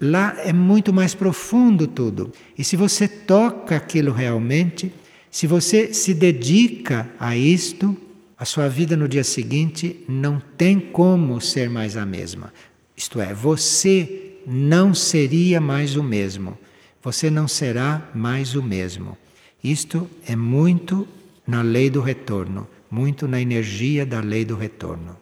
Lá 0.02 0.36
é 0.44 0.52
muito 0.52 0.92
mais 0.92 1.14
profundo 1.14 1.86
tudo. 1.86 2.32
E 2.58 2.64
se 2.64 2.76
você 2.76 3.08
toca 3.08 3.76
aquilo 3.76 4.12
realmente, 4.12 4.92
se 5.30 5.46
você 5.46 5.94
se 5.94 6.16
dedica 6.16 7.08
a 7.20 7.38
isto, 7.38 7.96
a 8.36 8.44
sua 8.44 8.68
vida 8.68 8.98
no 8.98 9.08
dia 9.08 9.24
seguinte 9.24 10.04
não 10.10 10.42
tem 10.58 10.80
como 10.80 11.40
ser 11.40 11.70
mais 11.70 11.96
a 11.96 12.04
mesma. 12.04 12.52
Isto 12.98 13.22
é, 13.22 13.32
você 13.32 14.40
não 14.48 14.96
seria 14.96 15.62
mais 15.62 15.96
o 15.96 16.02
mesmo. 16.02 16.58
Você 17.04 17.30
não 17.30 17.48
será 17.48 18.10
mais 18.16 18.56
o 18.56 18.64
mesmo. 18.64 19.16
Isto 19.64 20.10
é 20.28 20.36
muito 20.36 21.08
na 21.46 21.62
lei 21.62 21.92
do 21.92 22.02
retorno, 22.02 22.68
muito 22.90 23.28
na 23.28 23.40
energia 23.40 24.04
da 24.04 24.20
lei 24.20 24.44
do 24.44 24.56
retorno. 24.56 25.21